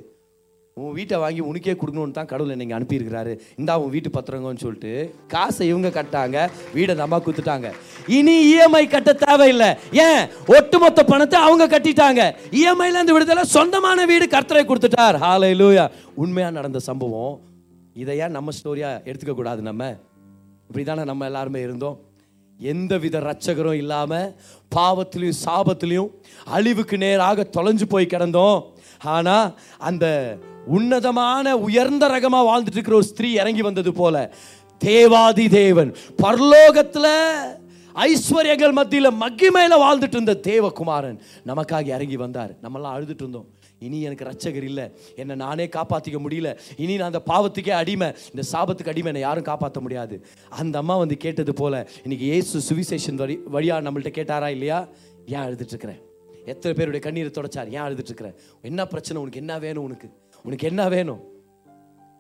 [0.77, 3.33] உன் வீட்டை வாங்கி உனக்கே கொடுக்கணும்னு தான் கடவுள் நீங்கள் அனுப்பியிருக்கிறாரு.
[3.61, 4.93] இந்தா உன் வீட்டு பத்திரங்கன்னு சொல்லிட்டு
[5.33, 6.37] காசை இவங்க கட்டாங்க
[6.77, 7.71] வீடை நம்ம குத்துட்டாங்க
[8.19, 9.69] இனி இஎம்ஐ கட்ட தேவையில்லை.
[10.07, 10.23] ஏன்?
[10.57, 12.23] ஒட்டுமொத்த பணத்தை அவங்க கட்டிட்டாங்க.
[12.61, 15.19] இஎம்ஐல இருந்து விடுதலை சொந்தமான வீடு கர்த்தரை கொடுத்துட்டார்.
[15.25, 15.85] ஹாலை லூயா
[16.25, 17.35] உண்மையாக நடந்த சம்பவம்
[18.03, 19.91] இதை ஏன் நம்ம ஸ்டோரியாக எடுத்துக்க கூடாது நம்ம?
[20.69, 21.99] இப்படிதானே நம்ம எல்லாருமே இருந்தோம்.
[22.61, 24.33] எந்த வித ரட்சகரும் இல்லாமல்
[24.77, 26.11] பாவத்திலையும் சாபத்திலையும்
[26.57, 28.59] அழிவுக்கு நேராக தொலைஞ்சு போய் கிடந்தோம்.
[29.17, 29.47] ஆனால்
[29.89, 30.07] அந்த
[30.67, 34.35] உன்னதமான உயர்ந்த ரகமாக வாழ்ந்துட்டு இருக்கிற ஒரு ஸ்திரீ இறங்கி வந்தது போல.
[34.79, 37.13] தேவாதி தேவன் பரலோகத்தில்
[37.95, 42.53] ஐஸ்வர்யங்கள் மத்தியில் மகிமையில் வாழ்ந்துட்டு இருந்த தேவகுமாரன் நமக்காக இறங்கி வந்தார்.
[42.63, 43.49] நம்மெல்லாம் அழுதுட்டு இருந்தோம்
[43.79, 44.91] இனி எனக்கு ரட்சகர் இல்லை.
[45.17, 46.59] என்னை நானே காப்பாற்றிக்க முடியல.
[46.77, 48.13] இனி நான் அந்த பாவத்துக்கே அடிமை.
[48.35, 49.07] இந்த சாபத்துக்கு அடிமை.
[49.07, 50.25] என்னை யாரும் காப்பாற்ற முடியாது.
[50.49, 54.89] அந்த அம்மா வந்து கேட்டது போல இன்னைக்கு ஏசு சுவிசேஷன் வழி வழியாக நம்மள்ட்ட கேட்டாரா இல்லையா?
[55.27, 56.01] ஏன் அழுதுட்டு இருக்கிறேன்
[56.45, 57.71] எத்தனை பேருடைய கண்ணீரை தொடச்சார்.
[57.71, 59.23] ஏன் அழுதுட்டு இருக்கிறேன் என்ன பிரச்சனை?
[59.23, 60.22] உனக்கு என்ன வேணும் உனக்கு?
[60.47, 61.21] உனக்கு என்ன வேணும்?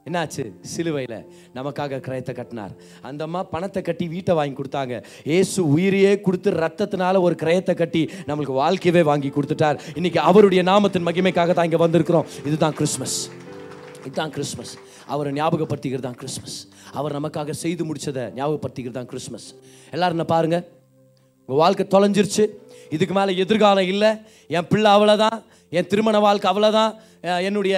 [0.06, 0.44] என்னாச்சு?
[0.70, 1.18] சிலுவையில்
[1.56, 2.72] நமக்காக கிரயத்தை கட்டினார்.
[3.08, 4.94] அந்த அம்மா பணத்தை கட்டி வீட்டை வாங்கி கொடுத்தாங்க.
[5.36, 9.78] ஏசு உயிரையே கொடுத்து ரத்தத்தினால ஒரு கிரயத்தை கட்டி நம்மளுக்கு வாழ்க்கையவே வாங்கி கொடுத்துட்டார்.
[9.98, 12.26] இன்னைக்கு அவருடைய நாமத்தின் மகிமைக்காக தான் இங்கே வந்திருக்கிறோம்.
[12.48, 13.18] இதுதான் கிறிஸ்மஸ்
[14.06, 14.72] இதுதான் கிறிஸ்மஸ்
[15.12, 16.58] அவரை ஞாபகப்படுத்திக்கிறது தான் கிறிஸ்மஸ்
[16.98, 19.48] அவர் நமக்காக செய்து முடிச்சதை ஞாபகப்படுத்திக்கிறது தான் கிறிஸ்மஸ்
[19.94, 20.58] எல்லாரும் என்ன பாருங்க.
[21.48, 22.44] உங்கள் வாழ்க்கை தொலைஞ்சிருச்சு.
[22.96, 24.10] இதுக்கு மேலே எதிர்காலம் இல்லை.
[24.56, 25.38] என் பிள்ளை அவ்வளோதான்
[25.78, 26.92] என் திருமண வாழ்க்கை அவ்வளோதான்
[27.22, 27.76] என்னுடைய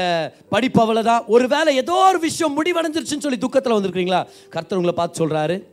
[0.48, 4.24] படிப்பு அவ்வளோதான் ஒருவேளை ஏதோ ஒரு விஷயம் முடிவடைஞ்சிருச்சுன்னு சொல்லி துக்கத்தில் வந்திருக்கிறீங்களா?
[4.48, 5.64] கர்த்தர் உங்களை பார்த்து சொல்கிறாரு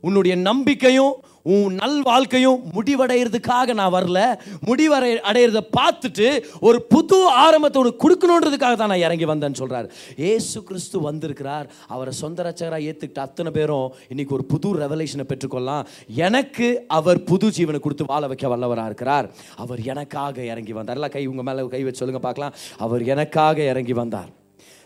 [0.00, 1.22] உன்னுடைய நம்பிக்கையும்
[1.54, 4.20] உன் நல் வாழ்க்கையும் முடிவடைகிறதுக்காக நான் வரல.
[4.68, 6.26] முடிவடை அடையிறத பார்த்துட்டு
[6.68, 9.88] ஒரு புது ஆரம்பத்தை உனக்கு கொடுக்கணுன்றதுக்காக தான் நான் இறங்கி வந்தேன்னு சொல்கிறார்
[10.32, 11.66] ஏசு கிறிஸ்து வந்திருக்கிறார்.
[11.94, 15.86] அவரை சொந்த ரச்சகராக ஏற்றுக்கிட்ட அத்தனை பேரும் இன்றைக்கி ஒரு புது ரெவலேஷனை பெற்றுக்கொள்ளலாம்.
[16.28, 16.68] எனக்கு
[16.98, 19.28] அவர் புது ஜீவனை கொடுத்து வாழ வைக்க வல்லவராக இருக்கிறார்.
[19.64, 20.98] அவர் எனக்காக இறங்கி வந்தார்.
[21.00, 22.56] எல்லாம் கை உங்கள் மேலே கை வச்சு சொல்லுங்க பார்க்கலாம்.
[22.86, 24.30] அவர் எனக்காக இறங்கி வந்தார்.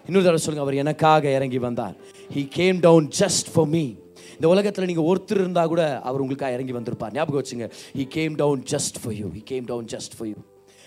[0.06, 1.96] இன்னொரு தடவை சொல்லுங்கள் அவர் எனக்காக இறங்கி வந்தார்.
[2.34, 3.84] He came down just for me
[4.42, 7.12] இந்த உலகத்தில் நீங்கள் ஒருத்தர் இருந்தால் கூட அவர் உங்களுக்காக இறங்கி வந்திருப்பார்.
[7.16, 7.66] ஞாபகம் வச்சுங்க.
[7.98, 10.38] He came down just for you he came down just for you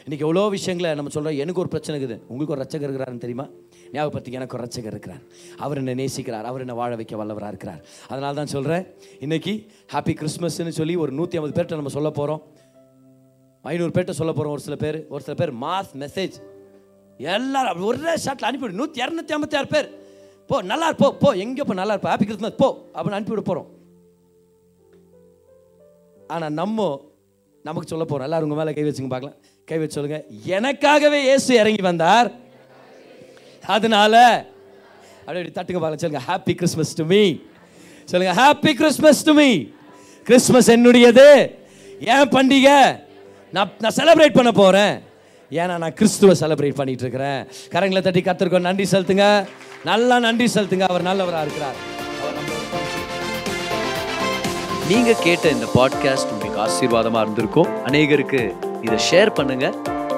[0.06, 2.18] இன்னைக்கு எவ்வளோ விஷயங்களை நம்ம சொல்கிறோம் எனக்கு ஒரு பிரச்சனை இருக்குது.
[2.32, 3.45] உங்களுக்கு ஒரு ரச்சகர் இருக்கிறாருன்னு தெரியுமா?
[3.93, 5.24] ஞாபகப்படுத்தி எனக்கு ஒரு ரச்சகர் இருக்கிறார்.
[5.66, 6.45] அவர் என்னை நேசிக்கிறார்.
[6.51, 7.82] அவர் என்னை வாழ வைக்க வல்லவராக இருக்கிறார்.
[8.12, 8.86] அதனால தான் சொல்கிறேன்
[9.28, 9.53] இன்னைக்கு
[9.95, 12.41] ஹாப்பி கிறிஸ்மஸ்ன்னு சொல்லி ஒரு நூற்றி ஐம்பது பேர்கிட்ட நம்ம சொல்ல போகிறோம்
[13.74, 14.99] ஐநூறு பேர்கிட்ட சொல்ல போகிறோம் ஒரு சில பேர்.
[15.16, 16.38] ஒரு சில பேர் மாஸ் மெசேஜ்
[17.36, 18.82] எல்லாரும் ஒரே ஷாட்டில் அனுப்பிவிடு.
[18.82, 19.89] நூற்றி இரநூத்தி ஐம்பத்தி ஆறு பேர்.
[20.50, 23.70] போ நல்லா போ போ எங்கே போ நல்லா இருப்போ ஹாப்பி கிறிஸ்மஸ் போ அப்படின்னு அனுப்பிவிட போகிறோம்
[26.34, 26.88] ஆனால் நம்ம
[27.68, 29.38] நமக்கு சொல்ல போகிறோம் எல்லாரும் உங்கள் மேலே கை வச்சுங்க பார்க்கலாம்.
[29.70, 30.26] கை வச்சு சொல்லுங்கள்
[30.58, 32.28] எனக்காகவே இயேசு இறங்கி வந்தார்.
[33.76, 34.14] அதனால
[35.26, 36.04] அப்படியே அப்படி தட்டுங்க பார்க்கலாம்.
[36.04, 37.22] சொல்லுங்க ஹாப்பி கிறிஸ்மஸ் டு மீ
[38.12, 39.50] சொல்லுங்க happy Christmas to me
[40.28, 41.30] Christmas என்னுடையது.
[42.16, 42.80] ஏன் பண்டிகை?
[43.56, 44.93] நான் நான் செலிப்ரேட் பண்ண போகிறேன்
[45.52, 49.48] ஏன்னா நான் கிறிஸ்துவ செலிப்ரேட் பண்ணிட்டு இருக்கிறேன் கரங்களை தட்டி கத்திருக்கோம் நன்றி செலுத்துங்க.
[49.84, 50.80] நல்லா நன்றி செலுத்துங்க.
[50.80, 51.93] அவர் நல்லவரா இருக்கிறார்.
[54.89, 57.68] நீங்க கேட்ட இந்த பாட்காஸ்ட் உங்களுக்கு ஆசீர்வாதமா இருந்திருக்கும்.
[57.86, 59.74] அநேகருக்கு இதை ஷேர் பண்ணுங்க.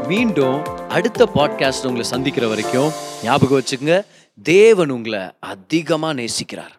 [0.07, 2.91] மீண்டும் அடுத்த பாட்காஸ்ட் உங்களை சந்திக்கிற வரைக்கும்
[3.23, 4.05] ஞாபகம் வச்சுக்கோங்க.
[4.43, 6.75] தேவன் உங்களை அதிகமா நேசிக்கிறார்.